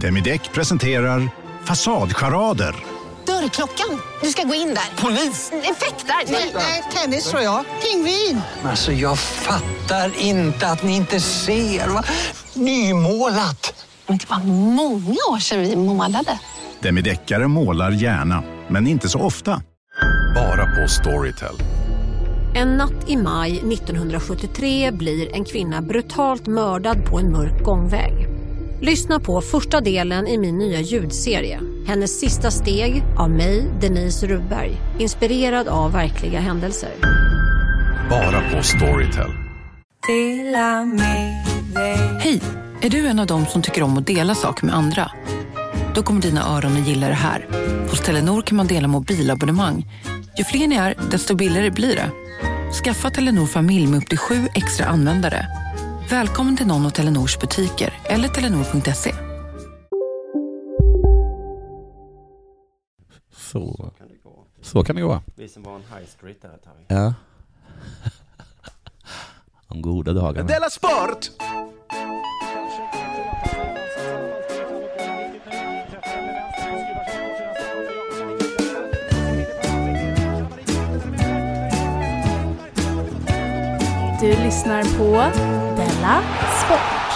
Demideck 0.00 0.52
presenterar 0.52 1.28
Fasadcharader. 1.64 2.74
Dörrklockan. 3.26 4.00
Du 4.22 4.28
ska 4.28 4.42
gå 4.42 4.54
in 4.54 4.68
där. 4.68 5.02
Polis? 5.02 5.52
Effektar? 5.52 6.32
Nej, 6.32 6.52
Nej, 6.54 6.82
tennis 6.94 7.30
tror 7.30 7.42
jag. 7.42 7.64
Pingvin. 7.82 8.40
Alltså 8.64 8.92
jag 8.92 9.18
fattar 9.18 10.12
inte 10.18 10.66
att 10.68 10.82
ni 10.82 10.96
inte 10.96 11.20
ser. 11.20 11.88
Va? 11.88 12.04
Nymålat! 12.54 13.86
Men 14.06 14.18
det 14.18 14.30
var 14.30 14.38
många 14.74 15.16
år 15.30 15.38
sedan 15.38 15.60
vi 15.60 15.76
målade. 15.76 16.38
Demideckare 16.80 17.48
målar 17.48 17.90
gärna, 17.90 18.42
men 18.68 18.86
inte 18.86 19.08
så 19.08 19.20
ofta. 19.20 19.62
Bara 20.34 20.66
på 20.66 20.88
Storytel. 20.88 21.54
En 22.54 22.68
natt 22.76 23.08
i 23.08 23.16
maj 23.16 23.58
1973 23.72 24.90
blir 24.90 25.34
en 25.34 25.44
kvinna 25.44 25.82
brutalt 25.82 26.46
mördad 26.46 27.04
på 27.06 27.18
en 27.18 27.32
mörk 27.32 27.64
gångväg. 27.64 28.25
Lyssna 28.80 29.20
på 29.20 29.40
första 29.40 29.80
delen 29.80 30.26
i 30.26 30.38
min 30.38 30.58
nya 30.58 30.80
ljudserie. 30.80 31.60
Hennes 31.86 32.20
sista 32.20 32.50
steg 32.50 33.02
av 33.18 33.30
mig, 33.30 33.64
Denise 33.80 34.26
Rubberg. 34.26 34.76
Inspirerad 34.98 35.68
av 35.68 35.92
verkliga 35.92 36.40
händelser. 36.40 36.90
Bara 38.10 38.50
på 38.50 38.62
Storytel. 38.62 39.30
Hej! 42.20 42.42
Är 42.82 42.90
du 42.90 43.06
en 43.06 43.18
av 43.18 43.26
dem 43.26 43.46
som 43.46 43.62
tycker 43.62 43.82
om 43.82 43.98
att 43.98 44.06
dela 44.06 44.34
saker 44.34 44.66
med 44.66 44.74
andra? 44.74 45.10
Då 45.94 46.02
kommer 46.02 46.22
dina 46.22 46.56
öron 46.56 46.76
att 46.76 46.88
gilla 46.88 47.08
det 47.08 47.14
här. 47.14 47.46
Hos 47.90 48.00
Telenor 48.00 48.42
kan 48.42 48.56
man 48.56 48.66
dela 48.66 48.88
mobilabonnemang. 48.88 49.86
Ju 50.38 50.44
fler 50.44 50.66
ni 50.66 50.76
är, 50.76 50.94
desto 51.10 51.34
billigare 51.34 51.70
blir 51.70 51.96
det. 51.96 52.10
Skaffa 52.84 53.10
Telenor 53.10 53.46
familj 53.46 53.86
med 53.86 53.98
upp 53.98 54.08
till 54.08 54.18
sju 54.18 54.48
extra 54.54 54.86
användare. 54.86 55.46
Välkommen 56.10 56.56
till 56.56 56.66
någon 56.66 56.86
av 56.86 56.90
Telenors 56.90 57.38
butiker 57.38 58.00
eller 58.04 58.28
telenor.se. 58.28 59.14
Så. 63.36 63.92
Så 64.60 64.84
kan 64.84 64.96
det 64.96 65.02
gå. 65.02 65.22
Vi 65.34 65.48
som 65.48 65.62
var 65.62 65.74
en 65.74 65.80
high 65.80 66.06
street 66.08 66.42
där 66.42 66.54
ett 66.54 66.64
tag. 66.64 66.74
Ja. 66.88 67.14
De 69.68 69.82
goda 69.82 70.12
dagarna. 70.12 70.48
Della 70.48 70.70
Sport! 70.70 71.30
Du 84.26 84.32
lyssnar 84.32 84.82
på 84.98 85.12
Della 85.76 86.22
Sport. 86.64 87.12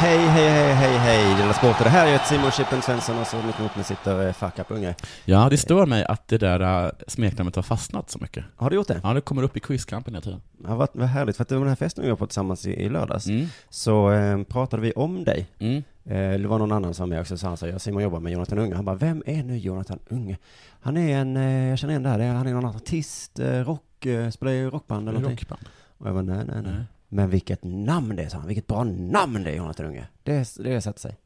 Hej, 0.00 0.18
hej, 0.18 0.48
hej, 0.48 0.74
hej, 0.74 0.98
hej, 0.98 1.34
Della 1.36 1.52
Sport. 1.52 1.76
Det 1.82 1.88
här 1.88 2.06
är 2.06 2.14
ett 2.14 2.26
Simon 2.26 2.50
Chippen 2.50 2.82
Svensson 2.82 3.18
och 3.18 3.26
så 3.26 3.36
mitt 3.36 3.58
emot 3.60 3.76
mig 3.76 3.84
sitter 3.84 4.26
eh, 4.26 4.32
Fuck 4.32 4.70
Unge. 4.70 4.94
Ja, 5.24 5.48
det 5.50 5.56
stör 5.56 5.86
mig 5.86 6.04
att 6.04 6.28
det 6.28 6.38
där 6.38 6.84
äh, 6.84 6.90
smeknamnet 7.06 7.56
har 7.56 7.62
fastnat 7.62 8.10
så 8.10 8.18
mycket. 8.18 8.44
Har 8.56 8.70
du 8.70 8.76
gjort 8.76 8.88
det? 8.88 9.00
Ja, 9.02 9.14
det 9.14 9.20
kommer 9.20 9.42
upp 9.42 9.56
i 9.56 9.60
quizkampen 9.60 10.14
hela 10.14 10.22
tiden. 10.22 10.40
Ja, 10.64 10.74
vad, 10.74 10.88
vad 10.92 11.08
härligt, 11.08 11.36
för 11.36 11.42
att 11.42 11.48
det 11.48 11.54
var 11.54 11.60
den 11.62 11.68
här 11.68 11.76
festen 11.76 12.04
vi 12.04 12.10
var 12.10 12.16
på 12.16 12.26
tillsammans 12.26 12.66
i, 12.66 12.70
i 12.70 12.88
lördags, 12.88 13.26
Mm. 13.26 13.46
så 13.70 14.12
eh, 14.12 14.42
pratade 14.42 14.82
vi 14.82 14.92
om 14.92 15.24
dig. 15.24 15.46
Mm. 15.58 15.76
Eh, 16.04 16.40
det 16.40 16.48
var 16.48 16.58
någon 16.58 16.72
annan 16.72 16.94
som 16.94 17.02
var 17.02 17.08
med 17.14 17.20
också, 17.20 17.38
så 17.38 17.46
han 17.46 17.56
sa, 17.56 17.66
jag 17.66 17.80
Simon 17.80 18.02
jobbar 18.02 18.20
med 18.20 18.32
Jonathan 18.32 18.58
Unge. 18.58 18.74
Han 18.74 18.84
bara, 18.84 18.96
vem 18.96 19.22
är 19.26 19.42
nu 19.42 19.58
Jonathan 19.58 19.98
Unge? 20.08 20.36
Han 20.82 20.96
är 20.96 21.18
en, 21.18 21.36
eh, 21.36 21.68
jag 21.68 21.78
känner 21.78 21.92
igen 21.92 22.02
det 22.02 22.08
här, 22.08 22.34
han 22.34 22.46
är 22.46 22.52
någon 22.52 22.64
artist, 22.76 23.38
eh, 23.38 23.60
rock, 24.00 24.06
eh, 24.24 24.30
spelar 24.30 24.52
i 24.52 24.64
rockband 24.66 25.08
eller 25.08 25.20
någonting. 25.20 25.46
Rockband. 25.50 25.68
Och 25.98 26.06
jag 26.06 26.14
bara, 26.14 26.22
nej, 26.22 26.44
nej, 26.46 26.62
nej. 26.62 26.84
Men 27.08 27.30
vilket 27.30 27.64
namn 27.64 28.16
det 28.16 28.22
är, 28.22 28.28
sa 28.28 28.38
han. 28.38 28.46
Vilket 28.46 28.66
bra 28.66 28.84
namn 28.84 29.42
det 29.44 29.50
är, 29.50 29.54
Jonathan 29.56 29.86
Unge. 29.86 30.06
Det, 30.22 30.54
det 30.58 30.80
sätter 30.80 31.00
sig. 31.00 31.16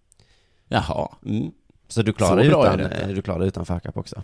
Jaha. 0.69 1.09
Mm. 1.27 1.51
Så 1.89 2.03
du 2.03 2.13
klarar 2.13 2.37
dig 2.37 2.47
utan, 2.47 2.79
det 2.79 2.89
eh, 2.89 3.09
du 3.09 3.23
klarar 3.23 3.45
utan 3.45 3.67
fuck 3.67 3.87
up 3.87 3.97
också. 3.97 4.23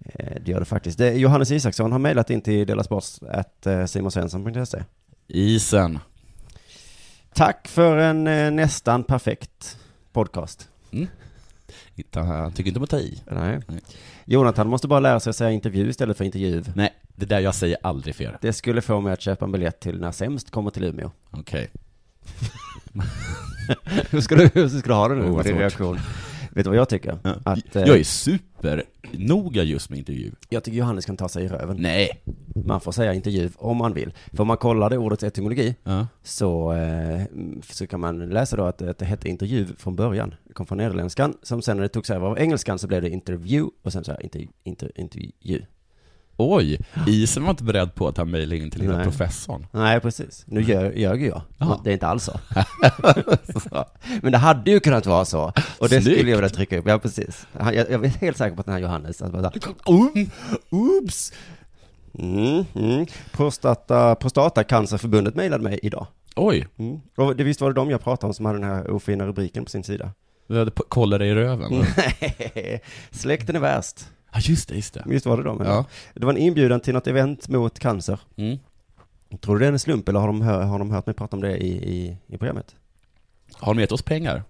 Eh, 0.00 0.36
Det 0.44 0.50
gör 0.50 0.58
du 0.58 0.64
faktiskt. 0.64 0.98
Det, 0.98 1.12
Johannes 1.14 1.50
Isaksson 1.50 1.92
har 1.92 1.98
mejlat 1.98 2.30
in 2.30 2.40
till 2.40 2.66
delasports.simonsvensson.se. 2.66 4.84
Isen. 5.28 5.98
Tack 7.34 7.68
för 7.68 7.96
en 7.96 8.24
nästan 8.56 9.04
perfekt 9.04 9.78
podcast. 10.12 10.68
Inte- 11.94 12.20
Han 12.20 12.52
tycker 12.52 12.68
inte 12.68 12.78
om 12.78 12.84
att 12.84 12.90
ta 12.90 12.98
i. 12.98 13.22
Nej. 13.30 13.60
Nej. 13.68 13.80
Jonathan 14.24 14.68
måste 14.68 14.88
bara 14.88 15.00
lära 15.00 15.20
sig 15.20 15.30
att 15.30 15.36
säga 15.36 15.50
intervju 15.50 15.88
istället 15.90 16.16
för 16.16 16.24
intervju. 16.24 16.64
Nej, 16.74 16.94
det 17.18 17.26
där 17.26 17.40
jag 17.40 17.54
säger 17.54 17.76
aldrig 17.82 18.14
fel. 18.14 18.34
Det 18.40 18.52
skulle 18.52 18.80
få 18.80 19.00
mig 19.00 19.12
att 19.12 19.20
köpa 19.20 19.44
en 19.44 19.52
biljett 19.52 19.80
till 19.80 20.00
när 20.00 20.12
Sämst 20.12 20.50
kommer 20.50 20.70
till 20.70 20.84
Umeå. 20.84 21.10
Okej. 21.30 21.70
hur, 24.10 24.20
ska 24.20 24.34
du, 24.36 24.50
hur 24.54 24.68
ska 24.68 24.88
du 24.88 24.94
ha 24.94 25.08
det 25.08 25.14
nu 25.14 25.22
Oh, 25.22 25.36
med 25.36 25.44
din 25.44 25.58
reaktion? 25.58 25.98
Vet 26.50 26.64
du 26.64 26.70
vad 26.70 26.78
jag 26.78 26.88
tycker? 26.88 27.18
Ja. 27.24 27.34
Att, 27.44 27.76
eh, 27.76 27.82
Jag 27.82 27.98
är 27.98 28.04
supernoga 28.04 29.62
just 29.62 29.90
med 29.90 29.98
intervju. 29.98 30.32
jag 30.48 30.64
tycker 30.64 30.78
Johannes 30.78 31.06
kan 31.06 31.16
ta 31.16 31.28
sig 31.28 31.44
i 31.44 31.48
röven. 31.48 31.76
Nej. 31.80 32.22
Man 32.64 32.80
får 32.80 32.92
säga 32.92 33.14
intervju 33.14 33.50
om 33.56 33.76
man 33.76 33.94
vill. 33.94 34.12
För 34.32 34.40
om 34.40 34.46
man 34.46 34.56
kollar 34.56 34.90
det 34.90 34.98
ordets 34.98 35.22
etymologi 35.24 35.74
Ja. 35.84 36.06
så, 36.22 36.72
eh, 36.72 37.22
så 37.70 37.86
kan 37.86 38.00
man 38.00 38.28
läsa 38.28 38.56
då 38.56 38.64
att, 38.64 38.82
att 38.82 38.98
det 38.98 39.04
hette 39.04 39.28
intervju 39.28 39.66
från 39.78 39.96
början. 39.96 40.34
Det 40.44 40.52
kom 40.54 40.66
från 40.66 40.78
nederländskan, 40.78 41.34
som 41.42 41.62
sen 41.62 41.76
när 41.76 41.82
det 41.82 41.88
togs 41.88 42.10
över 42.10 42.26
av 42.26 42.38
engelskan 42.38 42.78
så 42.78 42.86
blev 42.86 43.02
det 43.02 43.10
interview 43.10 43.70
och 43.82 43.92
sen 43.92 44.04
så 44.04 44.12
här 44.12 44.22
inter, 44.22 44.46
inter, 44.64 44.92
intervju. 45.00 45.62
Oj, 46.40 46.78
isen 47.06 47.42
var 47.42 47.50
inte 47.50 47.64
beredd 47.64 47.94
på 47.94 48.08
att 48.08 48.16
han 48.16 48.30
mejlade 48.30 48.56
in 48.56 48.70
till 48.70 48.80
lilla 48.80 48.96
Nej. 48.96 49.04
professorn. 49.04 49.66
Nej, 49.72 50.00
precis. 50.00 50.44
Nu 50.46 50.62
gör, 50.62 50.92
ljög 50.92 51.22
jag. 51.22 51.42
Jaha. 51.58 51.80
Det 51.84 51.90
är 51.90 51.94
inte 51.94 52.06
alls 52.06 52.24
så. 52.24 52.40
Så. 53.62 53.84
Men 54.22 54.32
det 54.32 54.38
hade 54.38 54.70
ju 54.70 54.80
kunnat 54.80 55.06
vara 55.06 55.24
så. 55.24 55.52
Och 55.78 55.88
det 55.88 56.02
Snyggt. 56.02 56.16
skulle 56.18 56.30
jag 56.30 56.36
vilja 56.38 56.48
trycka 56.48 56.78
upp. 56.78 56.88
Ja, 56.88 56.98
precis. 56.98 57.46
Jag, 57.58 57.74
jag 57.74 58.04
är 58.04 58.08
helt 58.08 58.36
säker 58.36 58.54
på 58.56 58.60
att 58.60 58.66
den 58.66 58.72
här 58.74 58.80
Johannes, 58.82 59.22
att 59.22 59.32
bara, 59.32 59.52
Um, 59.86 60.30
oops! 60.70 61.32
mm, 62.18 62.64
mm. 62.74 63.06
Prostata, 63.32 64.14
Prostatacancerförbundet 64.14 65.34
mejlade 65.34 65.64
mig 65.64 65.78
idag. 65.82 66.06
Oj, 66.36 66.66
Mm. 66.78 67.00
Och 67.16 67.36
det, 67.36 67.44
visst 67.44 67.60
var 67.60 67.68
det 67.68 67.74
de 67.74 67.90
jag 67.90 68.04
pratade 68.04 68.26
om 68.28 68.34
som 68.34 68.46
hade 68.46 68.58
den 68.58 68.68
här 68.70 68.90
ofina 68.90 69.26
rubriken 69.26 69.64
på 69.64 69.70
sin 69.70 69.84
sida? 69.84 70.10
kollat 70.88 71.18
dig 71.20 71.28
i 71.28 71.34
röven. 71.34 71.70
Nej, 72.54 72.82
släkten 73.10 73.56
är 73.56 73.60
värst. 73.60 74.00
Ja, 74.32 74.40
just 74.42 74.68
det, 74.68 74.74
just 74.74 74.94
det. 74.94 75.02
Visst 75.06 75.26
var 75.26 75.36
det 75.36 75.42
de? 75.42 75.62
Ja. 75.64 75.84
Det 76.14 76.26
var 76.26 76.32
en 76.32 76.38
inbjudan 76.38 76.80
till 76.80 76.94
något 76.94 77.06
event 77.06 77.48
mot 77.48 77.78
cancer. 77.78 78.20
Mm. 78.36 78.58
Tror 79.40 79.54
du 79.54 79.60
det 79.60 79.66
är 79.66 79.72
en 79.72 79.78
slump 79.78 80.08
eller 80.08 80.20
har 80.20 80.26
de, 80.26 80.40
hör, 80.40 80.62
har 80.62 80.78
de 80.78 80.90
hört 80.90 81.06
mig 81.06 81.14
prata 81.14 81.36
om 81.36 81.42
det 81.42 81.56
i, 81.56 81.68
i, 81.68 82.16
i 82.26 82.38
programmet? 82.38 82.76
Har 83.52 83.74
de 83.74 83.80
gett 83.80 83.92
oss 83.92 84.02
pengar? 84.02 84.42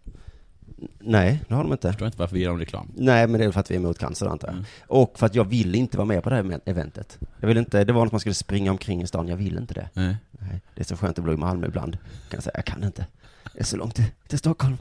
Nej, 0.99 1.45
det 1.49 1.55
har 1.55 1.63
de 1.63 1.73
inte. 1.73 1.87
Jag 1.87 1.95
förstår 1.95 2.07
inte 2.07 2.19
varför 2.19 2.35
vi 2.35 2.41
ger 2.41 2.49
dem 2.49 2.59
reklam. 2.59 2.93
Nej, 2.97 3.27
men 3.27 3.41
det 3.41 3.47
är 3.47 3.51
för 3.51 3.61
att 3.61 3.71
vi 3.71 3.75
är 3.75 3.79
emot 3.79 3.99
cancer 3.99 4.27
antar 4.27 4.49
jag. 4.49 4.53
Mm. 4.53 4.65
Och 4.87 5.19
för 5.19 5.27
att 5.27 5.35
jag 5.35 5.45
vill 5.45 5.75
inte 5.75 5.97
vara 5.97 6.07
med 6.07 6.23
på 6.23 6.31
det 6.31 6.37
här 6.37 6.61
eventet. 6.65 7.19
Jag 7.41 7.49
vill 7.49 7.57
inte, 7.57 7.85
det 7.85 7.93
var 7.93 8.05
något 8.05 8.13
man 8.13 8.21
skulle 8.21 8.35
springa 8.35 8.71
omkring 8.71 9.03
i 9.03 9.07
stan, 9.07 9.29
jag 9.29 9.37
vill 9.37 9.57
inte 9.57 9.75
det. 9.75 9.89
Nej. 9.95 10.17
Nej, 10.31 10.61
det 10.75 10.81
är 10.81 10.85
så 10.85 10.97
skönt 10.97 11.19
att 11.19 11.25
bo 11.25 11.33
i 11.33 11.37
Malmö 11.37 11.67
ibland. 11.67 11.93
Kan 12.03 12.37
jag 12.37 12.43
säga, 12.43 12.53
jag 12.55 12.65
kan 12.65 12.85
inte. 12.85 13.07
Det 13.53 13.61
är 13.61 13.65
så 13.65 13.77
långt 13.77 13.95
till, 13.95 14.05
till 14.29 14.39
Stockholm. 14.39 14.77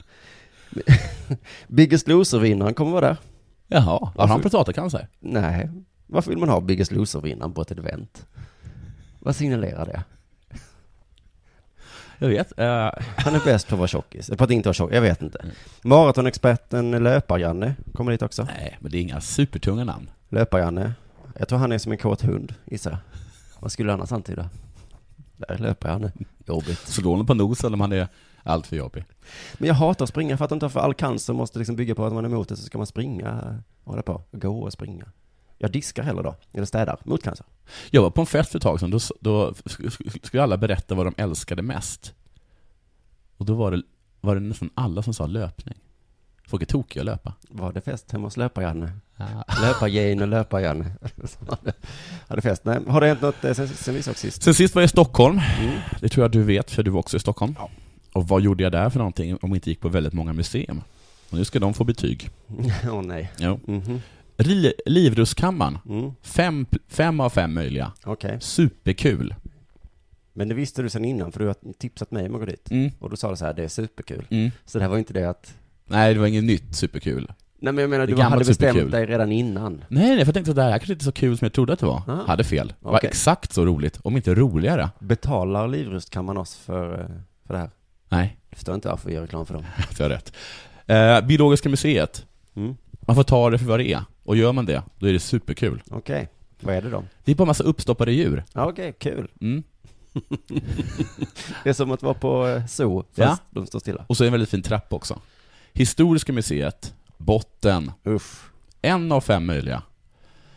Biggest 1.68 2.08
Loser-vinnaren 2.08 2.74
kommer 2.74 2.92
vara 2.92 3.08
där. 3.08 3.16
Jaha, 3.68 3.82
har 3.82 4.12
Varför? 4.14 4.32
han 4.32 4.40
prostatacancer? 4.40 5.08
Nej, 5.20 5.70
varför 6.06 6.30
vill 6.30 6.38
man 6.38 6.48
ha 6.48 6.60
Biggest 6.60 6.92
Loser-vinnaren 6.92 7.52
på 7.52 7.62
ett 7.62 7.70
event? 7.70 8.26
Vad 9.18 9.36
signalerar 9.36 9.86
det? 9.86 10.02
Jag 12.18 12.28
vet. 12.28 12.58
eh, 12.58 12.90
Han 13.16 13.34
är 13.34 13.44
bäst 13.44 13.68
på 13.68 13.74
att 13.74 13.78
vara 13.78 13.88
tjockis, 13.88 14.30
på 14.30 14.44
att 14.44 14.50
inte 14.50 14.68
vara 14.68 14.74
tjock, 14.74 14.92
jag 14.92 15.00
vet 15.00 15.22
inte. 15.22 15.44
Maratonexperten 15.82 16.90
Löpar-Janne 16.90 17.74
kommer 17.94 18.12
dit 18.12 18.22
också. 18.22 18.44
nej, 18.44 18.76
men 18.80 18.90
det 18.92 18.98
är 18.98 19.02
inga 19.02 19.20
supertunga 19.20 19.84
namn. 19.84 20.10
Löpar-Janne, 20.28 20.92
jag 21.38 21.48
tror 21.48 21.58
han 21.58 21.72
är 21.72 21.78
som 21.78 21.92
en 21.92 21.98
kåt 21.98 22.22
hund, 22.22 22.54
gissar 22.64 22.90
jag. 22.90 22.98
Vad 23.60 23.72
skulle 23.72 23.90
han 23.90 24.00
annars 24.00 24.12
antyda? 24.12 24.48
Där 25.36 25.58
löper 25.58 25.88
Janne. 25.88 26.12
Jobbigt. 26.46 26.78
Slår 26.78 27.10
honom 27.10 27.26
på 27.26 27.34
nosen 27.34 27.74
om 27.74 27.80
han 27.80 27.92
är 27.92 28.08
allt 28.48 28.66
för 28.66 28.76
jobbig. 28.76 29.04
Men 29.58 29.68
jag 29.68 29.74
hatar 29.74 30.02
att 30.04 30.08
springa, 30.08 30.36
för 30.36 30.44
att 30.44 30.52
inte 30.52 30.68
för 30.68 30.80
all 30.80 30.94
cancer 30.94 31.32
måste 31.32 31.58
liksom 31.58 31.76
bygga 31.76 31.94
på 31.94 32.04
att 32.06 32.12
man 32.12 32.24
är 32.24 32.28
emot 32.28 32.48
det, 32.48 32.56
så 32.56 32.62
ska 32.62 32.78
man 32.78 32.86
springa, 32.86 33.62
hålla 33.84 34.02
på, 34.02 34.22
gå 34.32 34.60
och 34.62 34.72
springa. 34.72 35.04
Jag 35.58 35.72
diskar 35.72 36.02
hellre 36.02 36.22
då, 36.22 36.34
eller 36.52 36.66
städar, 36.66 36.98
mot 37.04 37.22
cancer. 37.22 37.46
Jag 37.90 38.02
var 38.02 38.10
på 38.10 38.20
en 38.20 38.26
fest 38.26 38.50
för 38.50 38.58
ett 38.58 38.62
tag 38.62 38.80
sedan, 38.80 38.90
då, 38.90 38.98
då 39.20 39.50
sk- 39.50 39.88
sk- 39.88 40.26
skulle 40.26 40.42
alla 40.42 40.56
berätta 40.56 40.94
vad 40.94 41.06
de 41.06 41.14
älskade 41.16 41.62
mest. 41.62 42.14
Och 43.36 43.44
då 43.46 43.54
var 43.54 43.70
det, 43.70 43.82
var 44.20 44.34
det 44.34 44.40
nästan 44.40 44.70
alla 44.74 45.02
som 45.02 45.14
sa 45.14 45.26
löpning. 45.26 45.74
Folk 46.46 46.62
är 46.62 46.66
tokiga 46.66 47.02
att 47.02 47.06
löpa. 47.06 47.32
Var 47.48 47.72
det 47.72 47.80
fest 47.80 48.12
hemma 48.12 48.26
hos 48.26 48.36
Löpar-Janne? 48.36 48.92
Ja. 49.16 49.26
Löpar-Jane 49.62 50.22
och 50.22 50.28
Löpar-Janne. 50.28 50.92
Hade- 51.48 51.72
Hade 52.28 52.42
fest. 52.42 52.64
Nej, 52.64 52.78
har 52.88 53.00
det 53.00 53.06
hänt 53.06 53.20
något 53.22 53.44
eh, 53.44 53.52
sen, 53.52 53.68
sen 53.68 53.94
vi 53.94 54.02
såg 54.02 54.16
sist? 54.16 54.42
Sen 54.42 54.54
sist 54.54 54.74
var 54.74 54.82
jag 54.82 54.86
i 54.86 54.88
Stockholm. 54.88 55.40
Mm. 55.60 55.78
Det 56.00 56.08
tror 56.08 56.24
jag 56.24 56.30
du 56.30 56.42
vet, 56.42 56.70
för 56.70 56.82
du 56.82 56.90
var 56.90 57.00
också 57.00 57.16
i 57.16 57.20
Stockholm. 57.20 57.54
Och 58.18 58.28
vad 58.28 58.42
gjorde 58.42 58.62
jag 58.62 58.72
där 58.72 58.90
för 58.90 58.98
någonting 58.98 59.32
om 59.32 59.38
jag 59.50 59.56
inte 59.56 59.70
gick 59.70 59.80
på 59.80 59.88
väldigt 59.88 60.12
många 60.12 60.32
museum? 60.32 60.82
Och 61.30 61.38
nu 61.38 61.44
ska 61.44 61.58
de 61.58 61.74
få 61.74 61.84
betyg. 61.84 62.30
Åh 62.92 63.02
nej. 63.02 63.32
Jo. 63.38 63.60
Mhm. 63.66 64.00
Ri- 64.36 64.72
Livrustkammaren. 64.86 65.78
Mm. 65.88 66.12
Fem, 66.22 66.66
fem 66.88 67.20
av 67.20 67.30
fem 67.30 67.54
möjliga. 67.54 67.92
Okej. 68.04 68.38
Superkul. 68.40 69.34
Men 70.32 70.48
det 70.48 70.54
visste 70.54 70.82
du 70.82 70.88
sen 70.90 71.04
innan, 71.04 71.32
för 71.32 71.40
du 71.40 71.46
har 71.46 71.56
tipsat 71.78 72.10
mig 72.10 72.28
om 72.28 72.34
att 72.34 72.40
gå 72.40 72.46
dit. 72.46 72.70
Mm. 72.70 72.90
Och 72.98 73.10
då 73.10 73.16
sa 73.16 73.30
du 73.30 73.36
så 73.36 73.44
här, 73.44 73.54
det 73.54 73.64
är 73.64 73.68
superkul. 73.68 74.26
Mm. 74.30 74.50
Så 74.64 74.78
det 74.78 74.84
här 74.84 74.90
var 74.90 74.98
inte 74.98 75.12
det 75.12 75.24
att... 75.30 75.54
Nej, 75.86 76.14
det 76.14 76.20
var 76.20 76.26
inget 76.26 76.44
nytt 76.44 76.76
superkul. 76.76 77.32
Nej 77.60 77.72
men 77.72 77.82
jag 77.82 77.90
menar, 77.90 78.06
Det 78.06 78.14
du 78.14 78.22
hade 78.22 78.38
bestämt 78.38 78.58
superkul. 78.58 78.90
dig 78.90 79.06
redan 79.06 79.32
innan. 79.32 79.84
Nej, 79.88 80.08
nej, 80.08 80.18
för 80.18 80.26
jag 80.26 80.34
tänkte 80.34 80.50
att 80.50 80.56
det 80.56 80.62
här 80.62 80.70
kanske 80.78 80.92
inte 80.92 81.02
är 81.02 81.04
så 81.04 81.12
kul 81.12 81.38
som 81.38 81.44
jag 81.44 81.52
trodde 81.52 81.72
att 81.72 81.78
det 81.78 81.86
var. 81.86 82.02
Ah. 82.06 82.26
Hade 82.26 82.44
fel. 82.44 82.68
Det 82.68 82.74
var 82.80 82.96
Okej. 82.96 83.08
exakt 83.08 83.52
så 83.52 83.64
roligt, 83.66 83.98
om 84.02 84.16
inte 84.16 84.34
roligare. 84.34 84.90
Betalar 84.98 85.68
Livrustkammaren 85.68 86.36
oss 86.38 86.56
för, 86.56 87.00
eh, 87.00 87.06
för 87.46 87.54
det 87.54 87.60
här? 87.60 87.70
Nej, 88.08 88.36
Jag 88.50 88.56
förstår 88.56 88.74
inte 88.74 88.88
varför 88.88 89.08
vi 89.08 89.14
gör 89.14 89.22
reklam 89.22 89.46
för 89.46 89.54
dem. 89.54 89.64
du 89.96 90.02
har 90.02 90.10
rätt. 90.10 90.32
Eh, 90.86 91.20
Biologiska 91.26 91.68
museet. 91.68 92.26
Mm. 92.54 92.76
Man 93.00 93.16
får 93.16 93.22
ta 93.22 93.50
det 93.50 93.58
för 93.58 93.66
vad 93.66 93.78
det 93.80 93.92
är. 93.92 94.04
Och 94.24 94.36
gör 94.36 94.52
man 94.52 94.66
det, 94.66 94.82
då 94.98 95.08
är 95.08 95.12
det 95.12 95.20
superkul. 95.20 95.82
Okej, 95.90 96.28
vad 96.60 96.74
är 96.74 96.82
det 96.82 96.90
då? 96.90 97.04
Det 97.24 97.32
är 97.32 97.36
bara 97.36 97.44
massa 97.44 97.64
uppstoppade 97.64 98.12
djur. 98.12 98.44
Ja, 98.52 98.66
Okej, 98.68 98.92
kul. 98.98 99.28
Mm. 99.40 99.62
Det 101.64 101.68
är 101.70 101.72
som 101.72 101.90
att 101.90 102.02
vara 102.02 102.14
på 102.14 102.46
eh, 102.48 102.66
zoo, 102.66 103.02
fast 103.02 103.16
Ja. 103.16 103.38
de 103.50 103.66
står 103.66 103.78
stilla. 103.78 104.04
Och 104.08 104.16
så 104.16 104.22
är 104.22 104.26
det 104.26 104.28
en 104.28 104.32
väldigt 104.32 104.48
fin 104.50 104.62
trappa 104.62 104.96
också. 104.96 105.20
Historiska 105.72 106.32
museet, 106.32 106.94
botten. 107.16 107.92
Usch. 108.06 108.38
En 108.82 109.12
av 109.12 109.20
fem 109.20 109.46
möjliga. 109.46 109.82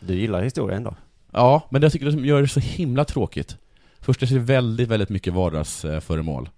Du 0.00 0.14
gillar 0.14 0.42
historien 0.42 0.82
då? 0.84 0.94
Ja, 1.32 1.66
men 1.70 1.80
det 1.80 1.84
jag 1.84 1.92
tycker 1.92 2.06
det 2.06 2.12
som 2.12 2.24
gör 2.24 2.42
det 2.42 2.48
så 2.48 2.60
himla 2.60 3.04
tråkigt. 3.04 3.56
Först 4.00 4.22
är 4.22 4.26
det 4.26 4.38
väldigt, 4.38 4.88
väldigt 4.88 5.08
mycket 5.08 5.32
vardagsföremål. 5.32 6.48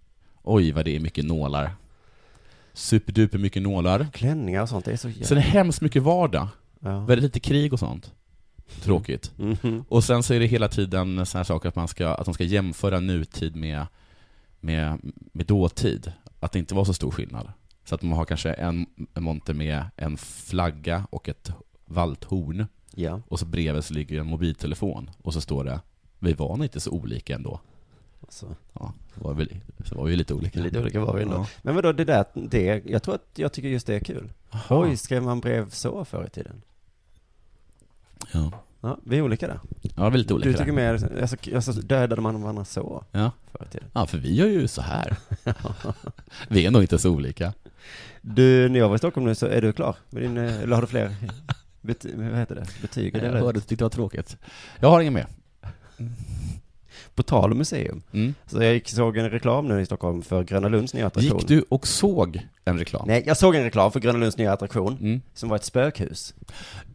Oj, 0.44 0.72
vad 0.72 0.84
det 0.84 0.96
är 0.96 1.00
mycket 1.00 1.24
nålar. 1.24 1.74
Superduper 2.72 3.38
mycket 3.38 3.62
nålar. 3.62 4.06
Klänningar 4.12 4.62
och 4.62 4.68
sånt, 4.68 4.84
det 4.84 4.92
är 4.92 4.96
så 4.96 5.08
jävla... 5.08 5.26
Sen 5.26 5.38
är 5.38 5.42
det 5.42 5.48
hemskt 5.48 5.80
mycket 5.80 6.02
vardag. 6.02 6.48
Ja. 6.80 7.00
Väldigt 7.00 7.22
lite 7.22 7.40
krig 7.40 7.72
och 7.72 7.78
sånt. 7.78 8.12
Tråkigt. 8.82 9.32
Mhm. 9.36 9.84
Och 9.88 10.04
sen 10.04 10.22
så 10.22 10.34
är 10.34 10.40
det 10.40 10.46
hela 10.46 10.68
tiden 10.68 11.18
här 11.18 11.44
saker 11.44 11.68
att 11.68 11.76
man 11.76 11.88
ska, 11.88 12.08
att 12.08 12.24
de 12.24 12.34
ska 12.34 12.44
jämföra 12.44 13.00
nutid 13.00 13.56
med, 13.56 13.86
med, 14.60 14.98
med 15.32 15.46
dåtid. 15.46 16.12
Att 16.40 16.52
det 16.52 16.58
inte 16.58 16.74
var 16.74 16.84
så 16.84 16.94
stor 16.94 17.10
skillnad. 17.10 17.52
Så 17.84 17.94
att 17.94 18.02
man 18.02 18.18
har 18.18 18.24
kanske 18.24 18.52
en, 18.52 18.86
en 19.14 19.22
monter 19.22 19.54
med 19.54 19.84
en 19.96 20.16
flagga 20.16 21.06
och 21.10 21.28
ett 21.28 21.50
valthorn. 21.84 22.66
Ja. 22.94 23.20
Och 23.28 23.38
så 23.38 23.46
bredvid 23.46 23.84
så 23.84 23.94
ligger 23.94 24.20
en 24.20 24.26
mobiltelefon. 24.26 25.10
Och 25.22 25.34
så 25.34 25.40
står 25.40 25.64
det, 25.64 25.80
vi 26.18 26.32
var 26.32 26.62
inte 26.64 26.80
så 26.80 26.90
olika 26.90 27.34
ändå. 27.34 27.60
Alltså, 28.24 28.56
Ja, 28.72 28.92
så 29.14 29.24
var 29.24 29.34
vi, 29.34 29.60
så 29.84 29.94
var 29.94 30.04
vi 30.04 30.16
lite 30.16 30.34
olika. 30.34 30.60
lite 30.60 30.80
olika 30.80 31.00
var 31.00 31.14
vi 31.16 31.22
ändå. 31.22 31.34
Ja. 31.36 31.46
Men 31.62 31.74
vadå, 31.74 31.92
det 31.92 32.04
där, 32.04 32.24
det, 32.34 32.82
jag 32.86 33.02
tror 33.02 33.14
att 33.14 33.28
jag 33.34 33.52
tycker 33.52 33.68
just 33.68 33.86
det 33.86 33.94
är 33.94 34.00
kul. 34.00 34.32
Jaha. 34.50 34.62
Oj, 34.82 34.96
skrev 34.96 35.22
man 35.22 35.40
brev 35.40 35.70
så 35.70 36.04
förr 36.04 36.26
i 36.26 36.30
tiden? 36.30 36.62
Ja. 38.32 38.50
Ja, 38.80 38.98
vi 39.04 39.16
är 39.18 39.22
olika 39.22 39.46
där. 39.46 39.60
ja, 39.96 40.08
vi 40.08 40.14
är 40.14 40.18
lite 40.18 40.34
olika 40.34 40.48
Du 40.48 40.52
tycker 40.54 40.66
där. 40.66 40.72
mer, 40.72 41.20
alltså, 41.22 41.36
alltså 41.54 41.72
dödade 41.72 42.22
man 42.22 42.42
varandra 42.42 42.64
så 42.64 43.04
Ja. 43.12 43.30
förr 43.52 43.66
i 43.68 43.72
tiden? 43.72 43.88
ja, 43.94 44.06
för 44.06 44.18
vi 44.18 44.34
gör 44.34 44.46
ju 44.46 44.68
så 44.68 44.82
här. 44.82 45.16
vi 46.48 46.66
är 46.66 46.70
nog 46.70 46.82
inte 46.82 46.98
så 46.98 47.10
olika. 47.10 47.52
Du, 48.22 48.68
när 48.68 48.78
jag 48.78 48.88
var 48.88 48.94
i 48.94 48.98
Stockholm 48.98 49.26
nu 49.26 49.34
så 49.34 49.46
är 49.46 49.62
du 49.62 49.72
klar 49.72 49.96
med 50.10 50.22
din, 50.22 50.36
eh, 50.36 50.60
eller 50.62 50.74
har 50.74 50.82
du 50.82 50.86
fler 50.88 51.14
bety, 51.80 52.08
vad 52.16 52.38
heter 52.38 52.54
det, 52.54 52.66
betyg? 52.82 53.16
Jag 53.16 53.22
hörde 53.32 53.48
att 53.48 53.54
du 53.54 53.60
tyckte 53.60 53.74
det 53.76 53.84
var 53.84 53.90
tråkigt. 53.90 54.36
Jag 54.80 54.90
har 54.90 55.00
inget 55.00 55.12
mer. 55.12 55.26
På 57.14 57.22
tal 57.22 57.52
om 57.52 57.58
museum. 57.58 58.02
Mm. 58.12 58.34
Så 58.46 58.62
jag 58.62 58.74
gick, 58.74 58.88
såg 58.88 59.16
en 59.16 59.30
reklam 59.30 59.68
nu 59.68 59.80
i 59.80 59.86
Stockholm 59.86 60.22
för 60.22 60.44
Gröna 60.44 60.68
Lunds 60.68 60.94
nya 60.94 61.06
attraktion. 61.06 61.38
Gick 61.38 61.48
du 61.48 61.64
och 61.68 61.86
såg 61.86 62.40
en 62.64 62.78
reklam? 62.78 63.04
Nej, 63.08 63.22
jag 63.26 63.36
såg 63.36 63.54
en 63.54 63.62
reklam 63.62 63.92
för 63.92 64.00
Gröna 64.00 64.18
Lunds 64.18 64.36
nya 64.38 64.52
attraktion, 64.52 64.96
Mm. 65.00 65.20
som 65.34 65.48
var 65.48 65.56
ett 65.56 65.64
spökhus. 65.64 66.34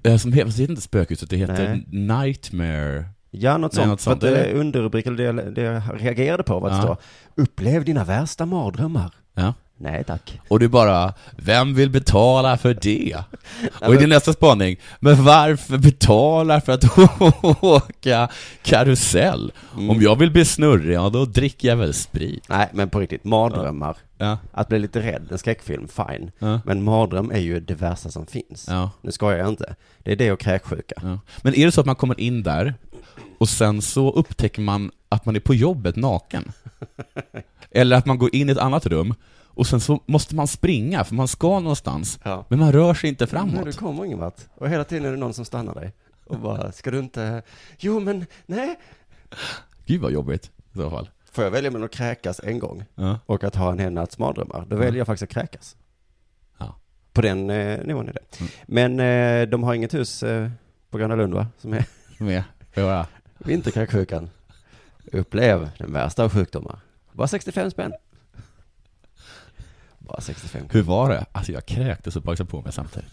Eh, 0.03 0.17
Som 0.17 0.33
heter, 0.33 0.45
det 0.45 0.51
heter 0.61 0.69
inte 0.71 0.81
Spökhuset, 0.81 1.29
det 1.29 1.37
heter 1.37 1.83
Nej. 1.91 2.07
Nightmare. 2.07 3.05
Ja, 3.31 3.57
något 3.57 3.73
Nej, 3.73 3.77
sånt. 3.77 3.89
något 3.89 4.01
sånt, 4.01 4.21
för 4.21 4.41
att, 4.41 4.47
eh, 4.47 4.59
underrubrik, 4.59 5.05
eller 5.05 5.33
det, 5.33 5.51
det 5.51 5.61
jag 5.61 5.81
reagerade 5.97 6.43
på 6.43 6.59
var 6.59 6.69
att 6.69 6.75
Ja. 6.75 6.79
det 6.79 6.85
står 6.85 7.43
Upplev 7.43 7.85
dina 7.85 8.03
värsta 8.03 8.45
mardrömmar. 8.45 9.13
Ja. 9.33 9.53
Nej 9.81 10.03
tack. 10.03 10.39
Och 10.47 10.59
du 10.59 10.67
bara, 10.67 11.13
vem 11.35 11.73
vill 11.73 11.89
betala 11.89 12.57
för 12.57 12.77
det? 12.81 13.15
Och 13.81 13.93
i 13.93 13.97
din 13.97 14.09
nästa 14.09 14.33
spaning, 14.33 14.77
men 14.99 15.23
varför 15.23 15.77
betala 15.77 16.61
för 16.61 16.73
att 16.73 17.63
åka 17.63 18.29
karusell? 18.61 19.51
Mm. 19.73 19.89
Om 19.89 20.01
jag 20.01 20.15
vill 20.15 20.31
bli 20.31 20.45
snurrig, 20.45 20.95
ja 20.95 21.09
då 21.09 21.25
dricker 21.25 21.67
jag 21.67 21.75
väl 21.75 21.93
sprit. 21.93 22.45
Nej, 22.49 22.69
men 22.73 22.89
på 22.89 22.99
riktigt, 22.99 23.23
mardrömmar. 23.23 23.97
Ja. 24.17 24.37
Att 24.51 24.67
bli 24.67 24.79
lite 24.79 24.99
rädd, 25.01 25.27
en 25.31 25.37
skräckfilm, 25.37 25.87
fine. 25.87 26.31
Ja. 26.39 26.61
Men 26.65 26.83
mardröm 26.83 27.31
är 27.31 27.39
ju 27.39 27.59
det 27.59 27.75
värsta 27.75 28.09
som 28.09 28.25
finns. 28.25 28.65
Ja. 28.69 28.91
Nu 29.01 29.11
skojar 29.11 29.37
jag 29.37 29.49
inte. 29.49 29.75
Det 29.97 30.11
är 30.11 30.15
det 30.15 30.31
och 30.31 30.39
kräksjuka. 30.39 31.19
Men 31.41 31.55
är 31.55 31.65
det 31.65 31.71
så 31.71 31.81
att 31.81 31.87
man 31.87 31.95
kommer 31.95 32.19
in 32.19 32.43
där 32.43 32.73
och 33.37 33.49
sen 33.49 33.81
så 33.81 34.11
upptäcker 34.11 34.61
man 34.61 34.91
att 35.09 35.25
man 35.25 35.35
är 35.35 35.39
på 35.39 35.55
jobbet 35.55 35.95
naken? 35.95 36.51
Eller 37.71 37.97
att 37.97 38.05
man 38.05 38.17
går 38.17 38.35
in 38.35 38.49
i 38.49 38.51
ett 38.51 38.57
annat 38.57 38.85
rum 38.85 39.13
och 39.59 39.67
sen 39.67 39.79
så 39.79 39.99
måste 40.05 40.35
man 40.35 40.47
springa 40.47 41.03
för 41.03 41.15
man 41.15 41.27
ska 41.27 41.59
någonstans, 41.59 42.19
Ja. 42.23 42.45
men 42.49 42.59
man 42.59 42.71
rör 42.71 42.93
sig 42.93 43.09
inte 43.09 43.23
Nej, 43.23 43.43
du 43.45 43.51
framåt. 43.55 43.75
kommer 43.77 44.05
ingen 44.05 44.19
vart. 44.19 44.41
Och 44.55 44.69
hela 44.69 44.83
tiden 44.83 45.05
är 45.05 45.11
det 45.11 45.17
någon 45.17 45.33
som 45.33 45.45
stannar 45.45 45.75
dig. 45.75 45.93
Och 46.25 46.39
bara, 46.39 46.71
ska 46.71 46.91
du 46.91 46.99
inte, 46.99 47.41
jo 47.77 47.99
men, 47.99 48.25
nej. 48.45 48.79
Gud 49.85 50.01
vad 50.01 50.11
jobbigt 50.11 50.51
i 50.73 50.77
så 50.77 50.89
fall. 50.89 51.09
Får 51.31 51.43
jag 51.43 51.51
välja 51.51 51.71
mellan 51.71 51.85
att 51.85 51.91
kräkas 51.93 52.41
en 52.43 52.59
gång 52.59 52.85
Ja. 52.95 53.19
och 53.25 53.43
att 53.43 53.55
ha 53.55 53.71
en 53.71 53.79
hel 53.79 53.93
natts 53.93 54.17
mardrömmar, 54.17 54.65
då 54.69 54.75
väljer 54.75 54.97
jag 54.97 55.07
faktiskt 55.07 55.23
att 55.23 55.33
kräkas. 55.33 55.75
Ja. 56.57 56.75
På 57.13 57.21
den 57.21 57.49
eh, 57.49 57.85
nivån 57.85 58.09
är 58.09 58.13
det. 58.13 58.39
Mm. 58.39 58.51
Men 58.67 58.99
eh, 59.43 59.49
de 59.49 59.63
har 59.63 59.73
inget 59.73 59.93
hus 59.93 60.23
eh, 60.23 60.49
på 60.89 60.97
Gröna 60.97 61.15
Lund 61.15 61.33
va? 61.33 61.47
Som 61.57 61.73
är 61.73 61.85
Med, 62.17 62.43
jag 62.73 62.83
höra? 62.83 63.07
vinterkräksjukan. 63.37 64.29
Upplev 65.11 65.69
den 65.77 65.93
värsta 65.93 66.23
av 66.23 66.29
sjukdomar. 66.31 66.79
Bara 67.13 67.27
65 67.27 67.71
spänn. 67.71 67.93
Bara 70.09 70.21
65 70.21 70.61
Hur 70.71 70.81
var 70.81 71.09
det? 71.09 71.25
Alltså 71.31 71.51
jag 71.51 71.65
kräktes 71.65 72.15
och 72.15 72.21
bajsade 72.21 72.49
på 72.49 72.61
mig 72.61 72.73
samtidigt. 72.73 73.09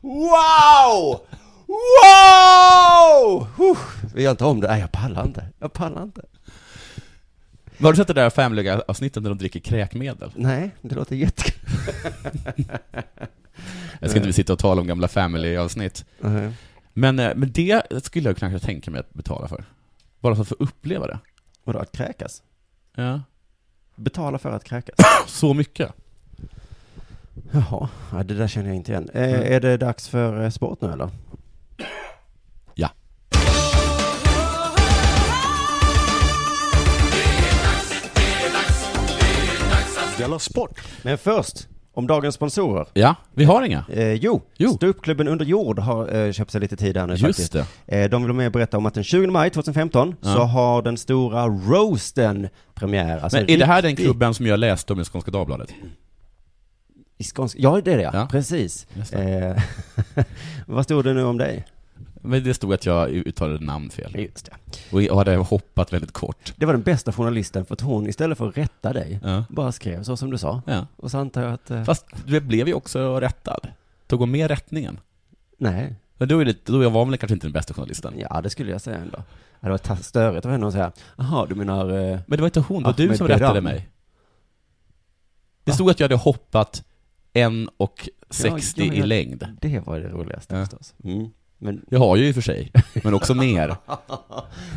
Wow! 0.00 1.20
Wow! 1.66 3.48
Vi 4.14 4.22
gör 4.22 4.30
inte 4.30 4.44
om 4.44 4.60
det. 4.60 4.68
Nej, 4.68 4.80
jag 4.80 4.92
pallar 4.92 5.26
inte. 5.26 5.46
Jag 5.58 5.72
pallar 5.72 6.02
inte. 6.02 6.22
Men 7.76 7.84
Har 7.84 7.92
du 7.92 7.96
sett 7.96 8.06
det 8.06 8.14
där 8.14 8.30
Family-avsnittet 8.30 9.22
när 9.22 9.30
de 9.30 9.38
dricker 9.38 9.60
kräkmedel? 9.60 10.30
Nej, 10.36 10.70
det 10.80 10.94
låter 10.94 11.16
jättekul. 11.16 11.68
Jag 14.00 14.10
ska 14.10 14.18
inte 14.18 14.32
sitta 14.32 14.52
och 14.52 14.58
tala 14.58 14.80
om 14.80 14.86
gamla 14.86 15.08
Family-avsnitt. 15.08 16.04
Men, 16.92 17.18
eh, 17.18 17.32
men 17.36 17.52
det 17.52 18.04
skulle 18.04 18.28
jag 18.28 18.36
kanske 18.36 18.66
tänka 18.66 18.90
mig 18.90 19.00
att 19.00 19.14
betala 19.14 19.48
för. 19.48 19.64
Bara 20.20 20.34
för 20.34 20.42
att 20.42 20.48
få 20.48 20.56
uppleva 20.58 21.06
det. 21.06 21.18
Vadå, 21.64 21.78
att 21.78 21.92
kräkas? 21.92 22.42
Ja. 22.96 23.20
Betala 24.02 24.38
för 24.38 24.50
att 24.52 24.64
kräkas? 24.64 24.94
Så 25.26 25.54
mycket. 25.54 25.90
Jaha, 27.50 27.88
ja, 28.12 28.22
det 28.22 28.34
där 28.34 28.48
känner 28.48 28.66
jag 28.68 28.76
inte 28.76 28.92
igen. 28.92 29.08
Eh, 29.14 29.22
Mm. 29.34 29.52
Är 29.52 29.60
det 29.60 29.76
dags 29.76 30.08
för 30.08 30.42
eh, 30.44 30.50
sport 30.50 30.80
nu 30.80 30.92
eller? 30.92 31.08
Ja. 32.74 32.88
Della 40.18 40.38
Sport! 40.38 40.80
Men 41.02 41.18
först, 41.18 41.68
om 41.94 42.06
dagens 42.06 42.34
sponsorer. 42.34 42.86
Ja, 42.94 43.14
vi 43.34 43.44
har 43.44 43.62
inga. 43.62 43.84
Eh, 43.92 44.12
jo, 44.12 44.42
Jo. 44.56 44.70
Ståuppklubben 44.74 45.28
Under 45.28 45.44
Jord 45.44 45.78
har 45.78 46.14
eh, 46.16 46.32
köpt 46.32 46.50
sig 46.50 46.60
lite 46.60 46.76
tid 46.76 46.96
här 46.96 47.06
nu 47.06 47.12
Just 47.12 47.24
faktiskt. 47.24 47.52
det. 47.52 47.66
Eh, 48.02 48.10
de 48.10 48.22
vill 48.22 48.28
vara 48.28 48.36
med 48.36 48.46
och 48.46 48.52
berätta 48.52 48.76
om 48.76 48.86
att 48.86 48.94
den 48.94 49.04
20 49.04 49.26
maj 49.26 49.50
2015 49.50 50.14
Ja. 50.20 50.34
så 50.34 50.38
har 50.42 50.82
den 50.82 50.96
stora 50.96 51.46
roasten 51.46 52.48
premiär. 52.74 53.18
Alltså 53.18 53.38
Men 53.38 53.50
är 53.50 53.58
det 53.58 53.66
här 53.66 53.82
den 53.82 53.96
klubben 53.96 54.34
som 54.34 54.46
jag 54.46 54.58
läste 54.60 54.92
om 54.92 55.00
i 55.00 55.04
Skånska 55.04 55.30
Dagbladet? 55.30 55.68
I 57.18 57.24
Skånska, 57.24 57.58
ja 57.62 57.80
det 57.84 57.92
är 57.92 57.96
det 57.96 58.10
ja, 58.12 58.28
precis. 58.30 58.86
Det. 59.10 59.18
Eh, 60.16 60.24
vad 60.66 60.84
stod 60.84 61.04
det 61.04 61.14
nu 61.14 61.24
om 61.24 61.38
dig? 61.38 61.64
Men 62.24 62.44
det 62.44 62.54
stod 62.54 62.74
att 62.74 62.86
jag 62.86 63.10
uttalade 63.10 63.64
namn 63.64 63.90
fel. 63.90 64.16
Just 64.18 64.44
det. 64.46 64.52
Och 64.92 65.02
jag 65.02 65.16
hade 65.16 65.36
hoppat 65.36 65.92
väldigt 65.92 66.12
kort. 66.12 66.52
Det 66.56 66.66
var 66.66 66.72
den 66.72 66.82
bästa 66.82 67.12
journalisten 67.12 67.64
för 67.64 67.74
att 67.74 67.80
hon 67.80 68.06
istället 68.06 68.38
för 68.38 68.48
att 68.48 68.56
rätta 68.56 68.92
dig 68.92 69.20
Ja. 69.22 69.44
bara 69.48 69.72
skrev 69.72 70.02
så 70.02 70.16
som 70.16 70.30
du 70.30 70.38
sa. 70.38 70.62
ja. 70.66 70.86
Och 70.96 71.10
så 71.10 71.18
antar 71.18 71.42
jag 71.42 71.52
att, 71.52 71.70
eh, 71.70 71.84
Fast 71.84 72.06
du 72.26 72.40
blev 72.40 72.68
ju 72.68 72.74
också 72.74 73.20
rättad. 73.20 73.68
Tog 74.06 74.20
hon 74.20 74.30
med 74.30 74.48
rättningen? 74.50 75.00
nej, 75.58 75.94
Men 76.18 76.28
då, 76.28 76.38
är 76.38 76.44
det, 76.44 76.66
då 76.66 76.88
var 76.90 77.04
väl 77.06 77.16
kanske 77.18 77.34
inte 77.34 77.46
den 77.46 77.52
bästa 77.52 77.74
journalisten. 77.74 78.14
ja 78.16 78.40
det 78.42 78.50
skulle 78.50 78.70
jag 78.72 78.80
säga 78.80 78.96
ändå. 78.96 79.22
Det 79.60 79.68
var 79.68 80.02
störigt 80.02 80.46
av 80.46 80.52
henne 80.52 80.66
att 80.66 80.72
säga, 80.72 80.92
jaha 81.16 81.46
du 81.46 81.54
menar, 81.54 81.88
eh, 81.90 82.18
Men 82.26 82.36
det 82.36 82.40
var 82.40 82.46
inte 82.46 82.60
hon, 82.60 82.82
det 82.82 82.86
var 82.88 82.94
du 82.96 83.02
Ahmed 83.04 83.18
som 83.18 83.28
rättade 83.28 83.52
Beram. 83.52 83.64
mig. 83.64 83.88
Det 85.64 85.72
stod 85.72 85.90
att 85.90 86.00
jag 86.00 86.04
hade 86.04 86.16
hoppat 86.22 86.84
1,60 87.32 88.08
Ja, 88.76 88.84
ja, 88.84 88.84
ja. 88.84 89.04
i 89.04 89.06
längd. 89.06 89.56
det 89.60 89.80
var 89.86 90.00
det 90.00 90.08
roligaste 90.08 90.54
Ja. 90.56 90.60
förstås. 90.66 90.94
Mm. 91.04 91.30
Men 91.62 91.84
Jag 91.90 91.98
har 91.98 92.16
ju 92.16 92.28
i 92.28 92.30
och 92.30 92.34
för 92.34 92.42
sig, 92.42 92.72
men 93.04 93.14
också 93.14 93.34
mer. 93.34 93.68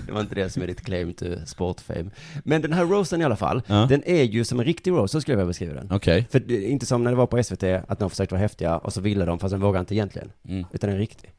det 0.05 0.11
var 0.11 0.21
inte 0.21 0.35
det 0.35 0.49
som 0.49 0.61
är 0.63 0.67
ditt 0.67 0.81
claim 0.85 1.13
to 1.13 1.25
sportfame. 1.45 2.05
Men 2.43 2.61
den 2.61 2.73
här 2.73 2.85
roasten 2.85 3.21
i 3.21 3.23
alla 3.25 3.35
fall, 3.35 3.61
Ja. 3.67 3.85
den 3.89 4.03
är 4.05 4.23
ju 4.23 4.43
som 4.45 4.59
en 4.59 4.65
riktig 4.65 4.91
roast, 4.91 5.11
så 5.11 5.21
skulle 5.21 5.33
jag 5.33 5.37
vilja 5.37 5.47
beskriva 5.47 5.73
den. 5.73 5.91
Okej. 5.91 6.27
För 6.31 6.39
det 6.39 6.65
är 6.65 6.69
inte 6.69 6.85
som 6.85 7.03
när 7.03 7.11
det 7.11 7.17
var 7.17 7.27
på 7.27 7.43
SVT, 7.43 7.63
att 7.87 7.99
de 7.99 8.09
försökte 8.09 8.35
vara 8.35 8.41
häftiga 8.41 8.77
och 8.77 8.93
så 8.93 9.01
ville 9.01 9.25
de 9.25 9.39
fast 9.39 9.51
de 9.51 9.61
vågade 9.61 9.79
inte 9.79 9.95
egentligen. 9.95 10.31
Mm. 10.47 10.65
Utan 10.73 10.89
en 10.89 10.97
riktig. 10.97 11.31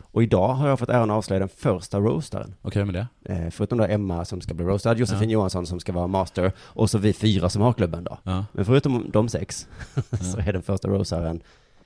Och 0.00 0.22
idag 0.22 0.48
har 0.48 0.68
jag 0.68 0.78
fått 0.78 0.88
äran 0.88 1.10
att 1.10 1.16
avslöja 1.16 1.38
den 1.38 1.48
första 1.48 1.98
roastaren. 1.98 2.54
Okej, 2.62 2.84
med 2.84 2.94
det? 2.94 3.32
Eh, 3.34 3.50
förutom 3.50 3.78
då 3.78 3.84
Emma 3.84 4.24
som 4.24 4.40
ska 4.40 4.54
bli 4.54 4.64
roastad, 4.66 4.94
Josefin 4.96 5.30
Ja. 5.30 5.34
Johansson 5.34 5.66
som 5.66 5.80
ska 5.80 5.92
vara 5.92 6.06
master 6.06 6.52
och 6.58 6.90
så 6.90 6.98
vi 6.98 7.12
fyra 7.12 7.48
som 7.48 7.62
har 7.62 7.72
klubben 7.72 8.04
då. 8.04 8.18
Ja. 8.22 8.44
Men 8.52 8.64
förutom 8.64 9.10
de 9.12 9.28
sex 9.28 9.66
så 10.32 10.38
är 10.38 10.52
den 10.52 10.62
första 10.62 10.88
roastaren 10.88 11.40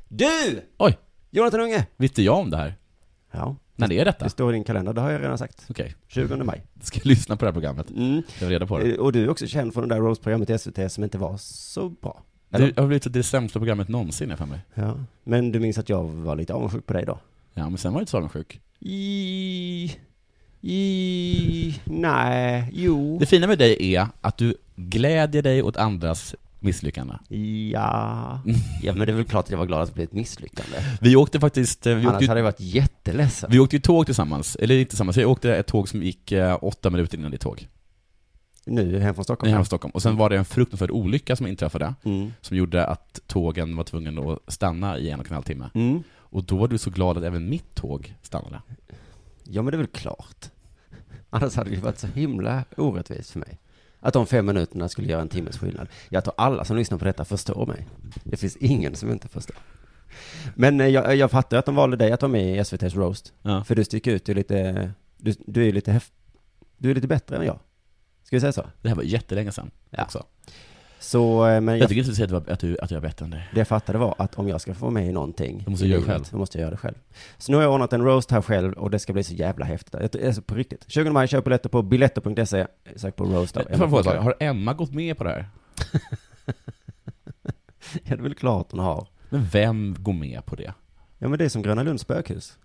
du! 0.09 0.61
Oj, 0.79 0.99
Jonathan 1.35 1.61
Unge! 1.61 1.87
visste 1.97 2.23
jag 2.23 2.39
om 2.39 2.51
det 2.51 2.57
här? 2.57 2.75
Ja, 3.31 3.57
När 3.77 3.93
är 3.93 4.05
detta? 4.05 4.25
det 4.25 4.31
står 4.31 4.51
i 4.51 4.55
din 4.55 4.65
kalender, 4.65 4.93
det 4.93 5.01
har 5.01 5.11
jag 5.11 5.23
redan 5.23 5.39
sagt. 5.39 5.67
Okej, 5.71 5.95
20 6.09 6.37
maj. 6.37 6.63
ska 6.83 7.01
lyssna 7.05 7.37
på 7.37 7.45
det 7.45 7.49
här 7.49 7.53
programmet? 7.53 7.91
Mm. 7.91 8.23
Jag 8.41 8.47
var 8.47 8.51
reda 8.53 8.67
på 8.67 8.79
det. 8.79 8.93
Eh, 8.93 8.99
Och 8.99 9.13
du 9.13 9.23
är 9.25 9.29
också 9.31 9.47
känd 9.47 9.75
från 9.75 9.89
det 9.89 9.95
där 9.95 10.03
roastprogrammet 10.03 10.51
i 10.51 10.59
SVT 10.59 10.93
som 10.93 11.05
inte 11.05 11.19
var 11.19 11.37
så 11.39 11.89
bra. 11.89 12.23
Eller? 12.51 12.73
Det 12.73 12.81
har 12.81 12.89
blivit 12.89 13.13
det 13.13 13.23
sämsta 13.23 13.59
programmet 13.59 13.89
någonsin, 13.89 14.31
jag 14.31 14.39
för 14.39 14.47
mig. 14.47 14.59
Ja. 14.75 14.95
Men 15.25 15.53
du 15.53 15.61
minns 15.61 15.79
att 15.79 15.89
jag 15.89 16.05
var 16.05 16.37
lite 16.37 16.55
avundsjuk 16.55 16.87
på 16.87 16.93
dig 16.93 17.05
då? 17.05 17.19
Ja, 17.55 17.69
men 17.69 17.79
sen 17.79 17.93
var 17.93 18.01
jag 18.01 18.03
inte 18.03 18.11
så 18.11 18.17
avundsjuk. 18.17 18.61
I... 18.81 19.97
I... 20.61 21.81
Nej, 21.85 22.69
jo. 22.73 23.19
Det 23.19 23.27
fina 23.27 23.47
med 23.47 23.59
dig 23.59 23.95
är 23.95 24.07
att 24.21 24.37
du 24.39 24.55
glädjer 24.77 25.43
dig 25.43 25.63
åt 25.63 25.77
andras 25.77 26.35
misslyckanden. 26.63 27.19
Ja. 27.73 28.41
ja, 28.83 28.95
men 28.95 29.07
det 29.07 29.13
är 29.13 29.17
väl 29.17 29.25
klart 29.25 29.45
att 29.45 29.51
jag 29.51 29.59
var 29.59 29.67
glad 29.67 29.81
att 29.83 29.89
det 29.89 29.95
blev 29.95 30.05
ett 30.05 30.13
misslyckande. 30.13 30.77
Vi 31.01 31.17
åkte 31.17 31.41
faktiskt, 31.41 31.87
eh, 31.87 31.95
vi 31.95 32.01
Annars 32.07 32.15
åkte, 32.15 32.27
hade 32.27 32.41
jag 32.41 32.45
varit 32.45 32.61
jätteledsen. 32.61 33.51
vi 33.53 33.59
åkte 33.59 33.77
ju 33.77 33.81
tåg 33.83 34.07
tillsammans, 34.07 34.57
eller 34.57 34.75
inte 34.79 34.91
tillsammans, 34.91 35.17
jag 35.17 35.31
åkte 35.31 35.57
ett 35.57 35.67
tåg 35.67 35.89
som 35.89 36.03
gick 36.03 36.33
eh, 36.33 36.59
åtta 36.63 36.91
minuter 36.91 37.19
innan 37.19 37.31
ditt 37.31 37.41
tåg. 37.41 37.69
Nu 38.67 38.99
hem 38.99 39.15
från 39.15 39.25
Stockholm. 39.25 39.49
Nej, 39.51 39.55
här 39.57 39.63
i 39.63 39.67
Stockholm. 39.67 39.93
Och 39.95 40.03
sen 40.03 40.17
var 40.17 40.31
det 40.31 40.37
en 40.37 40.45
fruktansvärd 40.45 40.91
olycka 40.91 41.37
som 41.37 41.47
inträffade, 41.47 41.95
Mm. 42.05 42.33
som 42.41 42.57
gjorde 42.57 42.87
att 42.87 43.21
tågen 43.27 43.77
var 43.77 43.85
tvungna 43.85 44.33
att 44.33 44.53
stanna 44.53 44.99
i 44.99 45.11
en 45.11 45.21
och 45.21 45.27
en 45.27 45.35
halv 45.35 45.43
timme. 45.43 45.71
Mm. 45.75 46.03
Och 46.15 46.45
då 46.45 46.57
var 46.57 46.69
du 46.69 46.79
så 46.79 46.91
glad 46.91 47.19
att 47.19 47.25
även 47.25 47.49
mitt 47.49 47.75
tåg 47.75 48.15
stannade. 48.23 48.63
Ja, 49.45 49.63
men 49.63 49.71
det 49.71 49.77
är 49.77 49.79
väl 49.79 49.87
klart. 49.87 50.51
Annars 51.31 51.57
hade 51.57 51.71
det 51.71 51.77
varit 51.77 51.99
så 51.99 52.07
himla 52.07 52.65
orättvist 52.77 53.31
för 53.31 53.39
mig. 53.39 53.59
Att 54.05 54.13
de 54.15 54.27
fem 54.27 54.47
minuterna 54.47 54.89
skulle 54.89 55.09
göra 55.09 55.23
en 55.23 55.29
timmes 55.29 55.59
skillnad. 55.59 55.89
Jag 56.09 56.25
tror 56.25 56.35
alla 56.37 56.65
som 56.65 56.77
lyssnar 56.77 56.99
på 56.99 57.05
detta 57.05 57.25
förstår 57.25 57.67
mig. 57.67 57.87
Det 58.25 58.37
finns 58.37 58.57
ingen 58.57 58.95
som 58.97 59.11
inte 59.13 59.29
förstår. 59.29 59.57
Men 60.55 60.81
eh, 60.81 60.87
jag, 60.87 61.17
jag 61.17 61.31
fattar 61.31 61.57
att 61.57 61.67
de 61.67 61.75
valde 61.75 61.97
dig 61.97 62.13
att 62.13 62.23
vara 62.23 62.33
med 62.33 62.57
i 62.57 62.61
SVT's 62.61 62.95
roast. 62.97 63.33
Ja. 63.43 63.65
För 63.65 63.75
du 63.75 63.85
sticker 63.85 64.11
ut, 64.13 64.25
du 64.25 64.33
är 64.33 64.37
lite, 64.37 64.91
du, 65.17 65.35
du 65.47 65.69
är 65.69 65.73
lite 65.73 65.93
häft, 65.93 66.13
du 66.77 66.91
är 66.91 66.95
lite 66.95 67.07
bättre 67.07 67.37
än 67.37 67.47
jag. 67.47 67.59
Ska 68.25 68.37
vi 68.37 68.41
säga 68.41 68.53
så? 68.53 68.67
Det 68.83 68.89
här 68.89 68.97
var 68.97 69.03
jättelänge 69.03 69.53
sedan 69.53 69.71
Ja. 69.91 70.03
också. 70.03 70.25
Så, 71.03 71.47
eh, 71.47 71.61
men 71.61 71.75
Jag 71.75 71.83
jag, 71.83 71.89
tycker 71.89 72.01
inte 72.01 72.11
du 72.11 72.15
säger 72.15 72.35
att, 72.37 72.47
du 72.47 72.53
att, 72.53 72.61
du, 72.61 72.77
jag 72.81 72.93
är 72.93 73.01
bättre 73.01 73.25
än 73.25 73.31
dig. 73.31 73.49
det 73.53 73.61
jag 73.61 73.69
fattade 73.69 73.99
var 73.99 74.15
att 74.19 74.35
om 74.35 74.49
jag 74.49 74.61
ska 74.61 74.75
få 74.75 74.91
med 74.91 75.07
i 75.07 75.13
någonting 75.13 75.63
Då 75.65 75.71
måste 75.71 75.85
du 75.85 75.91
göra 75.91 76.01
det 76.01 76.07
själv. 76.07 76.25
Då 76.31 76.39
måste 76.39 76.59
jag 76.59 76.63
göra 76.63 76.71
det 76.71 76.77
själv. 76.77 76.95
Så 77.39 77.53
nu 77.53 77.57
har 77.57 77.65
jag 77.65 77.73
ordnat 77.73 77.93
en 77.93 78.03
roast 78.03 78.31
här 78.31 78.43
själv 78.43 78.73
och 78.73 78.91
det 78.91 78.99
ska 78.99 79.13
bli 79.13 79.25
så 79.25 79.35
jävla 79.35 79.65
häftigt. 79.65 79.93
Det 79.93 80.15
är 80.15 80.33
så 80.33 80.43
på 80.43 80.55
riktigt. 80.55 80.85
20 80.89 81.11
maj, 81.11 81.29
köp 81.29 81.45
biljetter 81.45 81.69
på 81.69 81.83
biletto.se, 81.83 82.67
sök 82.97 83.17
på 83.17 83.25
roast 83.25 83.57
av 83.57 83.65
jag 83.71 83.79
fråga? 83.79 84.21
Har 84.21 84.35
Emma 84.41 84.75
gått 84.75 84.93
med 84.93 85.19
på 85.19 85.25
det 85.25 85.31
här? 85.31 85.49
Ja, 87.93 88.01
det 88.03 88.13
är 88.13 88.23
väl 88.23 88.35
klart 88.35 88.67
hon 88.71 88.81
har. 88.81 89.09
Men 89.29 89.45
vem 89.45 89.97
går 89.99 90.13
med 90.13 90.45
på 90.47 90.57
det? 90.57 90.75
Ja, 91.19 91.29
men 91.29 91.39
det 91.39 91.45
är 91.45 91.49
som 91.49 91.63
Gröna 91.63 91.83
Lunds 91.83 92.03
spökhus. 92.03 92.59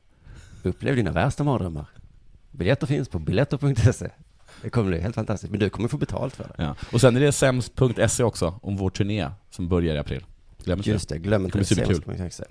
Upplev 0.64 0.96
dina 0.96 1.12
värsta 1.12 1.44
mardrömmar. 1.44 1.86
Biljetter 2.52 2.88
finns 2.88 3.10
på 3.10 3.20
biletto.se. 3.20 4.10
Det 4.62 4.70
kommer 4.70 4.90
bli 4.90 5.02
helt 5.02 5.16
fantastiskt, 5.16 5.52
men 5.52 5.60
du 5.60 5.70
kommer 5.70 5.90
få 5.90 5.98
betalt 5.98 6.36
för 6.36 6.44
det. 6.44 6.64
Ja. 6.64 6.76
Och 6.92 7.02
sen 7.02 7.16
är 7.16 7.20
det 7.20 7.32
sems.se 7.32 8.24
också, 8.24 8.60
om 8.62 8.78
vår 8.78 8.90
turné 8.90 9.30
som 9.50 9.68
börjar 9.68 9.96
i 9.96 10.00
april. 10.00 10.26
Glöm 10.64 10.80
inte 10.80 10.90
Just 10.90 11.10
det, 11.10 11.18
glöm 11.18 11.46
inte 11.46 11.58
Det 11.58 11.64
det. 11.70 11.76
kommer 11.76 11.86
bli 11.88 11.96
superkul. 11.96 12.18
Sems.se. 12.18 12.44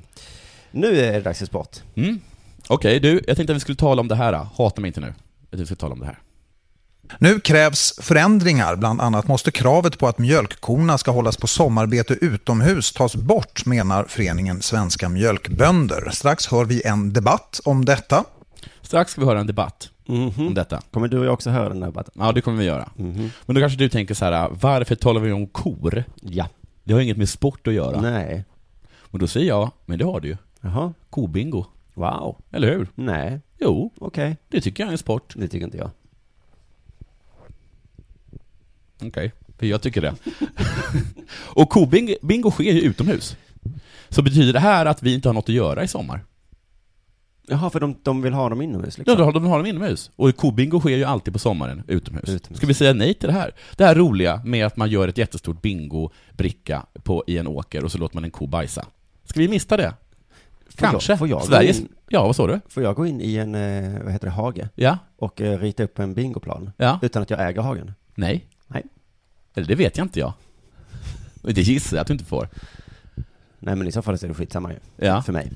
Nu 0.71 0.99
är 1.01 1.13
det 1.13 1.21
dags 1.21 1.39
för 1.39 1.47
sport. 1.47 1.77
Mm. 1.95 2.21
Okej, 2.69 3.01
du, 3.01 3.21
jag 3.27 3.37
tänkte 3.37 3.53
att 3.53 3.57
vi 3.57 3.61
skulle 3.61 3.77
tala 3.77 4.01
om 4.01 4.09
det 4.09 4.15
här. 4.15 4.47
Hata 4.57 4.81
mig 4.81 4.89
inte 4.89 5.01
nu. 5.01 5.15
Att 5.53 5.61
vi 5.61 5.67
ska 5.67 5.75
tala 5.75 5.93
om 5.93 6.01
det 6.01 6.07
här. 6.07 6.19
Nu 7.19 7.41
krävs 7.41 7.95
förändringar. 8.01 8.77
Bland 8.77 9.01
annat 9.01 9.29
måste 9.29 9.51
kravet 9.51 9.99
på 9.99 10.09
att 10.09 10.19
mjölkkorna 10.19 10.99
ska 10.99 11.11
hållas 11.11 11.37
på 11.37 11.47
sommarbete 11.47 12.15
utomhus 12.15 12.93
tas 12.93 13.15
bort, 13.17 13.67
menar 13.67 14.05
föreningen 14.05 14.63
Svenska 14.63 15.09
mjölkbönder. 15.09 16.11
Strax 16.13 16.47
hör 16.47 16.65
vi 16.65 16.87
en 16.87 17.13
debatt 17.13 17.61
om 17.65 17.85
detta. 17.85 18.25
Strax 18.83 19.13
ska 19.13 19.21
vi 19.21 19.27
höra 19.27 19.41
en 19.41 19.47
debatt 19.47 19.91
om 20.07 20.55
detta. 20.55 20.83
Kommer 20.91 21.09
du 21.09 21.19
och 21.19 21.25
jag 21.27 21.33
också 21.33 21.51
höra 21.51 21.69
den 21.69 21.83
här 21.83 21.89
debatten? 21.91 22.15
Ja, 22.17 22.33
det 22.33 22.41
kommer 22.41 22.59
vi 22.59 22.65
göra. 22.65 22.89
Mhm. 22.97 23.31
Men 23.47 23.55
då 23.55 23.61
kanske 23.61 23.79
du 23.79 23.89
tänker 23.89 24.15
så 24.15 24.25
här, 24.25 24.49
varför 24.61 24.95
talar 24.95 25.21
vi 25.21 25.33
om 25.33 25.47
kor? 25.47 26.05
Ja. 26.21 26.49
Det 26.85 26.93
har 26.95 27.01
inget 27.01 27.17
med 27.17 27.29
sport 27.29 27.67
att 27.67 27.75
göra. 27.75 28.01
Nej. 28.01 28.45
Men 29.11 29.21
då 29.21 29.27
säger 29.27 29.47
jag, 29.49 29.71
men 29.87 29.99
det 29.99 30.05
har 30.05 30.21
du 30.21 30.29
ju. 30.29 30.37
Jaha. 30.61 30.93
Kobingo. 31.11 31.65
Wow. 31.95 32.37
Eller 32.53 32.69
hur? 32.73 32.89
Nej. 32.95 33.41
Jo, 33.59 33.93
Okej. 33.99 34.37
det 34.49 34.61
tycker 34.61 34.83
jag 34.83 34.89
är 34.89 34.93
en 34.93 34.99
sport. 34.99 35.33
Det 35.37 35.49
tycker 35.49 35.65
inte 35.65 35.79
jag. 35.79 35.91
Okej, 39.03 39.33
för 39.59 39.67
jag 39.67 39.83
tycker 39.83 40.01
det. 40.01 40.15
och 41.35 41.71
kobingo 41.71 42.15
bingo 42.23 42.51
sker 42.51 42.73
ju 42.73 42.81
utomhus. 42.81 43.37
Så 44.09 44.23
betyder 44.23 44.53
det 44.53 44.61
här 44.61 44.87
att 44.87 45.03
vi 45.03 45.15
inte 45.15 45.29
har 45.29 45.35
något 45.35 45.49
att 45.49 45.55
göra 45.55 45.85
i 45.85 45.89
sommar? 45.89 46.25
Jaha, 47.49 47.71
för 47.71 47.81
de, 47.81 47.97
de 48.03 48.23
vill 48.23 48.33
ha 48.33 48.49
dem 48.49 48.63
inomhus 48.63 48.99
liksom? 48.99 49.19
Ja, 49.25 49.33
de 49.33 49.47
har 49.47 49.57
dem 49.59 49.67
inomhus. 49.67 50.11
Och 50.17 50.37
kobingo 50.37 50.81
sker 50.81 50.97
ju 50.97 51.05
alltid 51.05 51.33
på 51.33 51.39
sommaren 51.39 51.83
utomhus. 51.89 52.29
Utomhus. 52.29 52.57
Ska 52.59 52.67
vi 52.67 52.75
säga 52.75 52.93
nej 52.93 53.15
till 53.15 53.27
det 53.29 53.33
här? 53.33 53.55
Det 53.77 53.85
här 53.85 53.95
roliga 53.95 54.43
med 54.45 54.67
att 54.67 54.77
man 54.77 54.91
gör 54.91 55.09
ett 55.09 55.19
jättestort 55.19 55.63
bingo-bricka 55.63 56.83
på, 57.03 57.25
i 57.27 57.39
en 57.39 57.47
åker 57.47 57.85
och 57.85 57.93
så 57.93 57.99
låter 57.99 58.17
man 58.17 58.25
en 58.25 58.31
ko 58.31 58.47
bajsa. 58.47 58.87
Ska 59.25 59.41
vi 59.41 59.49
mista 59.49 59.77
det? 59.77 59.95
Får 60.69 60.85
jag- 60.87 60.91
Kanske. 60.91 61.17
får 61.17 61.29
jag 61.29 61.45
Sveriges... 61.45 61.81
in? 61.81 61.89
Ja, 62.09 62.27
vad 62.27 62.37
sa 62.37 62.47
du? 62.47 62.61
Får 62.69 62.83
jag 62.83 62.97
gå 62.97 63.07
in 63.07 63.21
i 63.21 63.37
en, 63.37 63.55
eh, 63.55 64.03
vad 64.03 64.13
heter 64.13 64.27
det, 64.27 64.33
hage? 64.33 64.69
Ja? 64.75 64.99
Och 65.17 65.41
eh, 65.41 65.59
rita 65.59 65.83
upp 65.83 65.99
en 65.99 66.15
bingoplan? 66.15 66.71
Ja? 66.77 66.99
Utan 67.03 67.23
att 67.23 67.31
jag 67.31 67.49
äger 67.49 67.63
hagen? 67.63 67.93
Nej? 68.15 68.47
Nej. 68.67 68.83
Eller 69.55 69.67
det 69.67 69.75
vet 69.75 69.97
jag 69.99 70.05
inte 70.05 70.19
jag. 70.21 70.33
Det 71.43 71.61
gissar 71.63 71.97
jag 71.97 72.01
att 72.03 72.07
du 72.07 72.13
inte 72.13 72.25
får. 72.25 72.49
Nej, 73.59 73.77
men 73.77 73.87
i 73.87 73.93
så 73.93 74.03
fall 74.03 74.19
så 74.19 74.27
är 74.27 74.29
det 74.29 74.35
skitsamma 74.35 74.73
ju. 74.73 74.79
Ja. 75.07 75.23
För 75.23 75.33
mig. 75.33 75.53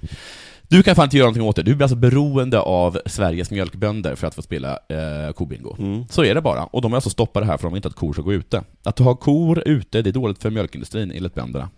Du 0.71 0.83
kan 0.83 0.97
fan 0.97 1.05
inte 1.05 1.17
göra 1.17 1.27
någonting 1.27 1.43
åt 1.43 1.57
det. 1.57 1.63
Du 1.63 1.75
blir 1.75 1.85
alltså 1.85 1.97
beroende 1.97 2.61
av 2.61 3.01
Sveriges 3.07 3.51
mjölkbönder 3.51 4.15
för 4.15 4.27
att 4.27 4.35
få 4.35 4.43
spela 4.43 4.79
eh, 4.89 5.33
kobingo. 5.33 5.77
Mm. 5.79 6.05
Så 6.09 6.25
är 6.25 6.35
det 6.35 6.41
bara. 6.41 6.65
Och 6.65 6.83
de 6.83 6.93
har 6.93 6.97
alltså 6.97 7.11
stoppat 7.11 7.43
det 7.43 7.47
här 7.47 7.57
för 7.57 7.63
de 7.63 7.73
vill 7.73 7.79
inte 7.79 7.89
att 7.89 7.95
kor 7.95 8.13
ska 8.13 8.23
gå 8.23 8.33
ute. 8.33 8.63
Att 8.83 8.99
ha 8.99 9.15
kor 9.15 9.63
ute, 9.67 10.03
det 10.03 10.11
är 10.11 10.13
dåligt 10.13 10.43
för 10.43 10.51
mjölkindustrin 10.51 11.11
enligt 11.11 11.35
bönderna. 11.35 11.69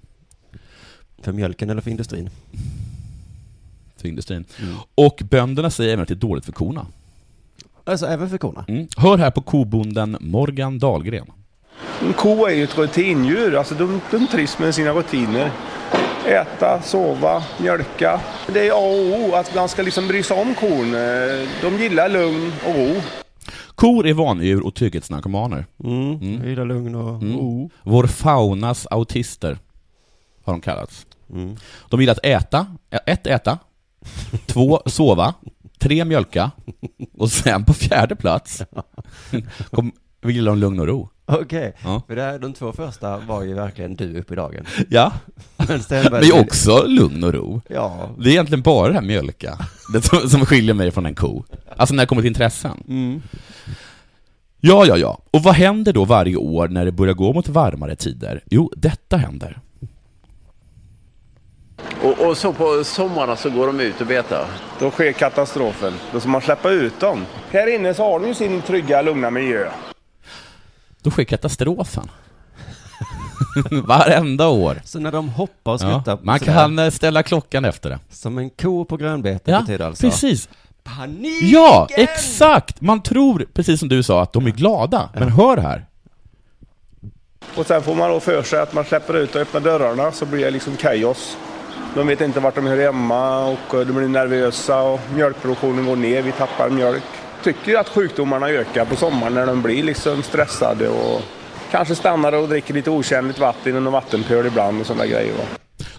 För 1.22 1.32
mjölken 1.32 1.70
eller 1.70 1.80
för 1.80 1.90
industrin? 1.90 2.30
För 3.96 4.08
industrin. 4.08 4.44
Mm. 4.62 4.74
Och 4.94 5.22
bönderna 5.30 5.70
säger 5.70 5.92
även 5.92 6.02
att 6.02 6.08
det 6.08 6.14
är 6.14 6.16
dåligt 6.16 6.44
för 6.44 6.52
korna. 6.52 6.86
Alltså 7.84 8.06
även 8.06 8.30
för 8.30 8.38
korna? 8.38 8.64
Mm. 8.68 8.88
Hör 8.96 9.18
här 9.18 9.30
på 9.30 9.40
kobonden 9.40 10.16
Morgan 10.20 10.78
Dahlgren. 10.78 11.26
En 12.00 12.12
ko 12.12 12.46
är 12.46 12.54
ju 12.54 12.64
ett 12.64 12.78
rutindjur, 12.78 13.54
alltså 13.54 13.74
de, 13.74 14.00
de 14.10 14.26
trivs 14.26 14.58
med 14.58 14.74
sina 14.74 14.90
rutiner. 14.90 15.50
Äta, 16.26 16.82
sova, 16.82 17.44
mjölka. 17.60 18.20
Det 18.52 18.68
är 18.68 18.72
A 18.72 18.76
och 18.76 19.20
O 19.20 19.34
att 19.34 19.54
man 19.54 19.68
ska 19.68 19.82
liksom 19.82 20.08
bry 20.08 20.22
sig 20.22 20.40
om 20.40 20.54
kon. 20.54 20.94
Eh, 20.94 21.48
De 21.62 21.78
gillar 21.78 22.08
lugn 22.08 22.52
och 22.66 22.74
ro. 22.74 23.00
Kor 23.74 24.06
är 24.06 24.12
vanedjur 24.14 24.66
och 24.66 24.74
trygghetsnarkomaner. 24.74 25.66
Mm. 25.84 26.12
Mm. 26.20 26.48
Gillar 26.48 26.64
lugn 26.64 26.94
och 26.94 27.22
Mm. 27.22 27.36
ro. 27.36 27.70
Vår 27.82 28.06
faunas 28.06 28.86
autister 28.86 29.58
har 30.44 30.52
de 30.52 30.60
kallats. 30.60 31.06
Mm. 31.32 31.56
De 31.90 31.98
vill 32.00 32.10
att 32.10 32.24
äta, 32.24 32.66
ett 33.06 33.26
äta, 33.26 33.58
två 34.46 34.82
sova, 34.86 35.34
tre 35.78 36.04
mjölka 36.04 36.50
och 37.18 37.30
sen 37.30 37.64
på 37.64 37.72
fjärde 37.72 38.16
plats 38.16 38.62
kom, 39.70 39.92
vill 40.22 40.44
de 40.44 40.58
lugn 40.58 40.80
och 40.80 40.86
ro. 40.86 41.08
Okej, 41.26 41.74
Ja. 41.84 42.02
för 42.06 42.16
det 42.16 42.22
här, 42.22 42.38
de 42.38 42.52
två 42.52 42.72
första 42.72 43.18
var 43.18 43.42
ju 43.42 43.54
verkligen 43.54 43.96
du 43.96 44.18
upp 44.18 44.32
i 44.32 44.34
dagen. 44.34 44.66
Ja, 44.88 45.12
Men 45.56 45.82
sen 45.82 46.02
men 46.02 46.10
började 46.10 46.26
ju 46.26 46.32
vi- 46.32 46.40
också 46.40 46.84
lugn 46.86 47.24
och 47.24 47.32
ro. 47.34 47.60
Ja. 47.68 48.10
Det 48.18 48.28
är 48.28 48.32
egentligen 48.32 48.62
bara 48.62 48.88
det 48.88 48.94
här 48.94 49.02
mjölka 49.02 49.58
det 49.92 50.02
som, 50.02 50.28
som 50.30 50.46
skiljer 50.46 50.74
mig 50.74 50.90
från 50.90 51.06
en 51.06 51.14
ko. 51.14 51.44
Alltså 51.76 51.94
när 51.94 52.02
det 52.02 52.06
kommer 52.06 52.22
till 52.22 52.28
intressen. 52.28 52.84
Mm. 52.88 53.22
Ja, 54.60 54.84
ja, 54.86 54.96
ja. 54.96 55.18
Och 55.30 55.42
vad 55.42 55.54
händer 55.54 55.92
då 55.92 56.04
varje 56.04 56.36
år 56.36 56.68
när 56.68 56.84
det 56.84 56.92
börjar 56.92 57.14
gå 57.14 57.32
mot 57.32 57.48
varmare 57.48 57.96
tider? 57.96 58.42
Jo, 58.50 58.72
detta 58.76 59.16
händer. 59.16 59.58
Och, 62.02 62.26
och 62.28 62.36
så 62.36 62.52
på 62.52 62.84
sommaren 62.84 63.36
så 63.36 63.50
går 63.50 63.66
de 63.66 63.80
ut 63.80 64.00
och 64.00 64.06
betar? 64.06 64.46
Då 64.80 64.90
sker 64.90 65.12
katastrofen. 65.12 65.92
Då 66.12 66.20
ska 66.20 66.28
man 66.28 66.40
släppa 66.40 66.70
ut 66.70 67.00
dem. 67.00 67.26
Här 67.50 67.74
inne 67.74 67.94
så 67.94 68.02
har 68.04 68.20
de 68.20 68.26
ju 68.28 68.34
sin 68.34 68.62
trygga, 68.62 69.02
lugna 69.02 69.30
miljö. 69.30 69.68
Då 71.02 71.10
sker 71.10 71.24
katastrofen. 71.24 72.10
Varenda 73.70 74.48
år. 74.48 74.80
Så 74.84 74.98
när 74.98 75.12
de 75.12 75.28
hoppar 75.28 75.72
och 75.72 75.80
Ja, 75.82 75.94
skuttar 76.00 76.18
man 76.22 76.38
sådär, 76.38 76.52
kan 76.52 76.78
eh, 76.78 76.90
ställa 76.90 77.22
klockan 77.22 77.64
efter 77.64 77.90
det. 77.90 77.98
Som 78.10 78.38
en 78.38 78.50
ko 78.50 78.84
på 78.84 78.96
grönbete 78.96 79.50
Ja, 79.50 79.60
betyder 79.60 79.86
alltså 79.86 80.06
precis. 80.06 80.48
Paniken! 80.84 81.48
Ja, 81.48 81.88
exakt! 81.90 82.80
Man 82.80 83.02
tror, 83.02 83.46
precis 83.54 83.80
som 83.80 83.88
du 83.88 84.02
sa, 84.02 84.22
att 84.22 84.32
de 84.32 84.46
är 84.46 84.50
glada. 84.50 85.08
Men 85.14 85.28
hör 85.28 85.56
här. 85.56 85.86
Och 87.56 87.66
sen 87.66 87.82
får 87.82 87.94
man 87.94 88.10
då 88.10 88.20
för 88.20 88.42
sig 88.42 88.60
att 88.60 88.72
man 88.74 88.84
släpper 88.84 89.16
ut 89.16 89.34
och 89.34 89.40
öppnar 89.40 89.60
dörrarna 89.60 90.12
så 90.12 90.26
blir 90.26 90.44
det 90.44 90.50
liksom 90.50 90.76
kaos. 90.76 91.36
De 91.94 92.06
vet 92.06 92.20
inte 92.20 92.40
vart 92.40 92.54
de 92.54 92.66
hör 92.66 92.76
hemma 92.84 93.44
och 93.44 93.74
eh, 93.74 93.86
de 93.86 93.92
blir 93.92 94.08
nervösa 94.08 94.82
och 94.82 95.00
mjölkproduktionen 95.14 95.86
går 95.86 95.96
ner, 95.96 96.22
vi 96.22 96.32
tappar 96.32 96.70
mjölk. 96.70 97.02
Tycker 97.44 97.76
att 97.78 97.88
sjukdomarna 97.88 98.48
ökar 98.48 98.84
på 98.84 98.96
sommaren 98.96 99.34
när 99.34 99.46
de 99.46 99.62
blir 99.62 99.82
liksom 99.82 100.22
stressade 100.22 100.88
och 100.88 101.20
kanske 101.70 101.94
stannar 101.94 102.32
och 102.32 102.48
dricker 102.48 102.74
lite 102.74 102.90
otjänligt 102.90 103.38
vatten 103.38 103.76
i 103.76 103.80
någon 103.80 103.92
vattenpöl 103.92 104.46
ibland 104.46 104.80
och 104.80 104.86
sådana 104.86 105.06
grejer. 105.06 105.32
Va? 105.32 105.44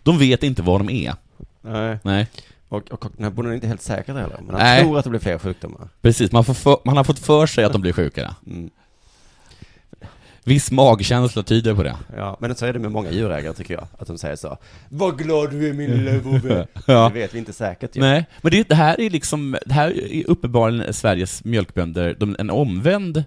De 0.04 0.20
vet 0.20 0.44
inte 0.44 0.62
vad 0.62 0.80
de 0.80 0.90
är. 0.90 1.14
Nej. 1.62 1.98
Nej. 2.04 2.28
Och, 2.70 2.92
och 2.92 3.06
den 3.16 3.24
här 3.24 3.32
bonden 3.32 3.52
är 3.52 3.56
inte 3.56 3.68
helt 3.68 3.82
säker 3.82 4.14
heller, 4.14 4.38
men 4.46 4.56
han 4.56 4.66
Nej. 4.66 4.82
tror 4.82 4.98
att 4.98 5.04
det 5.04 5.10
blir 5.10 5.20
fler 5.20 5.40
sjukdomar. 5.40 5.90
Precis, 6.02 6.32
man, 6.32 6.44
får 6.46 6.54
för, 6.54 6.78
man 6.86 6.98
har 6.98 7.04
fått 7.04 7.20
för 7.20 7.46
sig 7.46 7.64
att 7.64 7.72
de 7.72 7.82
blir 7.82 7.94
sjukare. 7.94 8.36
Mm. 8.48 8.70
Viss 10.46 10.72
magkänsla 10.72 11.44
tyder 11.44 11.76
på 11.76 11.84
det. 11.84 11.96
Ja, 12.18 12.38
men 12.42 12.56
så 12.56 12.66
är 12.66 12.74
det 12.74 12.80
med 12.80 12.92
många 12.92 13.12
djurägare 13.12 13.54
tycker 13.54 13.74
jag, 13.74 13.88
att 14.00 14.08
de 14.08 14.18
säger 14.18 14.36
så. 14.36 14.58
Vad 14.90 15.18
glad 15.18 15.52
du 15.52 15.70
är 15.70 15.74
min 15.74 15.92
lilla 15.98 16.20
vovve. 16.20 16.68
Ja. 16.88 17.12
Det 17.14 17.20
vet 17.20 17.34
vi 17.34 17.40
inte 17.40 17.54
säkert 17.54 17.96
ju. 17.96 18.02
Nej, 18.02 18.26
men 18.42 18.52
det, 18.52 18.70
det 18.70 18.76
här 18.76 19.02
är 19.02 19.10
liksom, 19.10 19.58
det 19.66 19.74
här 19.74 20.12
är 20.14 20.30
uppenbarligen 20.30 20.94
Sveriges 20.94 21.44
mjölkbönder, 21.44 22.16
de, 22.20 22.36
en 22.40 22.50
omvänd 22.50 23.18
En 23.18 23.24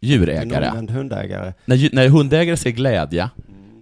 djurägare. 0.00 0.68
omvänd 0.68 0.90
hundägare. 0.90 1.52
När, 1.64 1.88
när 1.94 2.08
hundägare 2.08 2.56
ser 2.56 2.70
glädje, 2.70 3.30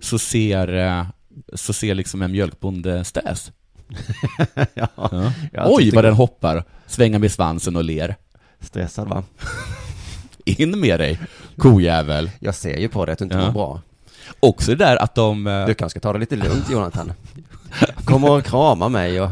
så 0.01 0.19
ser, 0.19 0.75
eh, 0.77 1.07
så 1.55 1.73
ser 1.73 1.95
liksom 1.95 2.23
en 2.23 2.33
mjölkbonde 2.33 3.05
stäs. 3.05 3.53
ja. 4.75 4.89
Ja. 5.53 5.65
Oj, 5.67 5.91
vad 5.91 6.05
den 6.05 6.15
hoppar, 6.15 6.65
svänger 6.87 7.19
med 7.19 7.33
svansen 7.33 7.77
och 7.77 7.85
ler. 7.85 8.17
Stressad 8.61 9.09
va? 9.09 9.25
In 10.45 10.81
med 10.81 11.01
dig, 11.01 11.19
kojävel. 11.59 12.31
Jag 12.41 12.55
ser 12.55 12.77
ju 12.77 12.89
på 12.89 13.05
dig 13.07 13.13
att 13.13 13.19
du 13.19 13.25
inte 13.25 13.37
Ja. 13.37 13.45
mår 13.45 13.53
bra. 13.53 13.81
Också 14.41 14.71
det 14.71 14.77
där 14.85 14.97
att 14.97 15.15
de... 15.15 15.47
eh, 15.47 15.67
Du 15.67 15.75
kanske 15.75 16.01
ska 16.01 16.09
ta 16.09 16.13
det 16.13 16.19
lite 16.19 16.37
lugnt 16.37 16.71
Jonathan. 16.71 17.13
Kommer 18.05 18.31
och 18.31 18.45
krama 18.45 18.89
mig 18.89 19.21
och, 19.21 19.31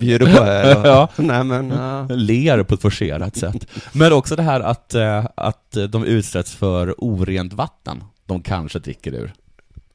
bjuder 0.00 0.36
på 0.36 0.42
öl. 0.42 0.76
Och, 0.76 0.86
Ja. 0.86 1.08
Nej 1.16 1.44
men, 1.44 1.70
ja. 1.70 2.06
ler 2.10 2.62
på 2.62 2.74
ett 2.74 2.82
forcerat 2.82 3.36
sätt. 3.36 3.66
Men 3.92 4.12
också 4.12 4.36
det 4.36 4.42
här 4.42 4.60
att, 4.60 4.94
eh, 4.94 5.24
att 5.34 5.76
de 5.90 6.04
utsätts 6.04 6.54
för 6.54 6.94
orent 6.98 7.52
vatten 7.52 8.04
de 8.26 8.42
kanske 8.42 8.78
dricker 8.78 9.14
ur. 9.14 9.32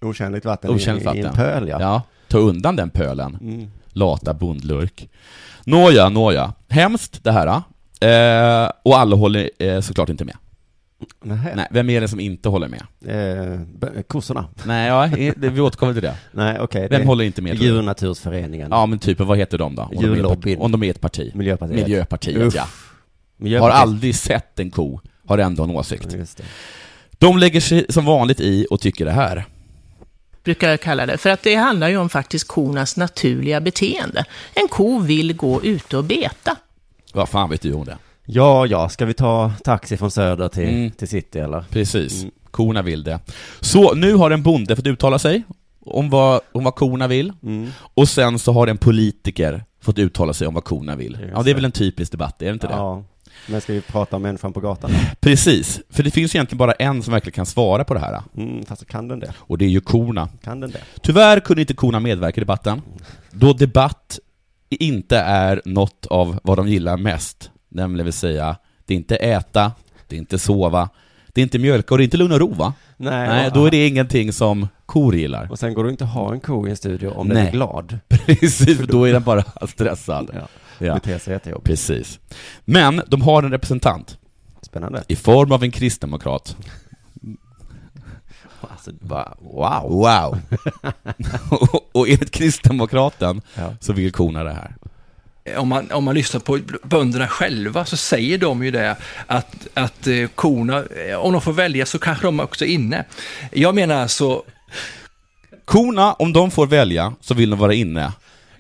Otjänligt 0.02 0.46
vatten 0.46 0.70
Otjänligt 0.72 1.04
i, 1.04 1.06
vatten. 1.06 1.22
i 1.22 1.26
en 1.28 1.34
pöl 1.34 1.68
ja. 1.68 1.78
Ja, 1.82 2.02
ta 2.28 2.38
undan 2.38 2.76
den 2.76 2.90
pölen. 2.90 3.38
Mm. 3.42 3.72
Lata 3.94 4.34
bondlurk. 4.34 5.10
Nåja, 5.64 6.10
nåja. 6.10 6.54
Hemskt 6.70 7.24
det 7.24 7.32
här. 7.32 7.48
Eh, 8.02 8.72
och 8.84 9.00
alla 9.00 9.16
håller 9.16 9.50
eh, 9.60 9.82
såklart 9.82 10.10
inte 10.10 10.26
med. 10.26 10.36
Nähä. 11.24 11.56
Nej, 11.56 11.68
vem 11.72 11.90
är 11.90 12.02
det 12.02 12.08
som 12.08 12.20
inte 12.20 12.50
håller 12.50 12.68
med? 12.68 12.84
Eh, 13.06 14.02
kossorna. 14.08 14.48
Nej, 14.64 14.88
ja, 14.88 15.08
det- 15.38 15.50
vi 15.50 15.62
återkommer 15.62 15.94
till 15.94 16.02
det. 16.02 16.16
Nej 16.32 16.60
okej. 16.60 16.88
Vem 16.90 17.02
det- 17.02 17.08
håller 17.08 17.26
inte 17.26 17.42
med? 17.42 17.56
Djurnatursföreningen. 17.62 18.68
Ja, 18.72 18.86
men 18.86 19.00
typ, 19.00 19.20
vad 19.20 19.38
heter 19.38 19.58
de 19.58 19.76
då? 19.76 19.82
Om 19.82 19.90
de 19.92 19.96
är 20.06 20.10
ett 20.12 20.16
Djurlobbyn. 20.18 20.58
parti- 20.60 20.62
Om 20.66 20.72
de 20.72 20.84
är 20.84 20.90
ett 20.90 21.02
parti. 21.02 21.32
Miljöpartiet. 21.36 21.80
Miljöpartiet, 21.82 22.38
Uff. 22.38 22.56
ja. 22.56 22.62
Har 22.62 22.70
Miljöpartiet. 23.44 23.82
aldrig 23.82 24.16
sett 24.16 24.60
en 24.60 24.72
ko, 24.72 25.00
har 25.28 25.38
ändå 25.38 25.64
en 25.64 25.70
åsikt. 25.72 26.08
Ja, 26.12 26.18
Just 26.18 26.38
det. 26.38 26.44
De 27.18 27.38
lägger 27.38 27.62
sig 27.62 27.86
som 27.90 28.06
vanligt 28.06 28.40
i 28.40 28.68
och 28.70 28.80
tycker 28.80 29.06
det 29.06 29.12
här. 29.12 29.46
brukar 30.44 30.70
jag 30.70 30.82
kalla 30.82 31.06
det. 31.06 31.18
För 31.18 31.30
att 31.30 31.44
det 31.44 31.56
handlar 31.56 31.90
ju 31.90 31.98
om 31.98 32.10
faktiskt 32.10 32.48
kornas 32.48 32.98
naturliga 32.98 33.62
beteende. 33.62 34.26
En 34.54 34.68
ko 34.68 35.00
vill 35.00 35.34
gå 35.36 35.64
ute 35.64 35.98
och 35.98 36.04
beta. 36.04 36.56
Vad 37.14 37.30
fan 37.30 37.50
vet 37.50 37.62
du 37.62 37.74
om 37.74 37.86
det? 37.86 37.98
Ja, 38.34 38.66
ja, 38.66 38.90
ska 38.90 39.06
vi 39.06 39.14
ta 39.14 39.52
taxi 39.64 39.98
från 39.98 40.12
Söder 40.12 40.48
till, 40.50 40.70
Mm. 40.70 40.92
till 40.92 41.08
city 41.08 41.40
eller? 41.40 41.64
Precis, 41.70 42.22
Mm. 42.22 42.32
korna 42.52 42.82
vill 42.82 43.04
det. 43.04 43.20
Så 43.60 43.94
nu 43.94 44.14
har 44.14 44.32
en 44.32 44.44
bonde 44.44 44.76
fått 44.76 44.88
uttala 44.88 45.20
sig 45.20 45.44
om 45.86 46.10
vad, 46.10 46.42
om 46.52 46.64
vad 46.64 46.76
korna 46.76 47.08
vill, 47.08 47.34
Mm. 47.44 47.70
och 47.94 48.10
sen 48.10 48.40
så 48.40 48.52
har 48.54 48.68
en 48.68 48.78
politiker 48.78 49.64
fått 49.82 50.00
uttala 50.00 50.34
sig 50.34 50.48
om 50.48 50.54
vad 50.54 50.64
korna 50.64 50.96
vill. 50.96 51.12
Just 51.22 51.34
Ja, 51.36 51.44
det 51.44 51.52
är 51.52 51.56
väl 51.56 51.66
en 51.66 51.72
typisk 51.72 52.12
debatt, 52.12 52.42
är 52.42 52.46
det 52.46 52.52
inte 52.54 52.68
det? 52.68 52.74
Ja. 52.74 53.04
Men 53.48 53.62
ska 53.62 53.74
vi 53.74 53.82
prata 53.82 54.16
om 54.16 54.22
människan 54.22 54.54
på 54.54 54.60
gatan? 54.60 54.92
Precis, 55.20 55.82
för 55.90 56.04
det 56.04 56.12
finns 56.12 56.36
egentligen 56.36 56.58
bara 56.58 56.72
en 56.74 57.04
som 57.04 57.12
verkligen 57.14 57.34
kan 57.36 57.46
svara 57.46 57.84
på 57.84 57.94
det 57.94 58.00
här, 58.00 58.22
Mm, 58.38 58.66
fast 58.66 58.86
kan 58.88 59.08
den 59.08 59.20
det? 59.20 59.34
och 59.38 59.58
det 59.58 59.66
är 59.66 59.70
ju 59.70 59.82
korna. 59.82 60.30
Kan 60.44 60.60
den 60.60 60.72
det? 60.72 60.82
Tyvärr 61.02 61.40
kunde 61.40 61.62
inte 61.62 61.74
korna 61.74 62.00
medverka 62.00 62.42
i 62.42 62.44
debatten, 62.44 62.82
då 63.32 63.54
debatt 63.54 64.20
inte 64.70 65.18
är 65.18 65.62
något 65.66 66.06
av 66.10 66.40
vad 66.44 66.58
de 66.58 66.68
gillar 66.68 66.98
mest, 66.98 67.52
nämligen 67.72 68.06
vill 68.06 68.14
säga, 68.14 68.56
det 68.86 68.94
är 68.94 68.98
inte 68.98 69.16
äta, 69.16 69.72
det 70.08 70.16
är 70.16 70.20
inte 70.20 70.40
sova, 70.40 70.90
det 71.28 71.42
är 71.42 71.44
inte 71.44 71.60
mjölka 71.60 71.94
och 71.94 71.98
det 71.98 72.02
är 72.02 72.06
inte 72.06 72.18
lugn 72.18 72.32
och 72.32 72.40
ro 72.40 72.54
va? 72.54 72.74
Nej, 72.98 73.28
Nej, 73.28 73.52
då 73.54 73.66
är 73.66 73.72
det 73.72 73.88
ingenting 73.88 74.34
som 74.34 74.68
kor 74.86 75.16
gillar. 75.16 75.52
Och 75.52 75.60
sen 75.60 75.74
går 75.74 75.84
det 75.84 75.90
inte 75.90 76.04
att 76.04 76.14
ha 76.14 76.34
en 76.34 76.40
ko 76.40 76.68
i 76.68 76.70
en 76.70 76.78
studio 76.78 77.10
om 77.10 77.28
den 77.28 77.38
Nej. 77.38 77.48
är 77.48 77.52
glad. 77.52 78.00
Precis, 78.10 78.78
för 78.78 78.88
då 78.88 79.04
är 79.08 79.14
den 79.14 79.24
bara 79.24 79.44
stressad. 79.68 80.30
Ja. 80.34 80.48
Ja. 80.86 80.94
Beter 80.94 81.20
sig 81.20 81.34
jättejobbigt. 81.34 81.66
Precis. 81.66 82.20
Men 82.66 83.02
de 83.08 83.22
har 83.22 83.44
en 83.44 83.52
representant 83.52 84.18
Spännande. 84.62 85.04
i 85.08 85.16
form 85.16 85.52
av 85.52 85.64
en 85.64 85.72
kristdemokrat. 85.72 86.58
Alltså, 88.72 88.92
bara, 89.00 89.34
wow. 89.40 89.90
Wow! 89.92 90.40
och, 91.50 91.90
och 91.92 92.08
enligt 92.10 92.32
kristdemokraten 92.32 93.42
Ja. 93.56 93.74
så 93.80 93.94
vill 93.94 94.12
korna 94.12 94.44
det 94.44 94.54
här. 94.54 94.76
Om 95.58 95.68
man, 95.68 95.92
om 95.92 96.04
man 96.04 96.16
lyssnar 96.16 96.40
på 96.42 96.60
bönderna 96.84 97.28
själva 97.28 97.86
så 97.86 97.98
säger 97.98 98.38
de 98.38 98.64
ju 98.64 98.72
det 98.72 98.96
att, 99.28 99.68
att 99.74 100.08
eh, 100.08 100.28
korna, 100.36 100.84
eh, 101.10 101.16
om 101.16 101.32
de 101.32 101.42
får 101.42 101.54
välja 101.54 101.86
så 101.86 102.00
kanske 102.00 102.28
de 102.28 102.40
också 102.40 102.66
är 102.66 102.70
inne. 102.70 103.06
Jag 103.52 103.76
menar 103.76 103.96
alltså, 103.96 104.44
Korna, 105.66 106.14
om 106.14 106.34
de 106.34 106.52
får 106.52 106.68
välja, 106.68 107.14
så 107.22 107.34
vill 107.34 107.50
de 107.50 107.60
vara 107.60 107.74
inne. 107.74 108.12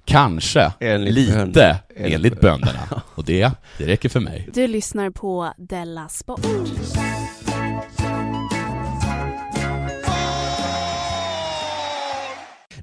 Kanske, 0.06 0.72
Enligt 0.80 1.14
lite, 1.14 1.34
bönderna. 1.34 1.80
enligt 1.96 2.42
bönderna. 2.42 3.02
Och 3.16 3.26
det, 3.26 3.52
det 3.78 3.88
räcker 3.88 4.10
för 4.10 4.20
mig. 4.20 4.50
Du 4.54 4.68
lyssnar 4.68 5.10
på 5.10 5.54
Della 5.58 6.10
Sport. 6.10 6.46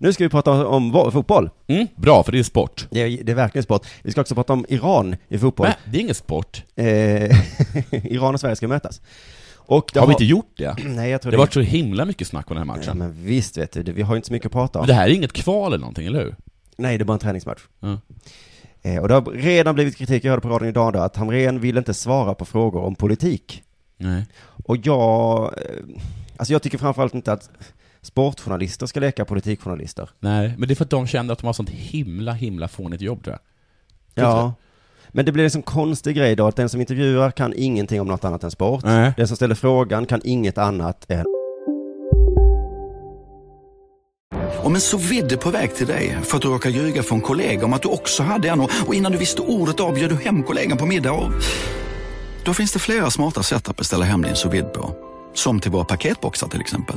Nu 0.00 0.12
ska 0.12 0.24
vi 0.24 0.30
prata 0.30 0.66
om 0.66 1.10
fotboll. 1.12 1.50
Mm, 1.66 1.86
bra, 1.96 2.22
för 2.22 2.32
det 2.32 2.38
är 2.38 2.42
sport. 2.42 2.86
Det 2.90 3.00
är, 3.00 3.24
det 3.24 3.32
är 3.32 3.36
verkligen 3.36 3.62
sport. 3.62 3.86
Vi 4.02 4.10
ska 4.10 4.20
också 4.20 4.34
prata 4.34 4.52
om 4.52 4.66
Iran 4.68 5.16
i 5.28 5.38
fotboll. 5.38 5.66
Nej, 5.66 5.76
det 5.84 5.98
är 5.98 6.00
ingen 6.00 6.14
sport. 6.14 6.62
Eh, 6.76 6.84
Iran 8.12 8.34
och 8.34 8.40
Sverige 8.40 8.56
ska 8.56 8.68
mötas. 8.68 9.00
Och 9.56 9.90
det 9.94 10.00
Har 10.00 10.06
vi 10.06 10.12
inte 10.12 10.24
gjort 10.24 10.52
det? 10.56 10.76
Nej, 10.84 11.10
jag 11.10 11.22
tror 11.22 11.30
Det 11.32 11.36
har 11.38 11.42
varit 11.42 11.52
så 11.52 11.60
himla 11.60 12.04
mycket 12.04 12.28
snack 12.28 12.50
om 12.50 12.56
den 12.56 12.68
här 12.68 12.74
Ja, 12.76 12.80
matchen. 12.80 12.98
men 12.98 13.24
visst 13.24 13.58
vet 13.58 13.72
du, 13.72 13.82
det- 13.82 13.92
vi 13.92 14.02
har 14.02 14.14
ju 14.14 14.16
inte 14.16 14.26
så 14.26 14.32
mycket 14.32 14.46
att 14.46 14.52
prata 14.52 14.78
om. 14.78 14.82
Men 14.82 14.88
det 14.88 14.94
här 14.94 15.06
är 15.08 15.12
inget 15.14 15.32
kval 15.32 15.66
eller 15.72 15.78
någonting, 15.80 16.06
eller 16.06 16.20
hur? 16.24 16.36
Nej, 16.76 16.98
det 16.98 17.02
är 17.02 17.04
bara 17.06 17.12
en 17.12 17.18
träningsmatch. 17.18 17.60
Ja. 17.80 17.98
Eh, 18.82 18.98
och 19.02 19.08
det 19.08 19.14
har 19.14 19.22
redan 19.22 19.74
blivit 19.74 19.96
kritik, 19.96 20.24
jag 20.24 20.30
hörde 20.30 20.40
på 20.40 20.48
radion 20.48 20.68
idag 20.68 20.92
då, 20.92 20.98
att 20.98 21.16
Hamrén 21.16 21.60
vill 21.60 21.78
inte 21.78 21.94
svara 21.94 22.34
på 22.34 22.44
frågor 22.44 22.82
om 22.84 22.94
politik. 22.94 23.62
Nej. 23.96 24.26
Och 24.64 24.76
jag, 24.76 25.42
eh, 25.44 26.00
alltså 26.36 26.52
jag 26.52 26.62
tycker 26.62 26.78
framförallt 26.78 27.14
inte 27.14 27.32
att 27.32 27.50
sportjournalister 28.08 28.86
ska 28.86 29.00
leka 29.00 29.24
politikjournalister. 29.24 30.10
Nej, 30.20 30.54
men 30.58 30.68
det 30.68 30.74
är 30.74 30.76
för 30.76 30.84
att 30.84 30.90
de 30.90 31.06
kände 31.06 31.32
att 31.32 31.38
de 31.38 31.46
har 31.46 31.52
sånt 31.52 31.70
himla, 31.70 32.32
himla 32.32 32.68
fånigt 32.68 33.02
jobb 33.02 33.24
tror 33.24 33.38
jag. 34.14 34.24
Ja. 34.24 34.54
Men 35.08 35.24
det 35.24 35.32
blir 35.32 35.44
en 35.44 35.50
sån 35.50 35.62
konstig 35.62 36.16
grej 36.16 36.36
då, 36.36 36.46
att 36.46 36.56
den 36.56 36.68
som 36.68 36.80
intervjuar 36.80 37.30
kan 37.30 37.52
ingenting 37.56 38.00
om 38.00 38.06
något 38.06 38.24
annat 38.24 38.44
än 38.44 38.50
sport. 38.50 38.84
Nej. 38.84 39.12
Den 39.16 39.28
som 39.28 39.36
ställer 39.36 39.54
frågan 39.54 40.06
kan 40.06 40.20
inget 40.24 40.58
annat 40.58 41.10
än 41.10 41.24
Om 44.62 44.74
en 44.74 44.80
så 44.80 44.96
vidde 44.96 45.36
på 45.36 45.50
väg 45.50 45.74
till 45.74 45.86
dig 45.86 46.18
för 46.22 46.36
att 46.36 46.42
du 46.42 46.48
råkar 46.48 46.70
ljuga 46.70 47.02
från 47.02 47.20
kollega 47.20 47.64
om 47.64 47.72
att 47.72 47.82
du 47.82 47.88
också 47.88 48.22
hade 48.22 48.48
en 48.48 48.60
och 48.60 48.94
innan 48.94 49.12
du 49.12 49.18
visste 49.18 49.42
ordet 49.42 49.80
av 49.80 49.94
du 49.94 50.16
hem 50.16 50.42
kollegan 50.42 50.78
på 50.78 50.86
middag 50.86 51.12
och... 51.12 51.32
Då 52.44 52.54
finns 52.54 52.72
det 52.72 52.78
flera 52.78 53.10
smarta 53.10 53.42
sätt 53.42 53.68
att 53.68 53.76
beställa 53.76 54.04
hem 54.04 54.22
din 54.22 54.36
sous 54.36 54.64
på. 54.74 54.94
Som 55.34 55.60
till 55.60 55.70
våra 55.70 55.84
paketboxar 55.84 56.48
till 56.48 56.60
exempel. 56.60 56.96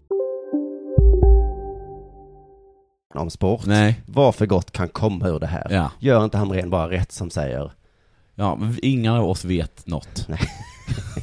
Om 3.19 3.29
sport. 3.29 3.65
Nej. 3.65 4.01
Vad 4.05 4.35
för 4.35 4.45
gott 4.45 4.71
kan 4.71 4.87
komma 4.89 5.27
ur 5.27 5.39
det 5.39 5.47
här? 5.47 5.67
Ja. 5.69 5.91
Gör 5.99 6.23
inte 6.23 6.37
Hamrén 6.37 6.69
bara 6.69 6.89
rätt 6.89 7.11
som 7.11 7.29
säger? 7.29 7.71
Ja, 8.35 8.55
men 8.55 8.77
ingen 8.81 9.13
av 9.13 9.29
oss 9.29 9.45
vet 9.45 9.87
något. 9.87 10.25
Nej. 10.27 10.39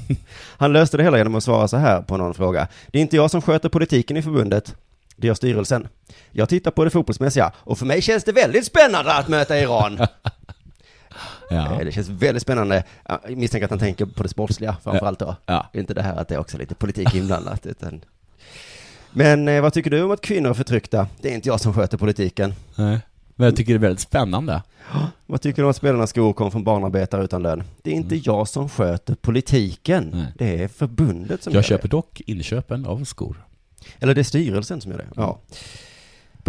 Han 0.58 0.72
löste 0.72 0.96
det 0.96 1.02
hela 1.02 1.18
genom 1.18 1.34
att 1.34 1.44
svara 1.44 1.68
så 1.68 1.76
här 1.76 2.02
på 2.02 2.16
någon 2.16 2.34
fråga. 2.34 2.68
Det 2.86 2.98
är 2.98 3.02
inte 3.02 3.16
jag 3.16 3.30
som 3.30 3.42
sköter 3.42 3.68
politiken 3.68 4.16
i 4.16 4.22
förbundet. 4.22 4.74
Det 5.16 5.26
gör 5.26 5.34
styrelsen. 5.34 5.88
Jag 6.30 6.48
tittar 6.48 6.70
på 6.70 6.84
det 6.84 6.90
fotbollsmässiga 6.90 7.52
och 7.56 7.78
för 7.78 7.86
mig 7.86 8.02
känns 8.02 8.24
det 8.24 8.32
väldigt 8.32 8.66
spännande 8.66 9.12
att 9.14 9.28
möta 9.28 9.58
Iran. 9.58 9.98
Ja. 11.50 11.72
Eh, 11.72 11.78
Det 11.78 11.92
känns 11.92 12.08
väldigt 12.08 12.42
spännande. 12.42 12.84
Jag 13.06 13.36
misstänker 13.36 13.64
att 13.64 13.70
han 13.70 13.78
tänker 13.78 14.06
på 14.06 14.22
det 14.22 14.28
sportsliga 14.28 14.76
framförallt 14.82 15.18
då. 15.18 15.36
Ja. 15.46 15.66
Inte 15.72 15.94
det 15.94 16.02
här 16.02 16.16
att 16.16 16.28
det 16.28 16.34
är 16.34 16.38
också 16.38 16.58
lite 16.58 16.74
politik 16.74 17.14
inblandat. 17.14 17.66
Utan... 17.66 18.00
Men 19.12 19.48
eh, 19.48 19.60
vad 19.62 19.72
tycker 19.72 19.90
du 19.90 20.02
om 20.02 20.10
att 20.10 20.20
kvinnor 20.20 20.50
är 20.50 20.54
förtryckta? 20.54 21.06
Det 21.20 21.30
är 21.30 21.34
inte 21.34 21.48
jag 21.48 21.60
som 21.60 21.74
sköter 21.74 21.98
politiken. 21.98 22.54
Nej. 22.76 22.98
Men 23.34 23.44
jag 23.44 23.56
tycker 23.56 23.72
det 23.72 23.76
är 23.76 23.80
väldigt 23.80 24.00
spännande. 24.00 24.62
Vad 25.26 25.40
tycker 25.40 25.62
du 25.62 25.66
om 25.66 25.70
att 25.70 25.76
spelarnas 25.76 26.10
skor 26.10 26.32
kom 26.32 26.50
från 26.50 26.64
barnarbetare 26.64 27.24
utan 27.24 27.42
lön? 27.42 27.62
Det 27.82 27.90
är 27.90 27.94
inte 27.94 28.16
jag 28.16 28.48
som 28.48 28.68
sköter 28.68 29.14
politiken. 29.14 30.26
Det 30.38 30.62
är 30.62 30.68
förbundet 30.68 31.42
som 31.42 31.52
Jag 31.52 31.58
gör 31.58 31.62
köper 31.68 31.88
dock 31.88 32.20
inköpen 32.26 32.86
av 32.86 33.04
skor. 33.04 33.36
det. 33.80 33.86
Eller 34.04 34.14
det 34.14 34.20
är 34.20 34.24
styrelsen 34.24 34.80
som 34.80 34.90
gör 34.92 34.98
det. 34.98 35.06
Ja. 35.16 35.38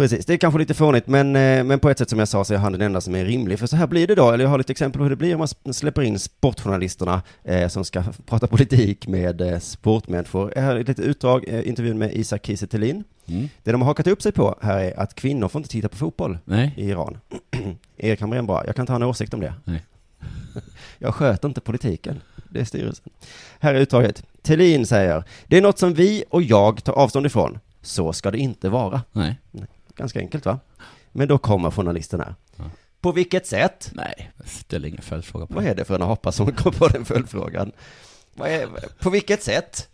Precis, 0.00 0.26
det 0.26 0.32
är 0.32 0.36
kanske 0.36 0.58
lite 0.58 0.74
fånigt, 0.74 1.06
men, 1.06 1.36
eh, 1.36 1.64
men 1.64 1.78
på 1.78 1.90
ett 1.90 1.98
sätt 1.98 2.10
som 2.10 2.18
jag 2.18 2.28
sa 2.28 2.44
så 2.44 2.54
är 2.54 2.58
han 2.58 2.72
den 2.72 2.80
enda 2.80 3.00
som 3.00 3.14
är 3.14 3.24
rimlig. 3.24 3.58
För 3.58 3.66
så 3.66 3.76
här 3.76 3.86
blir 3.86 4.06
det 4.06 4.14
då, 4.14 4.30
eller 4.30 4.44
jag 4.44 4.50
har 4.50 4.58
lite 4.58 4.72
exempel 4.72 4.98
på 4.98 5.02
hur 5.02 5.10
det 5.10 5.16
blir 5.16 5.34
om 5.34 5.38
man 5.64 5.74
släpper 5.74 6.02
in 6.02 6.18
sportjournalisterna 6.18 7.22
eh, 7.44 7.68
som 7.68 7.84
ska 7.84 8.02
prata 8.26 8.46
politik 8.46 9.06
med 9.06 9.40
eh, 9.40 9.58
sportmänniskor. 9.58 10.52
Jag 10.56 10.62
har 10.62 10.76
ett 10.76 10.88
litet 10.88 11.04
utdrag, 11.04 11.44
eh, 11.48 11.68
intervjun 11.68 11.98
med 11.98 12.12
Isak 12.14 12.46
Kiese. 12.46 12.66
Mm. 12.72 13.48
Det 13.62 13.72
de 13.72 13.80
har 13.80 13.86
hakat 13.86 14.06
upp 14.06 14.22
sig 14.22 14.32
på 14.32 14.58
här 14.62 14.78
är 14.78 15.00
att 15.00 15.14
kvinnor 15.14 15.48
får 15.48 15.58
inte 15.58 15.68
titta 15.68 15.88
på 15.88 15.96
fotboll 15.96 16.38
Nej. 16.44 16.74
i 16.76 16.88
Iran. 16.88 17.18
Erik 17.96 18.20
Hamrén 18.20 18.46
bara, 18.46 18.66
jag 18.66 18.76
kan 18.76 18.82
inte 18.82 18.92
ha 18.92 18.96
en 18.96 19.02
åsikt 19.02 19.34
om 19.34 19.40
det. 19.40 19.54
Nej. 19.64 19.84
Jag 20.98 21.14
sköter 21.14 21.48
inte 21.48 21.60
politiken. 21.60 22.20
Det 22.50 22.60
är 22.60 22.64
styrelsen. 22.64 23.10
Här 23.58 23.74
är 23.74 23.80
utdraget. 23.80 24.22
Thelin 24.42 24.86
säger, 24.86 25.24
det 25.46 25.56
är 25.56 25.62
något 25.62 25.78
som 25.78 25.94
vi 25.94 26.24
och 26.30 26.42
jag 26.42 26.84
tar 26.84 26.92
avstånd 26.92 27.26
ifrån. 27.26 27.58
Så 27.82 28.12
ska 28.12 28.30
det 28.30 28.38
inte 28.38 28.68
vara. 28.68 29.02
Nej. 29.12 29.36
Ganska 30.00 30.18
enkelt 30.18 30.46
va? 30.46 30.58
Men 31.12 31.28
då 31.28 31.38
kommer 31.38 31.70
journalisten 31.70 32.20
här. 32.20 32.34
På 33.00 33.12
vilket 33.12 33.46
sätt? 33.46 33.90
Nej, 33.94 34.30
ställ 34.44 34.84
ingen 34.84 35.02
följdfråga 35.02 35.46
på 35.46 35.54
Vad 35.54 35.64
är 35.64 35.74
det 35.74 35.84
för 35.84 35.94
en 35.94 36.02
hoppas 36.02 36.36
som 36.36 36.52
kom 36.52 36.72
på 36.72 36.88
den 36.88 37.04
följdfrågan? 37.04 37.72
Vad 38.34 38.48
är, 38.50 38.68
på 39.00 39.10
vilket 39.10 39.42
sätt? 39.42 39.88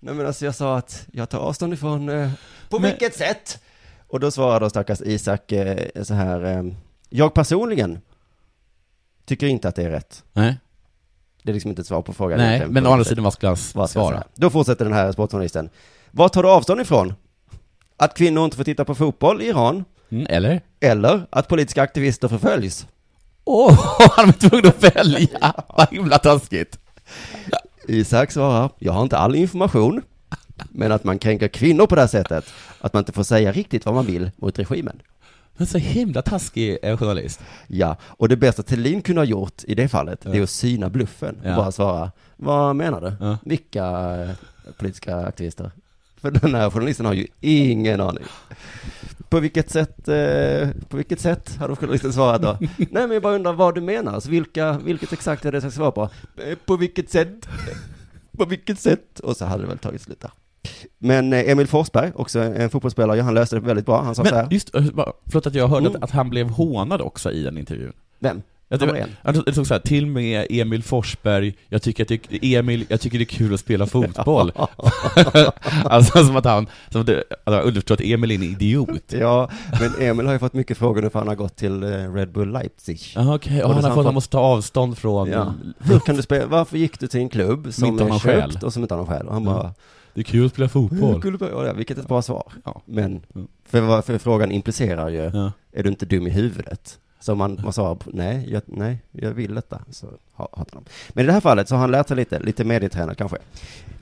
Nej 0.00 0.14
men 0.14 0.26
alltså 0.26 0.44
jag 0.44 0.54
sa 0.54 0.78
att 0.78 1.06
jag 1.12 1.28
tar 1.28 1.38
avstånd 1.38 1.74
ifrån, 1.74 2.08
eh, 2.08 2.30
på 2.68 2.78
Men- 2.78 2.90
vilket 2.90 3.14
sätt? 3.14 3.62
Och 4.06 4.20
då 4.20 4.30
svarar 4.30 4.60
då 4.60 4.70
stackars 4.70 5.00
Isak 5.00 5.52
eh, 5.52 6.02
så 6.02 6.14
här, 6.14 6.44
eh, 6.44 6.64
jag 7.08 7.34
personligen 7.34 8.00
tycker 9.24 9.46
inte 9.46 9.68
att 9.68 9.74
det 9.74 9.82
är 9.82 9.90
rätt. 9.90 10.24
Nej. 10.32 10.56
Det 11.42 11.50
är 11.50 11.54
liksom 11.54 11.70
inte 11.70 11.80
ett 11.80 11.86
svar 11.86 12.02
på 12.02 12.12
frågan. 12.12 12.38
Nej, 12.38 12.66
men 12.68 12.86
å 12.86 12.90
andra 12.90 13.04
sidan, 13.04 13.24
vad 13.24 13.32
skulle 13.32 13.48
han 13.48 13.56
Vad 13.74 13.90
ska 13.90 14.00
jag 14.00 14.08
svara? 14.08 14.24
Då 14.34 14.50
fortsätter 14.50 14.84
den 14.84 14.94
här 14.94 15.12
sportjournalisten. 15.12 15.70
Vad 16.10 16.32
tar 16.32 16.42
du 16.42 16.48
avstånd 16.48 16.80
ifrån? 16.80 17.14
Att 18.00 18.14
kvinnor 18.14 18.44
inte 18.44 18.56
får 18.56 18.64
titta 18.64 18.84
på 18.84 18.94
fotboll 18.94 19.42
i 19.42 19.46
Iran? 19.48 19.84
Mm, 20.10 20.26
eller? 20.30 20.60
Eller 20.80 21.26
att 21.30 21.48
politiska 21.48 21.82
aktivister 21.82 22.28
förföljs? 22.28 22.86
Åh, 23.44 23.70
han 24.16 24.26
var 24.26 24.32
tvungen 24.32 24.66
att 24.66 24.82
välja! 24.96 25.54
Vad 25.76 25.88
himla 25.90 26.18
taskigt! 26.18 26.78
Isak 27.88 28.32
svarar, 28.32 28.70
jag 28.78 28.92
har 28.92 29.02
inte 29.02 29.18
all 29.18 29.34
information, 29.34 30.02
men 30.70 30.92
att 30.92 31.04
man 31.04 31.18
kränker 31.18 31.48
kvinnor 31.48 31.86
på 31.86 31.94
det 31.94 32.00
här 32.00 32.08
sättet, 32.08 32.44
att 32.80 32.92
man 32.92 33.00
inte 33.00 33.12
får 33.12 33.22
säga 33.22 33.52
riktigt 33.52 33.86
vad 33.86 33.94
man 33.94 34.06
vill 34.06 34.30
mot 34.36 34.58
regimen. 34.58 35.00
Men 35.56 35.66
så 35.66 35.78
himla 35.78 36.22
taskig 36.22 36.78
eh, 36.82 36.96
journalist. 36.98 37.40
Ja, 37.66 37.96
och 38.02 38.28
det 38.28 38.36
bästa 38.36 38.62
Thelin 38.62 39.02
kunde 39.02 39.20
ha 39.20 39.26
gjort 39.26 39.64
i 39.64 39.74
det 39.74 39.88
fallet, 39.88 40.20
det 40.22 40.30
är 40.30 40.34
Ja. 40.36 40.42
att 40.42 40.50
syna 40.50 40.90
bluffen 40.90 41.36
och 41.42 41.48
Ja. 41.50 41.56
bara 41.56 41.72
svara, 41.72 42.10
vad 42.36 42.76
menar 42.76 43.00
du? 43.00 43.26
Ja. 43.26 43.38
Vilka 43.44 43.84
eh, 44.22 44.30
politiska 44.78 45.16
aktivister? 45.16 45.70
För 46.20 46.30
den 46.30 46.54
här 46.54 46.70
journalisten 46.70 47.06
har 47.06 47.12
ju 47.14 47.26
ingen 47.40 48.00
aning. 48.00 48.24
På 49.28 49.40
vilket 49.40 49.70
sätt, 49.70 50.08
eh, 50.08 50.68
på 50.88 50.96
vilket 50.96 51.20
sätt, 51.20 51.56
hade 51.56 51.76
journalisten 51.76 52.12
svarat 52.12 52.42
då? 52.42 52.56
Nej 52.76 52.88
men 52.90 53.10
jag 53.10 53.22
bara 53.22 53.34
undrar 53.34 53.52
vad 53.52 53.74
du 53.74 53.80
menar, 53.80 54.12
alltså, 54.14 54.30
vilka, 54.30 54.72
vilket 54.78 55.12
exakt 55.12 55.44
är 55.44 55.52
det 55.52 55.56
jag 55.56 55.62
ska 55.62 55.70
svara 55.70 55.90
på? 55.90 56.02
Eh, 56.36 56.58
På 56.66 56.76
vilket 56.76 57.10
sätt? 57.10 57.48
På 58.38 58.44
vilket 58.44 58.80
sätt? 58.80 59.20
Och 59.20 59.36
så 59.36 59.44
hade 59.44 59.62
det 59.62 59.68
väl 59.68 59.78
tagit 59.78 60.02
slut 60.02 60.20
där. 60.20 60.30
Men 60.98 61.32
eh, 61.32 61.50
Emil 61.50 61.66
Forsberg, 61.66 62.12
också 62.14 62.38
en 62.40 62.70
fotbollsspelare, 62.70 63.20
han 63.20 63.34
löste 63.34 63.56
det 63.56 63.60
väldigt 63.60 63.86
bra. 63.86 64.02
Han 64.02 64.14
sa 64.14 64.24
så 64.24 64.34
här. 64.34 64.42
Men 64.42 64.52
just, 64.52 64.74
eh, 64.74 64.84
förlåt 65.26 65.46
att 65.46 65.54
jag 65.54 65.68
hörde 65.68 65.86
Mm. 65.86 65.96
att, 65.96 66.02
att 66.04 66.10
han 66.10 66.30
blev 66.30 66.48
hånad 66.48 67.00
också 67.00 67.30
i 67.32 67.42
den 67.42 67.58
intervjun. 67.58 67.92
Vem? 68.18 68.42
Jag, 68.70 68.80
det, 68.80 69.06
jag, 69.24 69.42
jag 69.46 69.54
såg 69.54 69.66
så 69.66 69.74
här, 69.74 69.80
till 69.80 70.06
med 70.06 70.46
Emil 70.50 70.82
Forsberg, 70.82 71.54
jag 71.68 71.82
tycker 71.82 72.02
att 72.02 72.08
det, 72.08 72.54
Emil, 72.54 72.84
jag 72.88 73.00
tycker 73.00 73.18
det 73.18 73.22
är 73.24 73.26
kul 73.26 73.54
att 73.54 73.60
spela 73.60 73.86
fotboll. 73.86 74.52
alltså 75.84 76.24
som 76.24 76.36
att 76.36 76.44
han, 76.44 76.66
som 76.90 77.00
att 77.00 77.06
det, 77.06 77.24
alltså, 77.44 77.60
underförstått, 77.68 78.00
Emil 78.00 78.30
är 78.30 78.34
en 78.34 78.42
idiot. 78.42 79.12
Ja, 79.12 79.50
men 79.80 80.08
Emil 80.08 80.26
har 80.26 80.32
ju 80.32 80.38
fått 80.38 80.52
mycket 80.52 80.78
frågor 80.78 81.02
nu 81.02 81.10
för 81.10 81.18
han 81.18 81.28
har 81.28 81.34
gått 81.34 81.56
till 81.56 81.82
eh, 81.82 81.88
Red 82.14 82.32
Bull 82.32 82.52
Leipzig. 82.52 83.00
Ja, 83.14 83.34
okej, 83.34 83.62
och 83.62 83.68
Och 83.68 83.74
han 83.74 83.84
har 83.84 83.94
fått, 83.94 84.04
han 84.04 84.14
måste 84.14 84.32
ta 84.32 84.38
avstånd 84.40 84.98
från... 84.98 85.28
Ja. 85.30 85.54
Hur 85.78 85.98
kan 86.00 86.16
du 86.16 86.22
spela, 86.22 86.46
varför 86.46 86.78
gick 86.78 87.00
du 87.00 87.06
till 87.06 87.20
en 87.20 87.28
klubb 87.28 87.74
som, 87.74 87.88
inte 87.88 88.04
har 88.04 88.18
köpt 88.18 88.62
och 88.62 88.72
som 88.72 88.82
inte 88.82 88.94
har 88.94 88.98
någon 88.98 89.06
själ? 89.08 89.26
Och 89.26 89.34
han 89.34 89.44
bara, 89.44 89.74
Det 90.14 90.20
är 90.20 90.24
kul 90.24 90.46
att 90.46 90.52
spela 90.52 90.68
fotboll. 90.68 91.38
Ja, 91.40 91.72
vilket 91.72 91.96
är 91.98 92.02
ett 92.02 92.08
bra 92.08 92.22
svar. 92.22 92.52
Ja. 92.64 92.82
Men, 92.84 93.22
Mm. 93.34 93.48
för, 93.68 94.02
för 94.02 94.18
frågan 94.18 94.52
implicerar 94.52 95.08
ju, 95.08 95.30
Ja. 95.34 95.52
är 95.72 95.82
du 95.82 95.88
inte 95.88 96.06
dum 96.06 96.26
i 96.26 96.30
huvudet? 96.30 96.98
Så 97.20 97.34
man, 97.34 97.60
man 97.64 97.72
på, 97.96 98.10
nej, 98.12 98.48
jag, 98.52 98.62
nej, 98.66 98.98
jag 99.12 99.30
vill 99.30 99.54
detta. 99.54 99.80
Så 99.90 100.06
ha- 100.34 100.48
hatar 100.52 100.74
de. 100.74 100.84
Men 101.08 101.24
i 101.24 101.26
det 101.26 101.32
här 101.32 101.40
fallet 101.40 101.68
så 101.68 101.74
har 101.74 101.80
han 101.80 101.90
lärt 101.90 102.08
sig 102.08 102.16
lite, 102.16 102.38
lite 102.38 102.64
medietränad 102.64 103.16
kanske. 103.18 103.36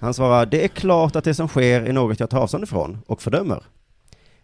Han 0.01 0.15
svarar, 0.15 0.47
det 0.47 0.65
är 0.65 0.69
klart 0.69 1.17
att 1.17 1.25
det 1.25 1.35
som 1.35 1.49
sker 1.49 1.83
är 1.83 1.93
något 1.93 2.21
jag 2.21 2.31
tar 2.31 2.39
avstånd 2.41 2.65
ifrån 2.65 2.99
och 3.07 3.23
fördömer. 3.23 3.63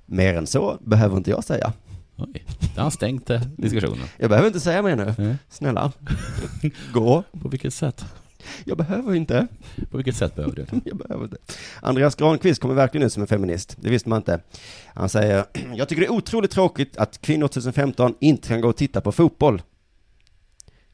Mer 0.07 0.35
än 0.35 0.47
så 0.47 0.79
behöver 0.81 1.17
inte 1.17 1.31
jag 1.31 1.45
säga. 1.45 1.73
Oj, 2.17 2.45
där 2.61 2.69
har 2.77 2.83
han 2.83 2.91
stängt 2.91 3.31
eh, 3.31 3.41
diskussionen. 3.57 4.07
Jag 4.19 4.29
behöver 4.31 4.47
inte 4.49 4.61
säga 4.61 4.83
mer 4.83 4.97
nu. 4.97 5.15
Nej. 5.19 5.37
Snälla. 5.49 5.93
Gå. 6.93 7.25
På 7.43 7.49
vilket 7.49 7.75
sätt? 7.75 8.05
Jag 8.65 8.79
behöver 8.79 9.15
inte. 9.15 9.47
På 9.91 9.97
vilket 9.97 10.17
sätt 10.17 10.35
behöver 10.35 10.57
du? 10.57 10.67
Jag 10.85 10.97
behöver 10.97 11.25
inte. 11.25 11.37
Andreas 11.81 12.15
Granqvist 12.15 12.61
kommer 12.61 12.75
verkligen 12.75 13.07
ut 13.07 13.13
som 13.13 13.21
en 13.21 13.27
feminist. 13.27 13.77
Det 13.81 13.91
visste 13.91 14.09
man 14.09 14.17
inte. 14.17 14.41
Han 14.95 15.09
säger, 15.09 15.45
jag 15.75 15.89
tycker 15.89 16.01
det 16.01 16.07
är 16.07 16.13
otroligt 16.13 16.51
tråkigt 16.51 16.97
att 16.97 17.21
kvinnor 17.21 17.49
2015 17.49 18.15
inte 18.21 18.49
kan 18.49 18.61
gå 18.61 18.69
och 18.69 18.77
titta 18.77 19.01
på 19.01 19.13
fotboll. 19.13 19.63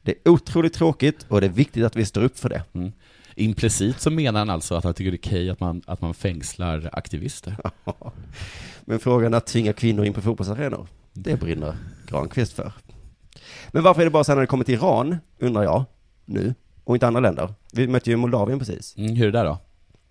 Det 0.01 0.11
är 0.11 0.31
otroligt 0.31 0.73
tråkigt 0.73 1.25
och 1.27 1.41
det 1.41 1.47
är 1.47 1.51
viktigt 1.51 1.85
att 1.85 1.95
vi 1.95 2.05
står 2.05 2.23
upp 2.23 2.39
för 2.39 2.49
det. 2.49 2.63
Mm. 2.73 2.91
Implicit 3.35 4.01
så 4.01 4.09
menar 4.09 4.39
han 4.39 4.49
alltså 4.49 4.75
att 4.75 4.83
han 4.83 4.93
tycker 4.93 5.11
det 5.11 5.15
är 5.15 5.19
okej 5.19 5.49
att 5.49 5.59
man, 5.59 5.81
att 5.87 6.01
man 6.01 6.13
fängslar 6.13 6.89
aktivister. 6.93 7.57
Men 8.85 8.99
frågan 8.99 9.33
att 9.33 9.47
tvinga 9.47 9.73
kvinnor 9.73 10.05
in 10.05 10.13
på 10.13 10.21
fotbollsarenor, 10.21 10.87
det 11.13 11.39
brinner 11.39 11.75
Granqvist 12.07 12.53
för. 12.53 12.71
Men 13.71 13.83
varför 13.83 14.01
är 14.01 14.05
det 14.05 14.11
bara 14.11 14.23
så 14.23 14.31
här 14.31 14.35
när 14.35 14.41
det 14.41 14.47
kommer 14.47 14.63
till 14.63 14.75
Iran, 14.75 15.17
undrar 15.39 15.63
jag, 15.63 15.85
nu, 16.25 16.53
och 16.89 16.95
inte 16.95 17.07
andra 17.07 17.19
länder? 17.19 17.53
Vi 17.73 17.87
mötte 17.87 18.09
ju 18.09 18.15
Moldavien 18.15 18.59
precis. 18.59 18.97
Mm, 18.97 19.15
hur 19.15 19.27
är 19.27 19.31
det 19.31 19.37
där 19.37 19.45
då? 19.45 19.57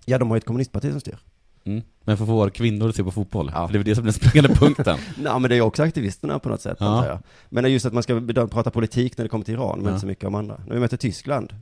Ja, 0.05 0.19
de 0.19 0.29
har 0.29 0.37
ju 0.37 0.39
ett 0.39 0.45
kommunistparti 0.45 0.91
som 0.91 1.01
styr. 1.01 1.19
Mm. 1.65 1.83
Men 2.05 2.17
för 2.17 2.27
få 2.27 2.51
kvinnor 2.51 2.89
att 2.89 2.97
se 2.97 3.05
på 3.05 3.11
fotboll? 3.11 3.51
För 3.51 3.69
det 3.69 3.75
är 3.75 3.79
väl 3.79 3.85
det 3.85 3.95
som 3.95 4.03
är 4.05 4.07
den 4.07 4.13
springande 4.13 4.55
punkten. 4.55 4.99
Nej, 5.19 5.33
men 5.33 5.43
det 5.43 5.55
är 5.55 5.57
ju 5.57 5.63
också 5.63 5.83
aktivisterna 5.83 6.39
på 6.39 6.49
något 6.49 6.61
sätt, 6.61 6.77
Ja. 6.81 7.07
jag. 7.07 7.19
Men 7.49 7.65
det 7.65 7.71
är 7.71 7.73
just 7.73 7.87
att 7.87 7.93
man 7.93 8.03
ska 8.03 8.21
prata 8.51 8.71
politik 8.71 9.19
när 9.19 9.25
det 9.25 9.29
kommer 9.29 9.45
till 9.45 9.55
Iran, 9.55 9.77
men 9.79 9.85
Ja. 9.87 9.91
inte 9.91 10.01
så 10.01 10.07
mycket 10.07 10.25
om 10.25 10.35
andra. 10.35 10.61
När 10.67 10.75
vi 10.75 10.81
mötte 10.81 10.97
Tyskland, 10.97 11.55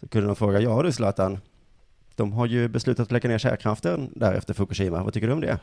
så 0.00 0.08
kunde 0.08 0.26
de 0.26 0.36
fråga, 0.36 0.60
ja 0.60 0.82
du 0.82 0.92
Zlatan, 0.92 1.38
de 2.14 2.32
har 2.32 2.46
ju 2.46 2.68
beslutat 2.68 3.04
att 3.06 3.12
lägga 3.12 3.28
ner 3.28 3.38
kärnkraften 3.38 4.10
där 4.14 4.34
efter 4.34 4.54
Fukushima, 4.54 5.04
vad 5.04 5.12
tycker 5.14 5.26
du 5.26 5.32
om 5.32 5.40
det? 5.40 5.58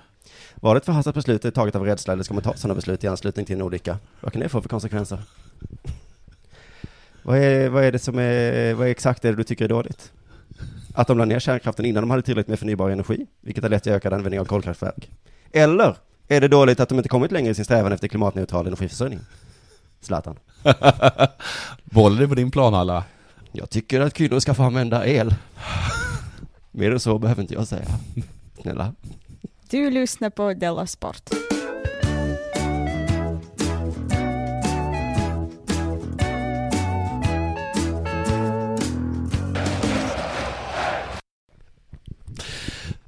Var 0.56 0.76
det 0.76 0.78
ett 0.78 0.86
förhastat 0.86 1.15
beslut 1.15 1.41
det 1.41 1.47
är 1.47 1.52
taget 1.52 1.76
av 1.76 1.84
rädsla, 1.86 2.13
eller 2.13 2.23
ska 2.23 2.34
man 2.34 2.43
ta 2.43 2.54
sådana 2.54 2.76
beslut 2.76 3.04
i 3.04 3.08
anslutning 3.08 3.45
till 3.45 3.56
en 3.56 3.62
olycka? 3.62 3.97
Vad 4.21 4.34
kan 4.34 4.41
det 4.41 4.50
få 4.50 4.62
för 4.62 4.69
konsekvenser? 4.69 5.19
Vad 7.27 7.37
är, 7.37 7.69
vad 7.69 7.83
är 7.83 7.91
det 7.91 7.99
som 7.99 8.19
är, 8.19 8.73
vad 8.73 8.87
är 8.87 8.91
exakt 8.91 9.21
det 9.21 9.35
du 9.35 9.43
tycker 9.43 9.65
är 9.65 9.69
dåligt? 9.69 10.11
Att 10.93 11.07
de 11.07 11.17
la 11.17 11.25
ner 11.25 11.39
kärnkraften 11.39 11.85
innan 11.85 12.03
de 12.03 12.09
hade 12.09 12.21
tillräckligt 12.21 12.47
med 12.47 12.59
förnybar 12.59 12.89
energi, 12.89 13.27
vilket 13.41 13.63
har 13.63 13.69
lett 13.69 13.83
till 13.83 13.91
ökad 13.91 14.13
användning 14.13 14.39
av 14.39 14.45
kolkraftverk. 14.45 15.09
Eller 15.51 15.97
är 16.27 16.41
det 16.41 16.47
dåligt 16.47 16.79
att 16.79 16.89
de 16.89 16.97
inte 16.97 17.09
kommit 17.09 17.31
längre 17.31 17.51
i 17.51 17.55
sin 17.55 17.65
strävan 17.65 17.91
efter 17.91 18.07
klimatneutral 18.07 18.67
energiförsörjning? 18.67 19.19
Zlatan. 20.01 20.39
Bollen 21.83 22.23
är 22.23 22.27
på 22.27 22.35
din 22.35 22.51
planhalva. 22.51 23.03
Jag 23.51 23.69
tycker 23.69 24.01
att 24.01 24.13
kvinnor 24.13 24.39
ska 24.39 24.53
få 24.53 24.63
använda 24.63 25.07
el. 25.07 25.35
Mer 26.71 26.91
än 26.91 26.99
så 26.99 27.19
behöver 27.19 27.41
inte 27.41 27.53
jag 27.53 27.67
säga. 27.67 27.85
Snälla. 28.61 28.93
Du 29.69 29.89
lyssnar 29.89 30.29
på 30.29 30.53
Della 30.53 30.87
Sport. 30.87 31.29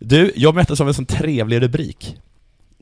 Du, 0.10 0.32
jag 0.36 0.54
berättade 0.54 0.84
om 0.84 0.88
en 0.88 0.94
sån 0.94 1.06
trevlig 1.06 1.62
rubrik. 1.62 2.18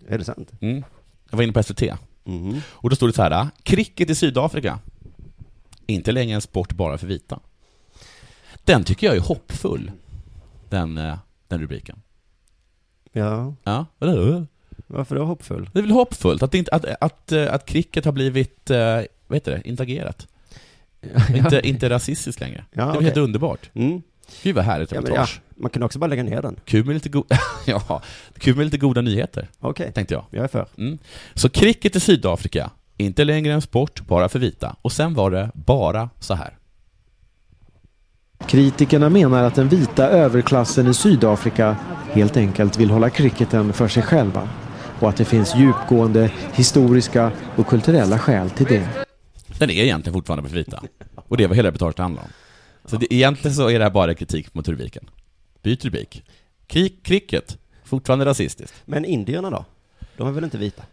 Är 0.08 0.18
det 0.18 0.24
sant? 0.24 0.52
Mm. 0.62 0.84
Jag 1.30 1.38
var 1.38 1.44
inne 1.44 1.54
på 1.54 1.64
SVT. 1.64 1.82
Mhm. 2.24 2.62
Och 2.70 2.90
då 2.90 2.96
stod 2.96 3.10
det 3.10 3.14
så 3.14 3.22
här, 3.22 3.48
cricket 3.64 4.10
i 4.10 4.16
Sydafrika. 4.16 4.80
Inte 5.86 6.12
längre 6.12 6.36
en 6.36 6.42
sport 6.42 6.74
bara 6.74 6.98
för 6.98 7.08
vita. 7.08 7.40
Den 8.64 8.84
tycker 8.84 9.08
jag 9.08 9.16
är 9.16 9.22
hoppfull, 9.22 9.92
den, 10.70 10.98
eh, 10.98 11.18
den 11.48 11.62
rubriken. 11.62 12.02
Ja. 13.12 13.56
Ja, 13.64 13.86
vadå? 13.98 14.46
Varför 14.88 15.16
då 15.16 15.26
hoppfull? 15.26 15.70
Det 15.74 15.80
är 15.80 15.84
väl 15.84 15.92
hoppfullt 15.92 16.44
att, 16.44 16.54
inte, 16.54 16.72
att, 16.72 16.86
att, 17.02 17.32
eh, 17.32 17.54
att 17.54 17.66
cricket 17.66 18.06
har 18.06 18.12
blivit, 18.12 18.70
eh, 18.70 19.02
vad 19.28 19.36
heter 19.36 19.52
det, 19.52 19.70
interagerat. 19.70 20.28
inte, 21.36 21.62
inte 21.64 21.90
rasistiskt 21.90 22.42
längre. 22.42 22.66
Ja, 22.72 22.84
det 22.86 22.90
är 22.90 22.92
okej. 22.92 23.04
helt 23.04 23.18
underbart. 23.18 23.70
Mm. 23.74 24.02
Gud 24.44 24.56
vad 24.56 24.64
härligt 24.66 24.92
Ja, 24.92 25.02
men 25.02 25.06
ja, 25.14 25.16
reportage. 25.22 25.42
man 25.56 25.70
kan 25.70 25.84
också 25.84 26.00
bara 26.00 26.08
lägga 26.08 26.24
ner 26.24 26.42
den. 26.42 26.56
Kul 26.66 26.86
med 26.86 26.94
lite, 26.94 27.10
go- 27.10 27.26
ja, 27.66 28.02
kul 28.38 28.56
med 28.56 28.66
lite 28.66 28.78
goda 28.78 29.02
nyheter. 29.02 29.50
Okej. 29.60 29.92
Tänkte 29.92 30.14
jag. 30.14 30.26
Jag 30.32 30.44
är 30.44 30.48
för. 30.48 30.68
Mm. 30.78 30.98
Så 31.34 31.50
cricket 31.50 31.96
i 31.96 32.00
Sydafrika, 32.00 32.72
inte 32.98 33.24
längre 33.24 33.54
en 33.54 33.62
sport 33.62 34.02
bara 34.08 34.30
för 34.30 34.40
vita. 34.40 34.76
Och 34.82 34.92
sen 34.92 35.14
var 35.14 35.32
det 35.32 35.52
bara 35.54 36.10
så 36.20 36.34
här. 36.34 36.58
Kritikerna 38.48 39.10
menar 39.10 39.44
att 39.44 39.56
den 39.56 39.70
vita 39.70 40.08
överklassen 40.10 40.88
i 40.88 40.94
Sydafrika 40.94 41.76
helt 42.12 42.38
enkelt 42.38 42.78
vill 42.78 42.90
hålla 42.90 43.10
cricketen 43.10 43.74
för 43.74 43.88
sig 43.88 44.04
själva 44.04 44.50
och 45.00 45.10
att 45.10 45.18
det 45.18 45.26
finns 45.26 45.56
djupgående 45.56 46.32
historiska 46.54 47.32
och 47.56 47.68
kulturella 47.68 48.20
skäl 48.20 48.50
till 48.50 48.66
det. 48.66 48.88
Den 49.60 49.70
är 49.70 49.74
egentligen 49.84 50.14
fortfarande 50.14 50.50
för 50.50 50.56
vita. 50.56 50.84
Och 51.16 51.38
det 51.38 51.44
är 51.44 51.48
vad 51.48 51.58
hela 51.58 51.68
reportaget 51.68 51.98
handlar 51.98 52.22
om. 52.24 52.30
Så 52.88 52.98
det, 52.98 53.14
egentligen 53.14 53.56
så 53.56 53.70
är 53.70 53.80
det 53.80 53.86
här 53.86 53.92
bara 53.92 54.14
kritik 54.14 54.54
mot 54.54 54.68
rubriken. 54.68 55.10
Byt 55.62 55.86
rubrik. 55.86 56.24
Krik, 56.68 57.04
cricket, 57.04 57.58
fortfarande 57.84 58.26
rasistiskt. 58.26 58.82
Men 58.86 59.06
indierna 59.06 59.50
då? 59.50 59.66
De 60.18 60.28
är 60.28 60.32
väl 60.32 60.44
inte 60.44 60.58
vita? 60.58 60.84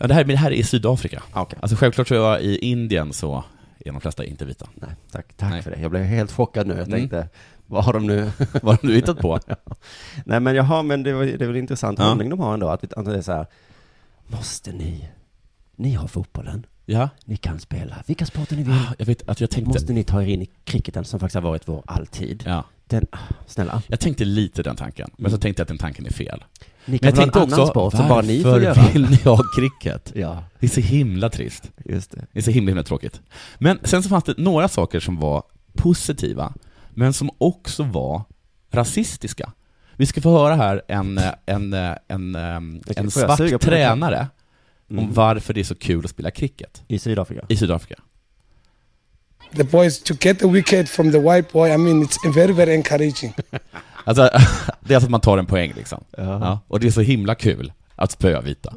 Ja, 0.00 0.06
det 0.06 0.14
här, 0.14 0.24
men 0.24 0.34
det 0.34 0.38
här 0.40 0.50
är 0.50 0.54
i 0.54 0.62
Sydafrika. 0.62 1.22
Ah, 1.32 1.42
okej. 1.42 1.58
Alltså 1.62 1.76
självklart 1.76 2.08
så 2.08 2.14
är 2.14 2.18
jag 2.18 2.42
i 2.42 2.56
Indien 2.58 3.12
så 3.12 3.44
är 3.84 3.92
de 3.92 4.00
flesta 4.00 4.24
inte 4.24 4.44
vita. 4.44 4.68
Nej, 4.74 4.90
tack, 5.10 5.34
tack 5.36 5.50
Nej. 5.50 5.62
för 5.62 5.70
det. 5.70 5.80
Jag 5.80 5.90
blev 5.90 6.02
helt 6.02 6.32
chockad 6.32 6.66
nu. 6.66 6.74
Jag 6.74 6.86
Mm. 6.88 6.98
tänkte, 7.00 7.28
vad 7.66 7.84
har 7.84 7.92
de 7.92 8.06
nu? 8.06 8.30
Vad 8.62 8.80
har 8.80 8.86
du 8.88 8.94
hittat 8.94 9.18
på? 9.18 9.38
Ja. 9.46 9.56
Nej 10.24 10.40
men 10.40 10.54
jaha, 10.54 10.82
men 10.82 11.02
det, 11.02 11.12
var, 11.12 11.24
det 11.24 11.42
är 11.44 11.46
väl 11.46 11.56
intressant 11.56 11.98
Ja. 11.98 12.04
hållning 12.08 12.30
de 12.30 12.40
har 12.40 12.54
ändå. 12.54 12.68
Att, 12.68 12.92
att 12.92 13.04
det 13.04 13.16
är 13.16 13.22
så 13.22 13.32
här, 13.32 13.46
måste 14.26 14.72
ni, 14.72 15.08
ni 15.76 15.92
har 15.94 16.08
fotbollen, 16.08 16.66
Ja. 16.84 17.08
ni 17.24 17.36
kan 17.36 17.60
spela 17.60 17.96
vilka 18.06 18.26
sporter 18.26 18.56
ni 18.56 18.62
vill. 18.62 18.74
Ah, 18.74 18.94
Jag 18.98 19.06
vet 19.06 19.28
att 19.28 19.40
jag 19.40 19.50
tänkte... 19.50 19.68
Måste 19.72 19.92
ni 19.92 20.04
ta 20.04 20.22
er 20.22 20.26
in 20.26 20.42
i 20.42 20.50
cricketen 20.64 21.04
som 21.04 21.20
faktiskt 21.20 21.34
har 21.34 21.42
varit 21.42 21.68
vår 21.68 21.82
alltid. 21.86 22.42
Ja. 22.46 22.64
Den, 22.86 23.06
ah, 23.12 23.18
snälla. 23.46 23.82
Jag 23.86 24.00
tänkte 24.00 24.24
lite 24.24 24.62
den 24.62 24.76
tanken, 24.76 25.10
men 25.16 25.30
så 25.30 25.38
tänkte 25.38 25.60
jag 25.60 25.64
att 25.64 25.68
den 25.68 25.78
tanken 25.78 26.06
är 26.06 26.10
fel. 26.10 26.44
Ni 26.84 26.92
Men 26.92 26.98
kan 26.98 27.08
jag 27.08 27.16
väl 27.16 27.18
ha 27.18 27.22
en 27.22 27.30
tänkte 27.32 27.38
annan 27.40 27.60
också, 27.60 27.66
sport 27.72 27.92
som 27.92 28.08
bara 28.08 28.20
ni 28.22 28.42
får 28.42 28.50
varför 28.50 28.64
göra? 28.64 28.88
vill 28.92 29.10
ni 29.10 29.16
ha 29.16 29.38
cricket? 29.56 30.12
Ja. 30.14 30.44
Det 30.60 30.66
är 30.66 30.70
så 30.70 30.80
himla 30.80 31.30
trist. 31.30 31.70
Just 31.84 32.10
det. 32.10 32.26
Det 32.32 32.38
är 32.38 32.42
så 32.42 32.50
himla, 32.50 32.70
himla 32.70 32.82
tråkigt. 32.82 33.20
Men 33.58 33.78
sen 33.84 34.02
så 34.02 34.08
fanns 34.08 34.24
det 34.24 34.34
några 34.38 34.68
saker 34.68 35.00
som 35.00 35.16
var 35.20 35.42
positiva, 35.74 36.52
men 36.90 37.12
som 37.12 37.30
också 37.38 37.82
var 37.82 38.22
rasistiska. 38.70 39.52
Vi 39.96 40.06
ska 40.06 40.20
få 40.20 40.38
höra 40.38 40.54
här 40.54 40.82
en, 40.88 41.18
en, 41.18 41.72
en, 41.74 41.74
en, 42.08 42.34
en 42.36 42.82
jag 42.96 43.12
svart 43.12 43.60
tränare 43.60 44.26
Mm. 44.92 45.04
om 45.04 45.12
varför 45.12 45.54
det 45.54 45.60
är 45.60 45.64
så 45.64 45.74
kul 45.74 46.04
att 46.04 46.10
spela 46.10 46.30
cricket 46.30 46.82
I 46.88 46.98
Sydafrika? 46.98 47.46
i 47.48 47.56
Sydafrika. 47.56 48.02
the 49.56 49.64
boys 49.64 50.02
to 50.02 50.14
get 50.20 50.38
the 50.38 50.48
wicket 50.48 50.88
from 50.88 51.12
the 51.12 51.18
white 51.18 51.52
boy. 51.52 51.70
I 51.70 51.76
mean, 51.76 52.02
it's 52.02 52.34
very, 52.34 52.52
very 52.52 52.74
encouraging. 52.74 53.34
Alltså, 54.04 54.22
det 54.80 54.92
är 54.92 54.96
alltså 54.96 55.06
att 55.06 55.10
man 55.10 55.20
tar 55.20 55.38
en 55.38 55.46
poäng 55.46 55.72
liksom. 55.76 56.04
Ja, 56.16 56.60
och 56.68 56.80
det 56.80 56.86
är 56.86 56.90
så 56.90 57.00
himla 57.00 57.34
kul 57.34 57.72
att 57.96 58.10
spöa 58.12 58.40
vita. 58.40 58.76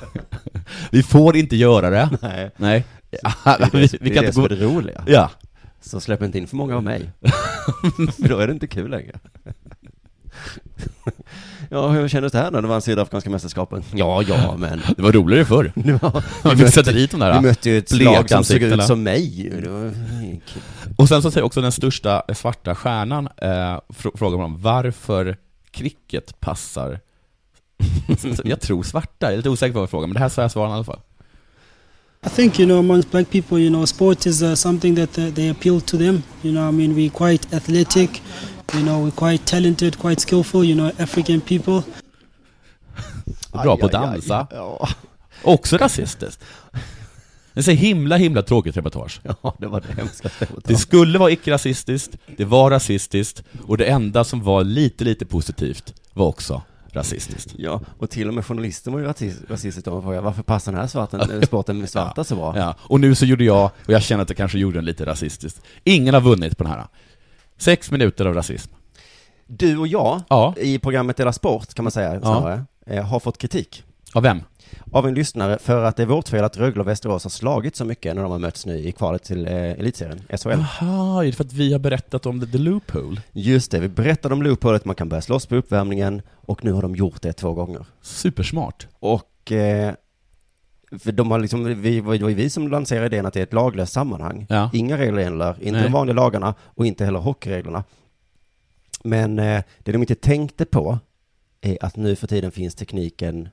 vi 0.90 1.02
får 1.02 1.36
inte 1.36 1.56
göra 1.56 1.90
det. 1.90 2.10
Nej. 2.22 2.50
Nej. 2.56 2.84
Det 3.10 3.18
är 3.44 3.70
vi, 3.72 3.86
det, 3.86 3.98
vi 4.00 4.08
det, 4.08 4.14
kan 4.14 4.18
är 4.18 4.20
det 4.22 4.26
inte 4.26 4.32
som 4.32 4.42
gå... 4.42 4.46
är 4.46 4.56
det 4.56 4.64
roliga. 4.64 5.04
Ja. 5.06 5.30
Så 5.80 6.00
släpp 6.00 6.22
inte 6.22 6.38
in 6.38 6.46
för 6.46 6.56
många 6.56 6.76
av 6.76 6.82
mig. 6.82 7.10
för 7.96 8.28
då 8.28 8.38
är 8.38 8.46
det 8.46 8.52
inte 8.52 8.66
kul 8.66 8.90
längre. 8.90 9.18
Ja, 11.70 11.88
hur 11.88 12.08
kändes 12.08 12.32
det 12.32 12.38
här 12.38 12.50
när 12.50 12.62
det 12.62 12.68
vann 12.68 12.82
Sydafrikanska 12.82 13.30
mästerskapen? 13.30 13.82
Ja, 13.94 14.22
ja, 14.22 14.54
men... 14.58 14.80
Det 14.96 15.02
var 15.02 15.12
roligare 15.12 15.44
förr. 15.44 15.72
Var- 16.02 16.24
Man 16.48 16.58
fick 16.58 16.68
sätta 16.68 16.92
dit 16.92 17.10
de 17.10 17.20
där 17.20 17.32
Vi 17.34 17.40
mötte 17.40 17.70
ju 17.70 17.78
ett 17.78 17.92
lag 17.92 18.28
som 18.30 18.44
såg 18.44 18.56
ut 18.62 18.84
som 18.84 19.02
mig. 19.02 19.52
Det 19.62 19.68
var. 19.70 19.92
Och 20.96 21.08
sen 21.08 21.22
så 21.22 21.30
säger 21.30 21.44
också 21.46 21.60
den 21.60 21.72
största 21.72 22.22
svarta 22.34 22.74
stjärnan, 22.74 23.26
eh, 23.36 23.48
fr- 23.48 24.16
frågar 24.18 24.36
man 24.38 24.44
om 24.46 24.62
varför 24.62 25.36
cricket 25.70 26.40
passar 26.40 27.00
Jag 28.44 28.60
tror 28.60 28.82
svarta, 28.82 29.26
jag 29.26 29.32
är 29.32 29.36
lite 29.36 29.50
osäker 29.50 29.72
på 29.72 29.78
vad 29.78 29.82
jag 29.82 29.90
frågar, 29.90 30.06
men 30.06 30.14
det 30.14 30.20
här 30.20 30.28
sa 30.28 30.42
jag 30.42 30.50
svaren 30.50 30.70
i 30.70 30.74
alla 30.74 30.84
fall. 30.84 31.00
I 32.22 32.28
think 32.28 32.58
you 32.58 32.66
know 32.66 32.78
amongst 32.78 33.10
black 33.10 33.30
people, 33.30 33.58
you 33.58 33.70
know, 33.70 33.86
sport 33.86 34.26
is 34.26 34.42
uh, 34.42 34.54
something 34.54 34.94
that 34.94 35.18
uh, 35.18 35.30
they 35.30 35.48
appeal 35.48 35.80
to 35.80 35.96
them. 35.96 36.22
You 36.42 36.52
know, 36.52 36.68
I 36.68 36.70
mean, 36.70 36.94
we're 36.94 37.10
quite 37.10 37.54
athletic. 37.54 38.20
You 38.74 38.82
know, 38.82 39.04
we're 39.04 39.30
quite 39.30 39.46
talented, 39.46 39.98
quite 39.98 40.20
skillful. 40.20 40.62
You 40.62 40.74
know, 40.74 40.92
African 40.98 41.40
people. 41.40 41.82
Bra 43.52 43.76
på 43.76 43.86
att 43.86 43.92
dansa. 43.92 44.46
Också 45.42 45.76
rasistiskt. 45.76 46.44
Det 47.54 47.60
är 47.60 47.62
så 47.62 47.70
himla, 47.70 48.16
himla 48.16 48.42
tråkigt 48.42 48.76
reportage. 48.76 49.20
Ja, 49.42 49.54
det 49.58 49.66
var 49.66 49.80
det 49.80 49.92
hemskaste 49.92 50.46
Det 50.64 50.76
skulle 50.76 51.18
vara 51.18 51.30
icke-rasistiskt, 51.30 52.16
det 52.36 52.44
var 52.44 52.70
rasistiskt, 52.70 53.42
och 53.66 53.76
det 53.76 53.84
enda 53.84 54.24
som 54.24 54.42
var 54.42 54.64
lite, 54.64 55.04
lite 55.04 55.26
positivt 55.26 55.94
var 56.12 56.26
också 56.26 56.62
rasistiskt. 56.96 57.54
Ja, 57.58 57.80
och 57.98 58.10
till 58.10 58.28
och 58.28 58.34
med 58.34 58.46
journalisten 58.46 58.92
var 58.92 59.00
ju 59.00 59.06
rasist- 59.06 59.42
rasistisk 59.48 59.86
man 59.86 60.02
frågade 60.02 60.22
varför 60.22 60.42
passar 60.42 60.72
den 60.72 60.80
här 60.80 60.88
svarten, 60.88 61.20
eh, 61.20 61.40
sporten 61.40 61.78
med 61.78 61.90
svarta 61.90 62.24
så 62.24 62.34
bra? 62.36 62.58
Ja, 62.58 62.74
och 62.80 63.00
nu 63.00 63.14
så 63.14 63.24
gjorde 63.26 63.44
jag, 63.44 63.64
och 63.86 63.92
jag 63.92 64.02
känner 64.02 64.22
att 64.22 64.30
jag 64.30 64.36
kanske 64.36 64.58
gjorde 64.58 64.78
den 64.78 64.84
lite 64.84 65.06
rasistiskt. 65.06 65.60
Ingen 65.84 66.14
har 66.14 66.20
vunnit 66.20 66.58
på 66.58 66.64
den 66.64 66.72
här. 66.72 66.84
Sex 67.58 67.90
minuter 67.90 68.26
av 68.26 68.34
rasism. 68.34 68.72
Du 69.46 69.78
och 69.78 69.86
jag, 69.86 70.22
Ja. 70.28 70.54
i 70.56 70.78
programmet 70.78 71.16
Dela 71.16 71.32
Sport 71.32 71.74
kan 71.74 71.84
man 71.84 71.92
säga 71.92 72.20
snarare, 72.20 72.64
eh, 72.86 73.04
har 73.04 73.20
fått 73.20 73.38
kritik. 73.38 73.82
Av 74.14 74.22
vem? 74.22 74.40
Av 74.92 75.06
en 75.06 75.14
lyssnare 75.14 75.58
för 75.58 75.84
att 75.84 75.96
det 75.96 76.02
är 76.02 76.06
vårt 76.06 76.28
fel 76.28 76.44
att 76.44 76.56
Rögle 76.56 76.80
och 76.80 76.88
Västerås 76.88 77.22
har 77.22 77.30
slagit 77.30 77.76
så 77.76 77.84
mycket 77.84 78.14
när 78.14 78.22
de 78.22 78.32
har 78.32 78.38
mötts 78.38 78.66
nu 78.66 78.78
i 78.78 78.92
kvalet 78.92 79.22
till 79.22 79.46
eh, 79.46 79.52
elitserien, 79.54 80.22
SHL. 80.28 80.48
Jaha, 80.50 81.22
är 81.22 81.26
det 81.26 81.32
för 81.32 81.44
att 81.44 81.52
vi 81.52 81.72
har 81.72 81.80
berättat 81.80 82.26
om 82.26 82.40
the, 82.40 82.46
the 82.46 82.58
loophole? 82.58 83.20
Just 83.32 83.70
det, 83.70 83.80
vi 83.80 83.88
berättade 83.88 84.34
om 84.34 84.42
loopholet, 84.42 84.84
man 84.84 84.94
kan 84.94 85.08
börja 85.08 85.20
slåss 85.20 85.46
på 85.46 85.56
uppvärmningen 85.56 86.22
och 86.34 86.64
nu 86.64 86.72
har 86.72 86.82
de 86.82 86.96
gjort 86.96 87.22
det 87.22 87.32
två 87.32 87.54
gånger. 87.54 87.86
Supersmart. 88.02 88.86
Och 88.98 89.52
eh, 89.52 89.94
för 90.98 91.12
de 91.12 91.30
har 91.30 91.38
liksom, 91.38 91.64
vi, 91.64 91.94
det 91.94 92.00
var 92.00 92.14
ju 92.14 92.34
vi 92.34 92.50
som 92.50 92.68
lanserade 92.68 93.06
idén 93.06 93.26
att 93.26 93.34
det 93.34 93.40
är 93.40 93.44
ett 93.44 93.52
laglöst 93.52 93.92
sammanhang. 93.92 94.46
Ja. 94.48 94.70
Inga 94.72 94.98
regler 94.98 95.22
gäller, 95.22 95.56
inte 95.60 95.72
Nej. 95.72 95.82
de 95.82 95.92
vanliga 95.92 96.14
lagarna 96.14 96.54
och 96.62 96.86
inte 96.86 97.04
heller 97.04 97.18
hockeyreglerna. 97.18 97.84
Men 99.04 99.38
eh, 99.38 99.62
det 99.78 99.92
de 99.92 99.98
inte 99.98 100.14
tänkte 100.14 100.64
på 100.64 100.98
är 101.60 101.84
att 101.84 101.96
nu 101.96 102.16
för 102.16 102.26
tiden 102.26 102.50
finns 102.50 102.74
tekniken 102.74 103.48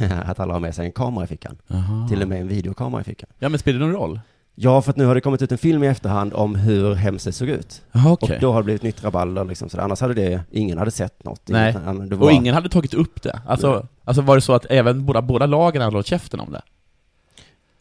att 0.26 0.40
alla 0.40 0.52
har 0.52 0.60
med 0.60 0.74
sig 0.74 0.86
en 0.86 0.92
kamera 0.92 1.24
i 1.24 1.26
fickan. 1.26 1.56
Aha. 1.70 2.08
Till 2.08 2.22
och 2.22 2.28
med 2.28 2.40
en 2.40 2.48
videokamera 2.48 3.00
i 3.00 3.04
fickan. 3.04 3.28
Ja, 3.38 3.48
men 3.48 3.58
spelar 3.58 3.78
det 3.80 3.86
någon 3.86 3.94
roll? 3.94 4.20
Ja, 4.58 4.82
för 4.82 4.90
att 4.90 4.96
nu 4.96 5.04
har 5.06 5.14
det 5.14 5.20
kommit 5.20 5.42
ut 5.42 5.52
en 5.52 5.58
film 5.58 5.84
i 5.84 5.86
efterhand 5.86 6.34
om 6.34 6.54
hur 6.54 6.94
Hemse 6.94 7.32
såg 7.32 7.48
ut. 7.48 7.82
Jaha, 7.92 8.12
okej. 8.12 8.34
Och 8.34 8.40
då 8.40 8.52
har 8.52 8.60
det 8.60 8.64
blivit 8.64 8.82
nytt 8.82 9.04
rabalder 9.04 9.44
liksom 9.44 9.68
sådär. 9.68 9.84
Annars 9.84 10.00
hade 10.00 10.14
det, 10.14 10.40
ingen 10.50 10.78
hade 10.78 10.90
sett 10.90 11.24
något. 11.24 11.42
Nej, 11.48 11.72
det 12.08 12.16
var- 12.16 12.26
och 12.26 12.32
ingen 12.32 12.54
hade 12.54 12.68
tagit 12.68 12.94
upp 12.94 13.22
det. 13.22 13.40
Alltså, 13.46 13.86
alltså 14.04 14.22
var 14.22 14.34
det 14.34 14.40
så 14.40 14.52
att 14.52 14.66
även 14.70 15.04
båda, 15.06 15.22
båda 15.22 15.46
lagen 15.46 15.82
hade 15.82 15.94
hållit 15.96 16.06
käften 16.06 16.40
om 16.40 16.52
det? 16.52 16.62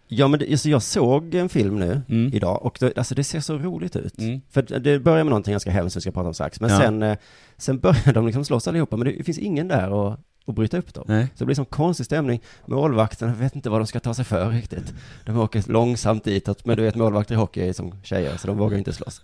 Ja 0.07 0.27
men 0.27 0.39
det, 0.39 0.45
just, 0.45 0.65
jag 0.65 0.81
såg 0.81 1.35
en 1.35 1.49
film 1.49 1.79
nu 1.79 2.01
Mm. 2.09 2.33
idag 2.33 2.65
och 2.65 2.77
det, 2.79 2.97
alltså 2.97 3.15
det 3.15 3.23
ser 3.23 3.39
så 3.39 3.57
roligt 3.57 3.95
ut. 3.95 4.17
Mm. 4.19 4.41
För 4.51 4.79
det 4.79 4.99
börjar 4.99 5.23
med 5.23 5.29
någonting 5.29 5.51
ganska 5.51 5.71
hemskt 5.71 5.93
som 5.93 5.99
vi 5.99 6.01
ska 6.01 6.11
prata 6.11 6.27
om 6.27 6.33
strax. 6.33 6.59
Men 6.61 6.69
Ja. 6.69 6.77
sen, 6.77 7.03
eh, 7.03 7.17
sen 7.57 7.79
börjar 7.79 8.13
de 8.13 8.25
liksom 8.25 8.45
slåss 8.45 8.67
allihopa 8.67 8.97
men 8.97 9.07
det 9.07 9.23
finns 9.23 9.37
ingen 9.37 9.67
där 9.67 10.11
att, 10.13 10.19
att 10.47 10.55
bryta 10.55 10.77
upp 10.77 10.93
dem. 10.93 11.05
Nej. 11.07 11.27
Så 11.35 11.39
det 11.39 11.45
blir 11.45 11.55
som 11.55 11.65
konstig 11.65 12.05
stämning. 12.05 12.41
Målvakterna 12.65 13.33
vet 13.33 13.55
inte 13.55 13.69
vad 13.69 13.79
de 13.79 13.87
ska 13.87 13.99
ta 13.99 14.13
sig 14.13 14.25
för 14.25 14.49
riktigt. 14.49 14.93
De 15.25 15.37
åker 15.39 15.63
långsamt 15.71 16.23
ditåt 16.23 16.65
men 16.65 16.77
du 16.77 16.83
vet 16.83 16.95
målvakter 16.95 17.35
i 17.35 17.37
hockey 17.37 17.69
är 17.69 17.73
som 17.73 17.93
tjejer 18.03 18.37
så 18.37 18.47
de 18.47 18.57
vågar 18.57 18.77
inte 18.77 18.93
slåss. 18.93 19.21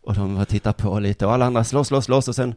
Och 0.00 0.14
de 0.14 0.34
bara 0.34 0.44
tittar 0.44 0.72
på 0.72 0.98
lite 0.98 1.26
och 1.26 1.32
alla 1.32 1.46
andra 1.46 1.64
slåss, 1.64 1.88
slåss, 1.88 2.04
slåss 2.04 2.28
och 2.28 2.34
sen 2.34 2.54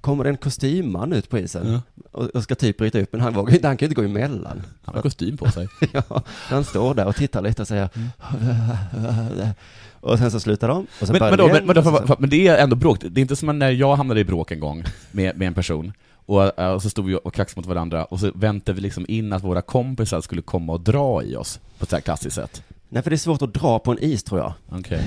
kommer 0.00 0.24
det 0.24 0.30
en 0.30 0.36
kostymman 0.36 1.12
ut 1.12 1.28
på 1.30 1.38
isen 1.38 1.80
och, 2.12 2.24
och 2.24 2.42
ska 2.42 2.54
typ 2.54 2.76
bryta 2.76 3.00
upp, 3.00 3.12
men 3.12 3.20
han 3.20 3.34
vågar 3.34 3.54
inte, 3.54 3.66
han 3.66 3.76
kan 3.76 3.86
ju 3.86 3.90
inte 3.90 4.00
gå 4.02 4.08
emellan. 4.08 4.62
Han 4.84 4.94
har 4.94 5.02
kostym 5.02 5.36
på 5.36 5.50
sig. 5.50 5.68
ja, 5.92 6.22
han 6.26 6.64
står 6.64 6.94
där 6.94 7.06
och 7.06 7.16
tittar 7.16 7.42
lite 7.42 7.62
och 7.62 7.68
säger 7.68 7.88
och 10.00 10.18
sen 10.18 10.30
så 10.30 10.40
slutar 10.40 10.68
de 10.68 10.86
och 11.00 11.06
sen 11.06 11.12
Men, 11.12 11.18
börjar 11.18 11.30
men, 11.30 11.38
då, 11.38 11.46
men, 11.46 11.54
igen, 11.54 11.66
men, 11.66 11.76
och 11.78 11.84
då, 11.84 12.06
för- 12.06 12.16
men 12.18 12.30
det 12.30 12.48
är 12.48 12.58
ändå 12.62 12.76
bråk. 12.76 12.98
Det 13.00 13.20
är 13.20 13.22
inte 13.22 13.36
som 13.36 13.58
när 13.58 13.70
jag 13.70 13.96
hamnade 13.96 14.20
i 14.20 14.24
bråk 14.24 14.50
en 14.50 14.60
gång 14.60 14.84
med, 15.10 15.38
med 15.38 15.48
en 15.48 15.54
person, 15.54 15.92
och, 16.26 16.58
eh, 16.58 16.72
och 16.72 16.82
så 16.82 16.90
stod 16.90 17.06
vi 17.06 17.18
och 17.24 17.34
kaxade 17.34 17.60
mot 17.60 17.66
varandra, 17.66 18.04
och 18.04 18.20
så 18.20 18.30
väntade 18.34 18.76
vi 18.76 18.80
liksom 18.80 19.04
in 19.08 19.32
att 19.32 19.44
våra 19.44 19.62
kompisar 19.62 20.20
skulle 20.20 20.42
komma 20.42 20.72
och 20.72 20.80
dra 20.80 21.22
i 21.22 21.36
oss, 21.36 21.60
på 21.78 21.82
ett 21.82 21.90
så 21.90 21.96
här 21.96 22.00
klassiskt 22.00 22.34
sätt. 22.36 22.62
Nej, 22.88 23.02
för 23.02 23.10
det 23.10 23.16
är 23.16 23.18
svårt 23.18 23.42
att 23.42 23.54
dra 23.54 23.78
på 23.78 23.92
en 23.92 23.98
is 24.02 24.22
tror 24.22 24.40
jag. 24.40 24.52
Okej. 24.68 25.00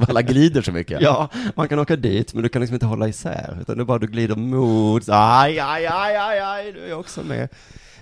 Alla 0.08 0.22
glider 0.22 0.62
så 0.62 0.72
mycket. 0.72 1.00
Ja, 1.00 1.28
man 1.54 1.68
kan 1.68 1.78
åka 1.78 1.96
dit, 1.96 2.34
men 2.34 2.42
du 2.42 2.48
kan 2.48 2.60
liksom 2.60 2.74
inte 2.74 2.86
hålla 2.86 3.08
isär, 3.08 3.58
utan 3.60 3.76
det 3.76 3.82
är 3.82 3.84
bara 3.84 3.98
du 3.98 4.06
glider 4.06 4.36
mot, 4.36 5.04
så, 5.04 5.12
aj, 5.12 5.58
aj, 5.58 5.86
aj, 5.86 6.16
aj, 6.16 6.38
aj, 6.38 6.72
du 6.72 6.80
är 6.80 6.94
också 6.94 7.22
med. 7.22 7.48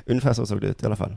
Ungefär 0.07 0.33
så 0.33 0.47
såg 0.47 0.61
det 0.61 0.67
ut 0.67 0.83
i 0.83 0.87
alla 0.87 0.97
fall. 0.97 1.17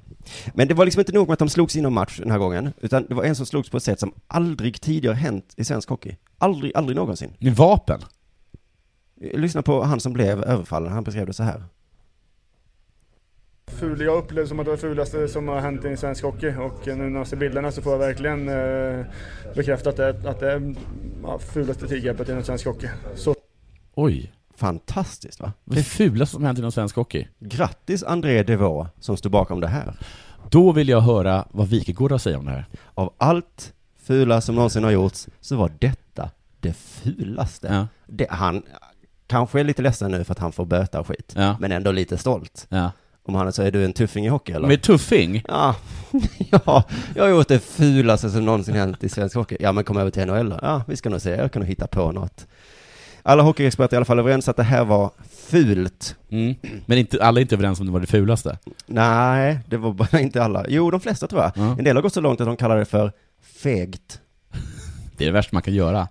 Men 0.54 0.68
det 0.68 0.74
var 0.74 0.86
liksom 0.86 1.00
inte 1.00 1.12
nog 1.12 1.28
med 1.28 1.34
att 1.34 1.40
de 1.40 1.50
slogs 1.50 1.76
inom 1.76 1.94
match 1.94 2.20
den 2.20 2.32
här 2.32 2.38
gången, 2.38 2.74
utan 2.82 3.06
det 3.08 3.16
var 3.16 3.24
en 3.24 3.36
som 3.36 3.46
slogs 3.46 3.70
på 3.70 3.78
ett 3.78 3.84
sätt 3.84 4.00
som 4.00 4.14
aldrig 4.28 4.82
tidigare 4.82 5.16
hänt 5.16 5.54
i 5.58 5.64
svensk 5.64 5.90
hockey. 5.90 6.16
Aldrig, 6.38 6.72
aldrig 6.76 6.96
någonsin. 6.96 7.34
Med 7.40 7.56
vapen? 7.56 8.02
Lyssna 9.20 9.62
på 9.62 9.84
han 9.84 10.00
som 10.00 10.14
blev 10.14 10.44
överfallen, 10.44 10.92
han 10.92 11.04
beskrev 11.04 11.28
det 11.28 11.34
så 11.34 11.44
här. 11.44 11.64
Ful, 13.68 14.02
jag 14.02 14.18
upplevde 14.18 14.48
som 14.48 14.60
att 14.60 14.66
det 14.66 14.70
var 14.70 14.78
det 14.78 14.82
fulaste 14.82 15.28
som 15.28 15.48
har 15.48 15.60
hänt 15.60 15.86
i 15.86 15.98
svensk 15.98 16.24
hockey 16.24 16.56
och 16.56 16.88
nu 16.88 17.10
när 17.10 17.18
jag 17.18 17.28
ser 17.28 17.38
bilderna 17.38 17.72
så 17.72 17.82
får 17.82 17.92
jag 17.92 18.00
verkligen 18.00 18.50
eh, 18.50 19.06
bekräfta 19.56 19.90
att 19.90 19.98
det, 19.98 20.10
att 20.10 20.40
det 20.40 20.52
är 20.52 20.76
ja, 21.24 21.40
fulaste 21.40 21.88
tigreppet 21.88 22.30
inom 22.30 22.44
svensk 22.44 22.66
hockey. 22.66 22.88
Så. 23.16 23.36
Oj. 23.96 24.34
Fantastiskt 24.58 25.40
va? 25.40 25.54
Det 25.66 25.84
fulaste 25.84 26.34
som 26.34 26.44
hänt 26.44 26.60
inom 26.60 26.72
svensk 26.72 26.96
hockey. 26.96 27.28
Grattis 27.40 28.04
André 28.04 28.44
Devaux 28.44 28.90
som 29.00 29.18
stod 29.18 29.32
bakom 29.32 29.60
det 29.60 29.68
här. 29.68 29.96
Då 30.50 30.72
vill 30.72 30.90
jag 30.90 31.02
höra 31.02 31.48
vad 31.52 31.68
Wikegård 31.68 32.12
har 32.12 32.16
att 32.16 32.22
säga 32.22 32.38
om 32.38 32.46
det 32.46 32.52
här. 32.52 32.66
Av 32.94 33.14
allt 33.18 33.74
fula 33.98 34.42
som 34.42 34.56
någonsin 34.56 34.84
har 34.84 34.92
gjorts 34.92 35.28
så 35.42 35.56
var 35.56 35.72
detta 35.80 36.30
det 36.60 36.74
fulaste. 36.74 37.68
Ja. 37.68 37.88
Det, 38.06 38.28
han 38.30 38.64
kanske 39.28 39.60
är 39.60 39.64
lite 39.64 39.82
ledsen 39.82 40.12
nu 40.12 40.24
för 40.24 40.32
att 40.32 40.40
han 40.40 40.52
får 40.52 40.66
böta 40.66 41.00
och 41.00 41.08
skit, 41.08 41.34
Ja. 41.36 41.58
men 41.60 41.72
ändå 41.72 41.92
lite 41.92 42.18
stolt. 42.18 42.66
Ja. 42.70 42.92
Om 43.26 43.36
han 43.36 43.54
säger, 43.54 43.68
är 43.68 43.72
du 43.72 43.86
en 43.86 43.94
tuffing 43.94 44.26
i 44.26 44.30
hockey 44.30 44.52
eller? 44.54 44.68
Med 44.68 44.82
tuffing? 44.82 45.44
Ja. 45.48 45.76
ja, 46.66 46.84
jag 47.16 47.24
har 47.24 47.30
gjort 47.30 47.48
det 47.48 47.60
fulaste 47.60 48.30
som 48.30 48.46
någonsin 48.46 48.76
hänt 48.76 49.04
i 49.04 49.10
svensk 49.10 49.36
hockey. 49.36 49.58
Ja, 49.60 49.72
men 49.72 49.84
kom 49.84 49.98
över 49.98 50.12
till 50.12 50.26
NHL 50.26 50.50
då. 50.50 50.60
Ja, 50.62 50.82
vi 50.88 50.96
ska 50.98 51.10
nog 51.10 51.22
se, 51.22 51.30
jag 51.30 51.52
kan 51.52 51.60
nog 51.62 51.70
hitta 51.70 51.88
på 51.88 52.12
något. 52.12 52.48
Alla 53.24 53.44
hockeyexperter 53.44 53.94
är 53.94 53.96
i 53.96 54.00
alla 54.00 54.06
fall 54.06 54.20
överens 54.20 54.48
att 54.48 54.56
det 54.56 54.64
här 54.64 54.86
var 54.86 55.12
fult. 55.48 56.16
Mm. 56.30 56.56
Men 56.86 56.98
inte, 56.98 57.24
alla 57.24 57.40
är 57.40 57.42
inte 57.42 57.56
överens 57.56 57.80
om 57.80 57.86
det 57.86 57.92
var 57.92 58.00
det 58.00 58.08
fulaste. 58.08 58.58
Nej, 58.86 59.60
det 59.68 59.78
var 59.78 59.94
bara 59.94 60.20
inte 60.20 60.44
alla. 60.44 60.66
Jo, 60.68 60.92
de 60.92 61.00
flesta 61.00 61.28
tror 61.28 61.42
jag. 61.42 61.52
Ja. 61.56 61.76
En 61.78 61.84
del 61.84 61.96
har 61.96 62.04
gått 62.04 62.14
så 62.14 62.22
långt 62.22 62.42
att 62.42 62.48
de 62.48 62.58
kallar 62.58 62.78
det 62.78 62.86
för 62.86 63.12
fegt. 63.64 64.20
Det 65.18 65.24
är 65.24 65.26
det 65.28 65.32
värsta 65.34 65.50
man 65.56 65.62
kan 65.64 65.74
göra. 65.74 66.08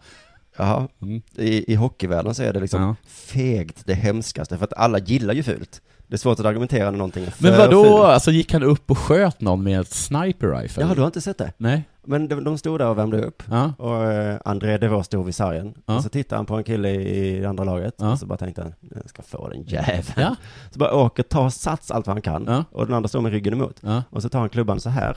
Jaha. 0.56 0.88
I, 1.36 1.72
I 1.72 1.74
hockeyvärlden 1.74 2.34
så 2.34 2.42
är 2.42 2.52
det 2.52 2.60
liksom 2.60 2.82
Ja. 2.82 2.94
fegt 3.06 3.82
det 3.86 3.94
hemskaste, 3.94 4.58
för 4.58 4.64
att 4.64 4.72
alla 4.72 4.98
gillar 4.98 5.34
ju 5.34 5.42
fult. 5.42 5.80
Det 6.08 6.14
är 6.14 6.18
svårt 6.18 6.40
att 6.40 6.46
argumentera 6.46 6.90
när 6.90 6.98
någonting 6.98 7.24
är 7.24 7.30
för 7.30 7.42
Men 7.42 7.58
vadå? 7.58 7.84
fult. 7.84 7.96
Alltså 8.04 8.30
gick 8.30 8.52
han 8.52 8.62
upp 8.62 8.90
och 8.90 8.98
sköt 8.98 9.40
någon 9.40 9.62
med 9.62 9.80
ett 9.80 9.92
sniper 9.92 10.48
rifle? 10.60 10.82
Ja, 10.88 10.94
du 10.94 11.00
har 11.00 11.06
inte 11.06 11.20
sett 11.20 11.38
det? 11.38 11.52
Nej. 11.56 11.82
Men 12.08 12.28
de, 12.28 12.44
de 12.44 12.58
stod 12.58 12.80
där 12.80 12.88
och 12.88 12.98
värmde 12.98 13.22
upp. 13.24 13.42
Ja. 13.50 13.72
Och 13.78 14.04
eh, 14.04 14.38
André 14.44 14.78
Devaux 14.78 15.06
stod 15.06 15.24
vid 15.26 15.34
sargen. 15.34 15.74
Ja. 15.86 15.96
Och 15.96 16.02
så 16.02 16.08
tittade 16.08 16.38
han 16.38 16.46
på 16.46 16.54
en 16.56 16.64
kille 16.64 16.90
i, 16.90 17.44
andra 17.44 17.64
laget. 17.64 17.94
Ja. 17.98 18.12
Och 18.12 18.18
så 18.18 18.26
bara 18.26 18.36
tänkte 18.38 18.62
han, 18.62 18.74
jag 18.94 19.08
ska 19.08 19.22
få 19.22 19.48
den 19.48 19.62
jäveln. 19.62 20.02
Ja. 20.16 20.36
Så 20.72 20.78
bara 20.78 20.94
åker, 20.94 21.22
tar 21.22 21.50
sats 21.50 21.90
allt 21.90 22.06
vad 22.06 22.14
han 22.16 22.22
kan. 22.22 22.44
Ja. 22.48 22.64
Och 22.70 22.86
den 22.86 22.94
andra 22.94 23.08
står 23.08 23.20
med 23.20 23.32
ryggen 23.32 23.52
emot. 23.52 23.76
Ja. 23.80 24.02
Och 24.10 24.22
så 24.22 24.28
tar 24.28 24.38
han 24.40 24.48
klubban 24.48 24.80
så 24.80 24.90
här. 24.90 25.16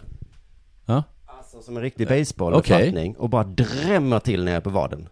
Ja. 0.85 1.03
Alltså 1.25 1.61
som 1.61 1.77
en 1.77 1.83
riktig 1.83 2.07
baseball 2.07 2.53
Okej. 2.53 2.85
fattning 2.85 3.15
Och 3.15 3.29
bara 3.29 3.43
drämmer 3.43 4.19
till 4.19 4.43
nere 4.43 4.61
på 4.61 4.69
vaden. 4.69 5.07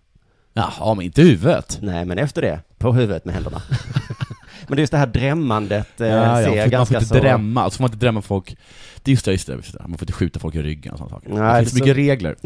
Jaha, 0.57 0.93
men 0.93 1.05
inte 1.05 1.21
huvudet. 1.21 1.77
Nej, 1.81 2.05
men 2.05 2.17
efter 2.17 2.41
det, 2.41 2.59
på 2.77 2.93
huvudet 2.93 3.25
med 3.25 3.33
händerna. 3.35 3.61
men 4.67 4.75
det 4.75 4.79
är 4.79 4.79
just 4.79 4.91
det 4.91 4.97
här 4.97 5.07
drämmandet 5.07 6.01
eh, 6.01 6.07
Ja, 6.07 6.41
ja, 6.41 6.45
ser 6.47 6.51
för 6.51 6.55
man 6.57 6.63
får 6.63 6.69
ganska 6.71 6.95
inte 6.95 7.07
så... 7.07 7.13
drämma, 7.13 7.63
alltså 7.63 7.77
får 7.77 7.83
man 7.83 7.91
inte 7.91 8.05
drämma 8.05 8.21
folk, 8.21 8.57
det 9.03 9.11
är 9.11 9.13
just 9.13 9.25
det, 9.25 9.31
just 9.31 9.47
det, 9.47 9.53
just 9.53 9.73
det. 9.73 9.79
man 9.87 9.97
får 9.97 10.03
inte 10.03 10.13
skjuta 10.13 10.39
folk 10.39 10.55
i 10.55 10.61
ryggen 10.61 10.91
och 10.93 10.97
sådana 10.97 11.15
saker. 11.15 11.29
Nej, 11.29 11.53
det 11.53 11.69
finns 11.69 11.73
är 11.73 11.75
mycket 11.85 11.95
så- 11.95 11.97
regler. 11.97 12.35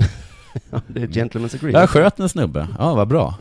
Ja, 0.71 0.81
det 0.87 1.01
är 1.01 1.07
gentleman's 1.07 1.55
agreement. 1.55 1.73
Jag 1.79 1.89
sköt 1.89 2.19
en 2.19 2.29
snubbe, 2.29 2.67
ja 2.79 2.93
vad 2.95 3.07
bra. 3.07 3.35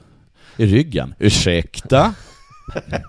I 0.56 0.66
ryggen. 0.66 1.14
Ursäkta? 1.18 2.14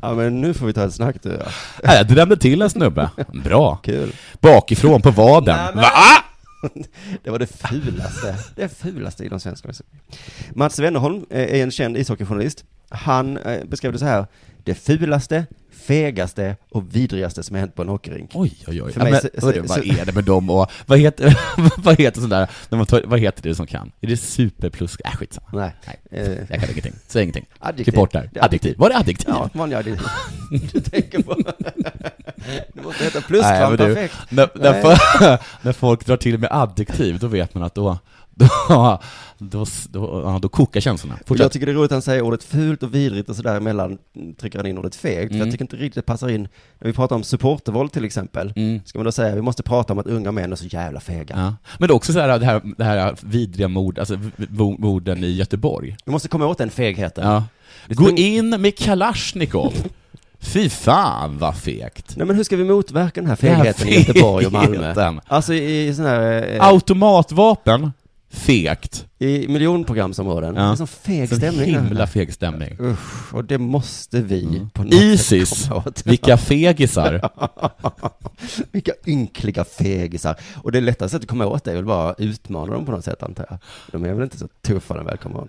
ja, 0.00 0.14
men 0.14 0.40
nu 0.40 0.54
får 0.54 0.66
vi 0.66 0.72
ta 0.72 0.84
ett 0.84 0.94
snack 0.94 1.16
du. 1.22 1.28
Ja. 1.28 1.46
Nej, 1.84 1.96
jag 1.96 2.06
drämde 2.08 2.36
till 2.36 2.62
en 2.62 2.70
snubbe. 2.70 3.10
Bra. 3.44 3.76
Kul. 3.76 4.12
Bakifrån 4.40 5.02
på 5.02 5.10
vaden. 5.10 5.56
Nej, 5.56 5.66
men- 5.74 5.82
Va? 5.82 6.24
Det 7.24 7.30
var 7.30 7.38
det 7.38 7.46
fulaste, 7.46 8.36
det 8.56 8.68
fulaste 8.68 9.24
i 9.24 9.28
de 9.28 9.40
svenska... 9.40 9.72
Mats 10.54 10.78
Wennerholm 10.78 11.26
eh, 11.30 11.60
är 11.60 11.62
en 11.62 11.70
känd 11.70 11.96
ishockeyjournalist. 11.96 12.64
Han 12.88 13.36
eh, 13.36 13.64
beskrev 13.64 13.92
det 13.92 13.98
så 13.98 14.04
här. 14.04 14.26
Det 14.64 14.74
fulaste, 14.74 15.46
fegaste 15.80 16.56
och 16.70 16.94
vidrigaste 16.96 17.42
som 17.42 17.54
har 17.56 17.60
hänt 17.60 17.74
på 17.74 17.82
en 17.82 17.88
hockeyrink. 17.88 18.30
Oj, 18.34 18.52
oj, 18.68 18.82
oj. 18.82 18.92
För 18.92 19.00
Ja, 19.00 19.04
mig 19.04 19.12
men, 19.12 19.20
så- 19.20 19.46
hörru, 19.46 19.68
så- 19.68 19.74
vad 19.74 19.86
är 19.86 20.04
det 20.06 20.12
med 20.14 20.24
dem 20.24 20.50
och, 20.50 20.70
vad 20.86 20.98
heter, 20.98 21.38
vad 21.76 22.00
heter 22.00 22.20
sådär, 22.20 22.50
när 22.68 22.76
man 22.78 22.86
tar, 22.86 23.02
vad 23.06 23.20
heter 23.20 23.42
det 23.42 23.54
som 23.54 23.66
kan? 23.66 23.92
Är 24.00 24.06
det 24.06 24.16
superplus? 24.16 24.96
Äh, 25.04 25.10
skitsamma. 25.10 25.46
Nej. 25.52 25.72
Nej. 26.10 26.46
Jag 26.50 26.60
kan 26.60 26.70
ingenting. 26.70 26.92
Säg 27.06 27.22
ingenting. 27.22 27.46
Adjektiv. 27.58 27.84
Klipp 27.84 27.94
bort 27.94 28.12
där. 28.12 28.30
Är 28.34 28.44
Adjektiv. 28.44 28.74
Var 28.78 28.88
det 28.88 28.96
adjektiv? 28.96 29.28
Ja, 29.28 29.50
vanliga 29.52 29.78
adjektiv. 29.80 30.06
Du 30.72 30.80
tänker 30.80 31.22
på... 31.22 31.34
Det 32.74 32.82
måste 32.82 33.04
heta 33.04 33.18
Nej, 33.18 33.26
pluskvam 33.28 33.60
men 33.76 33.88
du, 33.88 33.94
perfekt. 33.94 34.14
När, 34.30 34.48
när, 34.54 35.38
när 35.64 35.72
folk 35.72 36.06
drar 36.06 36.16
till 36.16 36.38
med 36.38 36.48
adjektiv, 36.52 37.18
då 37.18 37.26
vet 37.26 37.54
man 37.54 37.62
att 37.62 37.74
då, 37.74 37.98
då, 38.68 38.98
då, 39.38 39.66
då, 39.90 40.38
då 40.42 40.48
kokar 40.48 40.80
känslorna. 40.80 41.18
Fortsätt. 41.26 41.42
jag 41.44 41.52
tycker 41.52 41.66
det 41.66 41.72
är 41.72 41.76
roligt 41.76 41.90
att 41.92 41.94
han 41.94 42.02
säger 42.02 42.22
ordet 42.22 42.44
fult 42.44 42.82
och 42.82 42.94
vidrigt 42.94 43.28
och 43.28 43.36
sådär 43.36 43.56
emellan 43.56 43.98
trycker 44.40 44.58
han 44.58 44.66
in 44.66 44.78
ordet 44.78 44.94
fegt. 44.94 45.28
För 45.28 45.34
Mm. 45.34 45.38
jag 45.38 45.50
tycker 45.52 45.64
inte 45.64 45.76
riktigt 45.76 45.94
det 45.94 46.02
passar 46.02 46.28
in, 46.28 46.48
när 46.78 46.86
vi 46.88 46.92
pratar 46.92 47.16
om 47.16 47.22
supportervåld 47.22 47.92
till 47.92 48.04
exempel, 48.04 48.52
Mm. 48.56 48.80
ska 48.84 48.98
man 48.98 49.04
då 49.04 49.12
säga 49.12 49.34
vi 49.34 49.42
måste 49.42 49.62
prata 49.62 49.92
om 49.92 49.98
att 49.98 50.06
unga 50.06 50.32
män 50.32 50.52
är 50.52 50.56
så 50.56 50.66
jävla 50.66 51.00
fega. 51.00 51.34
Ja. 51.36 51.54
Men 51.78 51.88
det 51.88 51.92
är 51.92 51.96
också 51.96 52.12
så 52.12 52.20
här, 52.20 52.38
det 52.38 52.46
här, 52.46 52.62
det 52.78 52.84
här 52.84 53.16
vidriga 53.20 53.68
mord, 53.68 53.98
alltså 53.98 54.18
morden 54.78 55.24
i 55.24 55.30
Göteborg. 55.30 55.96
Vi 56.04 56.12
måste 56.12 56.28
komma 56.28 56.46
åt 56.46 56.58
den 56.58 56.70
fegheten. 56.70 57.26
Ja. 57.28 57.44
Gå 57.88 58.10
in 58.10 58.50
med 58.60 58.78
Kalashnikov. 58.78 59.72
Fy 60.42 60.68
fan 60.70 61.38
vad 61.38 61.56
fegt. 61.56 62.16
Nej 62.16 62.26
men 62.26 62.36
hur 62.36 62.44
ska 62.44 62.56
vi 62.56 62.64
motverka 62.64 63.20
den 63.20 63.28
här 63.28 63.36
fegheten 63.36 63.88
i 63.88 63.94
Göteborg 63.98 64.46
och 64.46 64.52
Malmö? 64.52 65.20
Alltså 65.26 65.54
i, 65.54 65.86
i 65.88 65.94
sån 65.94 66.04
här... 66.04 66.54
Eh, 66.54 66.66
Automatvapen, 66.66 67.92
fegt. 68.30 69.06
I 69.18 69.48
miljonprogramsområden. 69.48 70.54
Det 70.54 70.60
är 70.60 70.74
sån 70.74 70.86
feg 70.86 71.28
Så 71.28 71.36
stämning. 71.36 71.64
himla 71.74 72.06
feg 72.06 72.32
stämning. 72.34 72.76
Usch, 72.80 73.34
och 73.34 73.44
det 73.44 73.58
måste 73.58 74.20
vi 74.22 74.66
på 74.74 74.82
något 74.82 74.92
Isis, 74.94 75.48
sätt 75.48 75.68
komma 75.68 75.82
åt. 75.86 76.06
vilka 76.06 76.36
fegisar. 76.36 77.30
vilka 78.72 78.92
ynkliga 79.06 79.64
fegisar. 79.64 80.36
Och 80.62 80.72
det 80.72 80.80
lättaste 80.80 81.08
sättet 81.08 81.24
att 81.24 81.30
komma 81.30 81.46
åt 81.46 81.64
det 81.64 81.70
är 81.70 81.74
väl 81.74 81.84
bara 81.84 82.10
att 82.10 82.20
utmana 82.20 82.72
dem 82.72 82.84
på 82.86 82.92
något 82.92 83.04
sätt 83.04 83.22
antar 83.22 83.46
jag. 83.50 83.58
De 83.92 84.04
är 84.10 84.14
väl 84.14 84.22
inte 84.22 84.38
så 84.38 84.48
tuffa 84.62 84.94
när 84.94 85.00
de 85.00 85.06
väl 85.06 85.18
kommer 85.18 85.40
åt. 85.40 85.48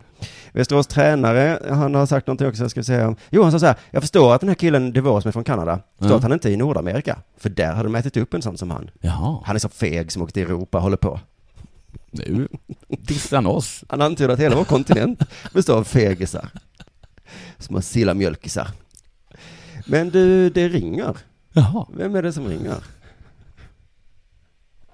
Västerås 0.54 0.88
tränare, 0.88 1.60
han 1.70 1.96
har 1.96 2.06
sagt 2.06 2.28
någonting 2.28 2.48
också, 2.48 2.64
jag 2.64 2.72
ska 2.72 2.84
säga. 2.84 3.16
Jo, 3.30 3.44
han 3.44 3.52
sa 3.52 3.60
så 3.60 3.66
här, 3.66 3.76
jag 3.92 4.04
förstår 4.04 4.34
att 4.36 4.42
den 4.42 4.50
här 4.50 4.56
killen 4.56 4.94
som 4.94 5.06
är 5.28 5.32
från 5.32 5.44
Kanada, 5.44 5.80
förstår 5.98 6.12
Ja. 6.12 6.16
att 6.18 6.24
han 6.24 6.34
inte 6.34 6.50
är 6.50 6.54
i 6.54 6.58
Nordamerika. 6.58 7.18
För 7.38 7.50
där 7.50 7.72
hade 7.74 7.84
de 7.90 7.96
ätit 7.96 8.18
upp 8.18 8.34
en 8.34 8.42
sån 8.42 8.58
som 8.58 8.72
han. 8.72 8.90
Jaha. 9.02 9.38
Han 9.46 9.56
är 9.56 9.60
så 9.60 9.70
feg 9.70 10.12
som 10.12 10.22
åkte 10.22 10.34
till 10.34 10.44
Europa, 10.44 10.80
håller 10.80 10.98
på. 10.98 11.20
Nu 12.12 12.48
dissar 12.90 13.38
han 13.38 13.46
oss. 13.46 13.84
Han 13.90 14.02
antyder 14.02 14.34
att 14.34 14.40
hela 14.40 14.56
vår 14.56 14.64
kontinent 14.64 15.20
består 15.54 15.78
av 15.78 15.84
fegisar. 15.84 16.50
Små 17.60 17.82
sillamjölkisar. 17.82 18.68
Men 19.86 20.10
du, 20.10 20.50
det 20.50 20.70
ringer. 20.70 21.18
Jaha. 21.54 21.86
Vem 21.94 22.16
är 22.16 22.22
det 22.24 22.34
som 22.34 22.48
ringer? 22.48 22.76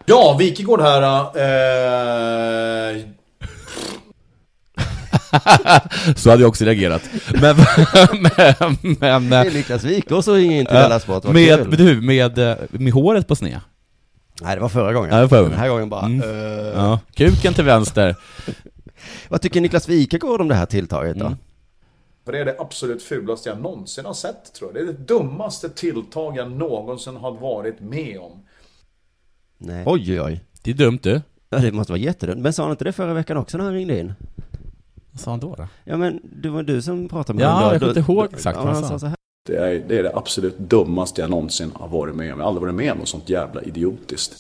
Ja, 0.06 0.36
Wikegård 0.40 0.82
här. 0.82 1.22
Eh, 1.22 3.06
Så 6.16 6.30
hade 6.30 6.42
jag 6.42 6.50
också 6.50 6.66
reagerat. 6.66 7.02
Men, 7.42 7.56
men, 8.22 8.78
men 9.00 9.30
Det 9.30 9.38
är 9.38 9.54
Niklas 9.54 9.84
Wikås 9.84 10.26
som 10.26 10.34
ringer 10.34 10.60
in 10.60 10.66
till 10.66 10.76
Della 10.76 11.00
Sport, 11.00 11.24
med, 11.24 11.68
du, 11.78 12.02
med, 12.02 12.38
eh, 12.38 12.56
med 12.72 12.94
håret 12.94 13.28
på 13.28 13.36
sned. 13.36 13.60
Nej, 14.42 14.56
det 14.56 14.62
var 14.62 14.70
förra 14.70 14.94
gången. 14.94 15.10
Ja, 15.10 15.16
det 15.16 15.22
var 15.22 15.28
förra 15.30 15.40
gången. 15.40 15.52
Den 15.52 15.60
här 15.60 15.70
gången 15.70 15.90
bara... 15.90 16.06
Mm. 16.06 16.22
eh, 16.22 16.68
Ja, 16.76 17.00
kuken 17.14 17.54
till 17.54 17.64
vänster. 17.64 18.16
Vad 19.30 19.42
tycker 19.42 19.62
Niklas 19.62 19.90
Wikegård 19.90 20.42
om 20.42 20.48
det 20.48 20.56
här 20.56 20.66
tilltaget 20.66 21.20
då? 21.20 21.26
Mm. 21.26 21.38
För 22.26 22.32
det 22.32 22.40
är 22.40 22.46
det 22.46 22.56
absolut 22.60 23.04
fulaste 23.04 23.50
jag 23.50 23.62
någonsin 23.62 24.06
har 24.06 24.14
sett 24.14 24.54
tror 24.54 24.70
jag. 24.70 24.76
Det 24.86 24.90
är 24.92 24.94
det 24.94 25.06
dummaste 25.06 25.70
tilltag 25.70 26.38
jag 26.38 26.52
någonsin 26.52 27.16
har 27.16 27.32
varit 27.32 27.80
med 27.80 28.20
om. 28.20 28.32
Nej. 29.58 29.84
Oj, 29.88 30.22
oj. 30.22 30.42
Det 30.62 30.72
är 30.72 30.76
dumt 30.76 31.00
du. 31.04 31.22
Ja, 31.50 31.58
det 31.58 31.72
måste 31.72 31.92
vara 31.94 32.00
jättedumt. 32.02 32.40
Men 32.42 32.54
sa 32.54 32.64
han 32.64 32.72
inte 32.72 32.84
det 32.84 32.92
förra 32.92 33.14
veckan 33.14 33.38
också 33.38 33.58
när 33.58 33.66
han 33.66 33.74
ringde 33.74 34.00
in? 34.00 34.14
Vad 35.12 35.20
sa 35.22 35.32
han 35.32 35.40
då? 35.40 35.56
då? 35.56 35.68
Ja 35.84 35.98
men 35.98 36.20
det 36.24 36.50
var 36.50 36.64
du 36.64 36.82
som 36.82 37.10
pratade 37.10 37.38
med 37.38 37.46
Ja, 37.46 37.50
honom. 37.52 37.68
då. 37.70 37.74
jag 37.76 37.80
kommer 37.82 37.98
inte 38.00 38.12
ihåg 38.12 38.26
exakt 38.34 38.58
ja, 38.58 38.66
vad 38.66 38.74
han 38.76 38.84
han 38.84 39.00
sa. 39.00 39.12
Det 39.48 39.58
är, 39.58 39.84
det 39.88 40.00
är 40.00 40.04
det 40.04 40.12
absolut 40.16 40.58
dummaste 40.58 41.22
jag 41.22 41.30
någonsin 41.30 41.72
har 41.76 41.88
varit 41.88 42.16
med 42.16 42.34
om. 42.34 42.40
Jag 42.40 42.46
har 42.46 42.50
aldrig 42.50 42.62
varit 42.62 42.76
med 42.76 42.92
om 42.92 42.98
något 42.98 43.08
sånt 43.08 43.30
jävla 43.30 43.62
idiotiskt. 43.62 44.34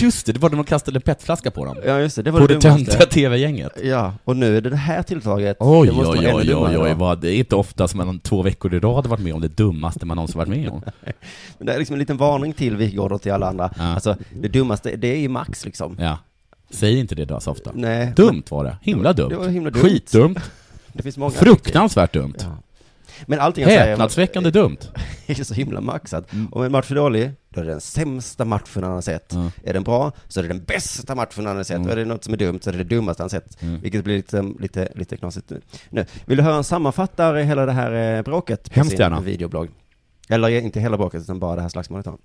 Just 0.00 0.26
det, 0.26 0.32
det 0.32 0.38
var 0.38 0.50
när 0.50 0.56
man 0.56 0.64
kastade 0.64 1.00
petflaska 1.00 1.50
på 1.50 1.64
dem. 1.64 1.76
Ja 1.86 2.00
just 2.00 2.16
det, 2.16 2.22
det 2.22 2.30
var 2.30 2.40
På 2.40 2.46
det 2.46 2.60
töntiga 2.60 3.06
TV-gänget. 3.06 3.72
Ja, 3.82 4.14
och 4.24 4.36
nu 4.36 4.56
är 4.56 4.60
det 4.60 4.70
det 4.70 4.76
här 4.76 5.02
tilltaget. 5.02 5.56
Oj, 5.60 5.88
det 5.88 5.94
måste 5.94 6.18
oj, 6.18 6.32
oj, 6.34 6.54
oj, 6.54 6.78
oj, 6.78 6.94
vad, 6.94 7.20
det 7.20 7.30
är 7.30 7.38
inte 7.38 7.56
ofta 7.56 7.88
som 7.88 7.98
man 7.98 8.20
två 8.20 8.42
veckor 8.42 8.74
i 8.74 8.78
rad 8.78 9.04
har 9.04 9.10
varit 9.10 9.22
med 9.22 9.34
om 9.34 9.40
det 9.40 9.48
dummaste 9.48 10.06
man 10.06 10.14
någonsin 10.16 10.38
varit 10.38 10.48
med 10.48 10.68
om. 10.68 10.82
Men 11.58 11.66
det 11.66 11.74
är 11.74 11.78
liksom 11.78 11.94
en 11.94 12.00
liten 12.00 12.16
varning 12.16 12.52
till 12.52 12.76
Wikegård 12.76 13.12
och 13.12 13.22
till 13.22 13.32
alla 13.32 13.48
andra. 13.48 13.70
Alltså, 13.78 14.16
det 14.40 14.48
dummaste, 14.48 14.96
det 14.96 15.08
är 15.08 15.18
ju 15.18 15.28
Max 15.28 15.64
liksom. 15.64 15.96
Ja. 16.00 16.18
Säg 16.70 16.98
inte 16.98 17.14
det 17.14 17.24
då 17.24 17.40
så 17.40 17.50
ofta. 17.50 17.70
Nej. 17.74 18.12
Dumt 18.16 18.42
var 18.50 18.64
det. 18.64 18.76
Himla 18.82 19.12
dumt. 19.12 19.28
Det 19.28 19.36
var 19.36 19.48
himla 19.48 19.70
dumt. 19.70 19.82
Skitdumt. 19.82 20.38
Det 20.92 21.02
finns 21.02 21.16
många 21.16 21.30
Fruktansvärt 21.30 22.12
dumt. 22.12 22.34
Ja. 22.38 22.58
Men 23.26 23.40
allting 23.40 23.62
jag 23.62 23.70
säger- 23.72 23.86
Häpnadsväckande 23.86 24.50
dumt. 24.50 24.76
Det 25.26 25.38
är 25.40 25.44
så 25.44 25.54
himla 25.54 25.80
maxat. 25.80 26.28
Om 26.52 26.62
en 26.62 26.72
match 26.72 26.90
är 26.90 26.94
dålig, 26.94 27.30
då 27.48 27.60
är 27.60 27.64
det 27.64 27.70
den 27.70 27.80
sämsta 27.80 28.44
matchen 28.44 28.82
han 28.82 28.92
har 28.92 29.00
sett. 29.00 29.32
Är 29.64 29.72
den 29.72 29.82
bra, 29.82 30.12
så 30.28 30.40
är 30.40 30.42
det 30.42 30.48
den 30.48 30.64
bästa 30.64 31.14
matchen 31.14 31.46
han 31.46 31.56
har 31.56 31.62
sett. 31.64 31.76
Mm. 31.76 31.86
Och 31.86 31.92
är 31.92 31.96
det 31.96 32.04
något 32.04 32.24
som 32.24 32.32
är 32.32 32.38
dumt, 32.38 32.58
så 32.62 32.70
är 32.70 32.72
det 32.72 32.84
det 32.84 32.94
dummaste 32.96 33.22
han 33.22 33.30
sett. 33.30 33.62
Mm. 33.62 33.80
Vilket 33.80 34.04
blir 34.04 34.16
lite, 34.16 34.42
lite, 34.60 34.88
lite 34.94 35.16
knasigt 35.16 35.50
nu. 35.50 35.60
nu. 35.90 36.06
Vill 36.26 36.36
du 36.36 36.42
höra 36.42 36.56
en 36.56 36.64
sammanfattare 36.64 37.42
hela 37.42 37.66
det 37.66 37.72
här 37.72 38.16
eh, 38.16 38.22
bråket 38.22 38.70
på 38.70 38.74
Hemskt 38.74 38.90
sin 38.90 39.00
gärna. 39.00 39.20
videoblogg? 39.20 39.68
Eller 40.28 40.48
inte 40.48 40.80
hela 40.80 40.96
bråket, 40.96 41.22
utan 41.22 41.38
bara 41.38 41.56
det 41.56 41.62
här 41.62 41.68
slagsmålet. 41.68 42.04
då. 42.06 42.18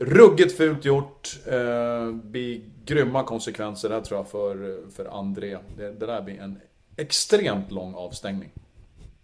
Ruggigt 0.00 0.56
fult 0.56 0.84
gjort. 0.84 1.38
Eh, 1.46 2.12
blir 2.12 2.60
grymma 2.84 3.22
konsekvenser 3.24 3.88
där 3.88 4.00
tror 4.00 4.18
jag 4.20 4.28
för, 4.28 4.78
för 4.96 5.18
André. 5.20 5.58
Det, 5.76 5.92
det 5.92 6.06
där 6.06 6.22
blir 6.22 6.40
en 6.40 6.58
extremt 6.96 7.70
lång 7.70 7.94
avstängning. 7.94 8.50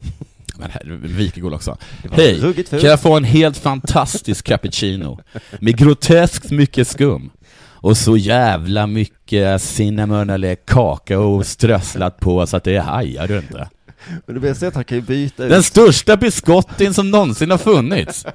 Men 0.59 0.71
här, 0.71 0.83
Wikegård 1.03 1.53
också. 1.53 1.77
Hej, 2.13 2.55
kan 2.71 2.81
jag 2.81 3.01
få 3.01 3.17
en 3.17 3.25
helt 3.25 3.57
fantastisk 3.57 4.45
cappuccino? 4.47 5.21
Med 5.61 5.77
groteskt 5.77 6.51
mycket 6.51 6.89
skum. 6.89 7.31
Och 7.61 7.97
så 7.97 8.17
jävla 8.17 8.87
mycket 8.87 9.63
cinnamon 9.63 10.31
eller 10.31 10.55
kakao 10.55 11.43
strösslat 11.45 12.21
på 12.21 12.47
så 12.47 12.57
att 12.57 12.65
det 12.65 12.79
hajar 12.79 13.29
du 13.29 13.37
inte. 13.37 13.69
Men 14.27 14.35
det 14.35 14.41
bästa 14.41 14.67
är 14.67 14.69
att 14.69 14.75
han 14.75 14.85
kan 14.85 14.99
ju 14.99 15.03
byta 15.03 15.43
Den 15.45 15.59
ut. 15.59 15.65
största 15.65 16.17
biscottin 16.17 16.95
som 16.95 17.11
någonsin 17.11 17.51
har 17.51 17.59
funnits. 17.59 18.27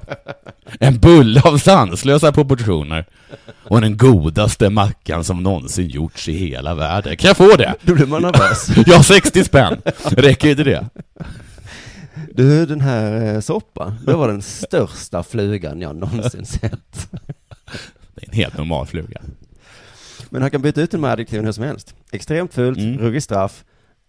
En 0.80 0.98
bulle 0.98 1.40
av 1.40 1.58
sanslösa 1.58 2.32
proportioner. 2.32 3.06
Och 3.64 3.80
den 3.80 3.96
godaste 3.96 4.70
mackan 4.70 5.24
som 5.24 5.42
någonsin 5.42 5.88
gjorts 5.88 6.28
i 6.28 6.32
hela 6.32 6.74
världen. 6.74 7.16
Kan 7.16 7.28
jag 7.28 7.36
få 7.36 7.56
det? 7.56 7.74
Då 7.82 7.94
blir 7.94 8.06
man 8.06 8.22
nervös. 8.22 8.68
Ja, 8.86 9.02
60 9.02 9.44
spänn. 9.44 9.82
Räcker 10.04 10.48
inte 10.50 10.64
det? 10.64 10.86
Du, 12.34 12.66
den 12.66 12.80
här 12.80 13.34
eh, 13.34 13.40
soppan, 13.40 13.94
det 14.06 14.12
var 14.12 14.28
den 14.28 14.42
största 14.42 15.22
flugan 15.22 15.80
jag 15.80 15.96
någonsin 15.96 16.44
sett. 16.46 17.08
Det 18.14 18.22
är 18.26 18.28
en 18.28 18.34
helt 18.34 18.56
normal 18.58 18.86
fluga. 18.86 19.20
Men 20.30 20.42
han 20.42 20.50
kan 20.50 20.62
byta 20.62 20.80
ut 20.82 20.90
de 20.90 21.04
här 21.04 21.12
adjektiven 21.12 21.44
hur 21.44 21.52
som 21.52 21.64
helst. 21.64 21.94
Extremt 22.12 22.54
fult, 22.54 22.78
Mm. 22.78 22.98
ruggig 22.98 23.22
straff 23.22 23.64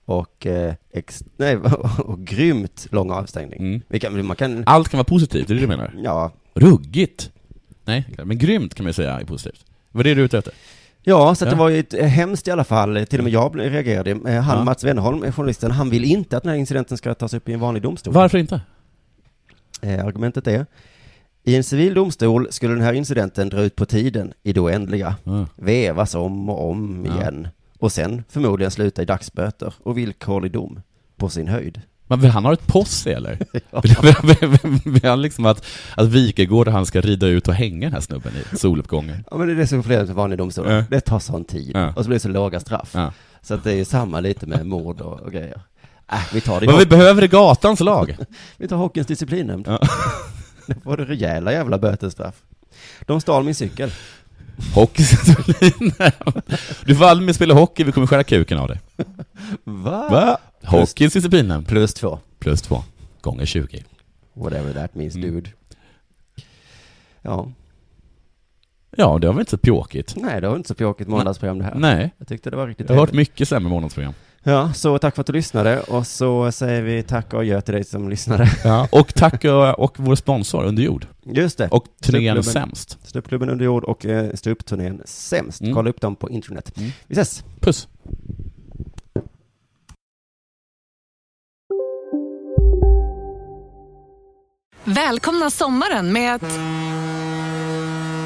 och, 0.06 0.45
eh, 0.45 0.74
ex, 0.93 1.24
nej, 1.38 1.56
och 1.97 2.20
grymt 2.26 2.88
lång 2.91 3.12
avstängning. 3.12 3.82
Vi 3.88 3.99
kan, 3.99 4.26
man 4.26 4.36
kan, 4.36 4.64
Allt 4.66 4.89
kan 4.89 4.97
vara 4.97 5.04
positivt, 5.06 5.49
är 5.49 5.54
det 5.54 5.54
det 5.54 5.60
du 5.62 5.68
menar? 5.68 5.93
Ja. 6.04 6.32
Ruggigt? 6.54 7.32
Nej, 7.86 8.06
men 8.26 8.38
grymt 8.38 8.74
kan 8.76 8.84
man 8.84 8.89
ju 8.89 8.93
säga 8.93 9.20
är 9.20 9.26
positivt. 9.26 9.66
Vad 9.91 10.06
är 10.06 10.10
det 10.10 10.16
du 10.16 10.22
är 10.22 10.26
ute 10.26 10.38
efter? 10.38 10.54
Ja, 11.04 11.36
så 11.36 11.45
Ja. 11.45 11.49
det 11.49 11.56
var 11.56 11.70
ju 11.70 11.80
ett, 11.80 11.93
eh, 11.93 12.06
hemskt 12.06 12.47
i 12.47 12.52
alla 12.52 12.64
fall. 12.64 13.06
Till 13.10 13.20
och 13.20 13.24
med 13.24 13.34
jag 13.34 13.60
reagerade. 13.60 14.12
Eh, 14.12 14.41
Han, 14.41 14.58
Ja. 14.58 14.64
Mats 14.64 14.84
Wennerholm, 14.84 15.24
eh, 15.24 15.32
journalisten, 15.32 15.72
han 15.72 15.89
vill 15.89 16.04
inte 16.04 16.38
att 16.38 16.43
den 16.43 16.49
här 16.52 16.60
incidenten 16.60 16.97
ska 16.97 17.14
tas 17.14 17.34
upp 17.34 17.49
i 17.49 17.54
en 17.54 17.60
vanlig 17.60 17.84
domstol. 17.84 18.14
Varför 18.14 18.38
inte? 18.38 18.62
Eh, 19.82 20.06
argumentet 20.06 20.47
är, 20.47 20.66
i 21.43 21.56
en 21.56 21.64
civil 21.64 21.93
domstol 21.93 22.47
skulle 22.52 22.74
den 22.74 22.84
här 22.84 22.93
incidenten 22.93 23.49
dra 23.49 23.62
ut 23.62 23.76
på 23.76 23.86
tiden 23.86 24.34
i 24.43 24.54
det 24.54 24.60
oändliga, 24.60 25.16
Mm. 25.26 25.45
vevas 25.56 26.16
om 26.16 26.49
och 26.49 26.70
om 26.70 27.06
Ja. 27.06 27.16
igen, 27.22 27.47
och 27.80 27.91
sen 27.91 28.24
förmodligen 28.30 28.72
sluta 28.72 29.02
i 29.02 29.06
dagsböter 29.06 29.74
och 29.84 29.97
villkorlig 29.97 30.52
dom 30.52 30.82
på 31.18 31.30
sin 31.30 31.47
höjd. 31.47 31.82
Men 32.12 32.20
vill 32.20 32.32
han 32.32 32.45
ha 32.45 32.53
ett 32.53 32.68
posse 32.68 33.14
eller? 33.14 33.38
Vill, 34.91 35.05
han 35.05 35.22
liksom 35.22 35.45
att, 35.45 35.66
att 35.95 36.07
Wikegård 36.07 36.68
och 36.68 36.74
han 36.74 36.86
ska 36.86 37.01
rida 37.01 37.28
ut 37.28 37.47
och 37.47 37.53
hänga 37.53 37.86
den 37.86 37.93
här 37.93 38.01
snubben 38.01 38.32
i 38.53 38.57
soluppgången? 38.57 39.24
Ja 39.32 39.38
men 39.38 39.47
det 39.47 39.53
är 39.53 39.57
det 39.57 39.68
som 39.68 39.78
är 39.78 39.82
problemet 39.82 40.07
med 40.07 40.16
vanliga 40.16 40.38
domstolar. 40.38 40.72
Ja. 40.72 40.84
Det 40.89 41.01
tar 41.01 41.20
sån 41.20 41.45
tid. 41.45 41.72
Ja. 41.74 41.93
Och 41.95 42.03
så 42.03 42.07
blir 42.07 42.16
det 42.16 42.20
så 42.20 42.30
låga 42.30 42.59
straff. 42.59 42.89
Ja. 42.93 43.14
Så 43.41 43.53
att 43.53 43.64
det 43.64 43.72
är 43.72 43.76
ju 43.76 43.86
samma 43.86 44.20
lite 44.20 44.47
med 44.47 44.66
mord 44.66 45.01
och, 45.01 45.20
och 45.20 45.32
grejer. 45.32 45.62
Äh, 46.12 46.18
vi 46.34 46.41
tar 46.41 46.59
det 46.59 46.66
Vad 46.66 46.80
vi 46.80 46.86
behöver 46.86 47.22
är 47.22 47.28
gatans 47.28 47.80
lag. 47.80 48.18
vi 48.57 48.68
tar 48.68 48.78
hockeyns 48.78 49.07
disciplinnämnd. 49.07 49.68
Ja. 49.68 49.80
Då 50.68 50.80
får 50.84 50.97
du 50.97 51.05
rejäla 51.05 51.51
jävla 51.53 51.78
bötesstraff. 51.78 52.36
De 53.01 53.22
stal 53.22 53.43
min 53.43 53.55
cykel. 53.55 53.91
Hockeydisciplin. 54.76 55.93
Du 56.86 56.95
får 56.95 57.06
aldrig 57.06 57.26
mer 57.26 57.34
spela 57.34 57.54
hockey, 57.54 57.84
vi 57.84 57.91
kommer 57.91 58.08
skära 58.08 58.24
kuken 58.24 58.58
av 58.58 58.68
dig. 58.68 58.80
Va? 59.64 60.10
Va? 60.10 60.38
Hockeyns. 60.64 61.16
Plus 61.68 61.93
två. 61.93 62.20
Plus 62.39 62.62
två. 62.62 62.84
Gånger 63.22 63.45
20. 63.45 63.84
Whatever 64.34 64.74
that 64.74 64.95
means 64.95 65.16
Mm. 65.16 65.32
dude. 65.34 65.49
Ja. 67.22 67.52
Ja, 68.97 69.18
det 69.22 69.28
var 69.28 69.34
väl 69.34 69.39
inte 69.39 69.49
så 69.52 69.58
pjåkigt? 69.58 70.16
Nej, 70.16 70.41
det 70.41 70.49
var 70.49 70.56
inte 70.56 70.68
så 70.68 70.76
pjåkigt 70.76 71.10
måndagsprogram 71.10 71.58
det 71.60 71.64
här. 71.66 71.76
Nej. 71.76 72.12
Jag 72.18 72.28
tyckte 72.28 72.49
det 72.49 72.56
var 72.58 72.68
riktigt 72.68 72.89
Jag 72.89 72.95
har 72.95 72.99
hört 73.06 73.14
mycket 73.14 73.47
sämre 73.47 73.70
månadsprogram. 73.70 74.14
Ja, 74.43 74.74
så 74.74 74.97
tack 74.97 75.16
för 75.16 75.22
att 75.22 75.28
du 75.28 75.34
lyssnade 75.34 75.80
och 75.80 76.08
så 76.08 76.52
säger 76.52 76.82
vi 76.82 77.04
tack 77.04 77.34
och 77.34 77.39
adjö 77.39 77.62
till 77.62 77.74
dig 77.74 77.84
som 77.84 78.10
lyssnade. 78.10 78.52
Ja, 78.64 78.88
och 78.91 79.14
tack 79.14 79.45
och, 79.45 79.80
och 79.80 79.93
vår 79.99 80.16
sponsor 80.16 80.64
Under 80.64 80.84
jord. 80.84 81.06
Just 81.24 81.58
det. 81.58 81.68
Och 81.68 81.86
turnén 82.02 82.43
Sämst. 82.43 82.97
Ståuppklubben 83.12 83.49
under 83.49 83.66
jord 83.66 83.84
och 83.84 84.05
eh, 84.05 84.34
ståuppturnén 84.34 85.01
Sämst. 85.05 85.62
Mm. 85.62 85.74
Kolla 85.74 85.89
upp 85.89 86.01
dem 86.01 86.16
på 86.16 86.30
internet. 86.30 86.78
Mm. 86.78 86.91
Vi 87.07 87.14
ses! 87.14 87.43
Puss! 87.59 87.88
Välkomna 94.84 95.49
sommaren 95.49 96.14
med 96.14 96.36
att... 96.36 96.59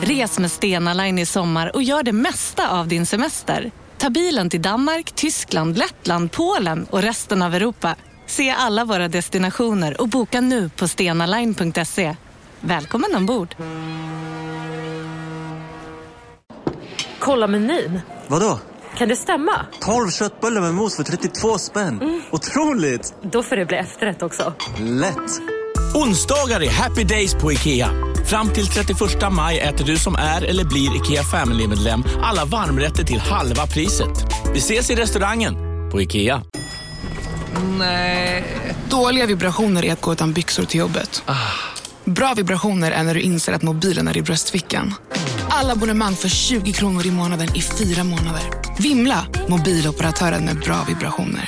Res 0.07 0.39
med 0.39 0.51
Stena 0.51 0.93
Line 0.93 1.19
i 1.19 1.25
sommar 1.25 1.75
och 1.75 1.83
gör 1.83 2.03
det 2.03 2.13
mesta 2.13 2.79
av 2.79 2.87
din 2.87 3.05
semester. 3.05 3.71
Ta 3.97 4.09
bilen 4.09 4.49
till 4.49 4.61
Danmark, 4.61 5.11
Tyskland, 5.11 5.77
Lettland, 5.77 6.31
Polen 6.31 6.85
och 6.89 7.01
resten 7.01 7.41
av 7.41 7.55
Europa. 7.55 7.95
Se 8.25 8.49
alla 8.49 8.85
våra 8.85 9.07
destinationer 9.07 10.01
och 10.01 10.09
boka 10.09 10.41
nu 10.41 10.69
på 10.69 10.87
stenaline.se. 10.87 12.15
Välkommen 12.59 13.15
ombord! 13.15 13.55
Kolla 17.25 17.47
menyn. 17.47 18.01
Vadå? 18.27 18.59
Kan 18.97 19.09
det 19.09 19.15
stämma? 19.15 19.51
12 19.81 20.09
köttbullar 20.09 20.61
med 20.61 20.73
mos 20.73 20.95
för 20.95 21.03
32 21.03 21.57
spänn. 21.57 22.21
Otroligt! 22.31 23.13
Då 23.31 23.43
får 23.43 23.55
det 23.55 23.65
bli 23.65 23.77
efterrätt 23.77 24.23
också. 24.23 24.53
Lätt! 24.79 25.41
Onsdagar 25.95 26.63
är 26.63 26.69
happy 26.69 27.03
days 27.03 27.33
på 27.35 27.51
IKEA. 27.51 27.89
Fram 28.25 28.49
till 28.49 28.67
31 28.67 28.99
maj 29.31 29.59
äter 29.59 29.85
du 29.85 29.97
som 29.97 30.15
är 30.15 30.41
eller 30.41 30.63
blir 30.65 30.95
IKEA 30.95 31.23
Family-medlem 31.23 32.03
alla 32.23 32.45
varmrätter 32.45 33.03
till 33.03 33.19
halva 33.19 33.67
priset. 33.67 34.25
Vi 34.53 34.59
ses 34.59 34.89
i 34.89 34.95
restaurangen 34.95 35.55
på 35.91 36.01
IKEA. 36.01 36.41
Nej. 37.79 38.43
Dåliga 38.89 39.25
vibrationer 39.25 39.85
är 39.85 39.93
att 39.93 40.01
gå 40.01 40.13
utan 40.13 40.33
byxor 40.33 40.63
till 40.63 40.79
jobbet. 40.79 41.23
Bra 42.03 42.33
vibrationer 42.33 42.91
är 42.91 43.03
när 43.03 43.13
du 43.13 43.21
inser 43.21 43.53
att 43.53 43.61
mobilen 43.61 44.07
är 44.07 44.17
i 44.17 44.21
bröstfickan. 44.21 44.93
Alla 45.57 45.73
abonnemang 45.73 46.15
för 46.15 46.29
20 46.29 46.71
kronor 46.71 47.05
i 47.05 47.11
månaden 47.11 47.55
i 47.55 47.61
fyra 47.61 48.03
månader. 48.03 48.43
Vimla! 48.79 49.27
Mobiloperatören 49.49 50.45
med 50.45 50.59
bra 50.59 50.85
vibrationer. 50.87 51.43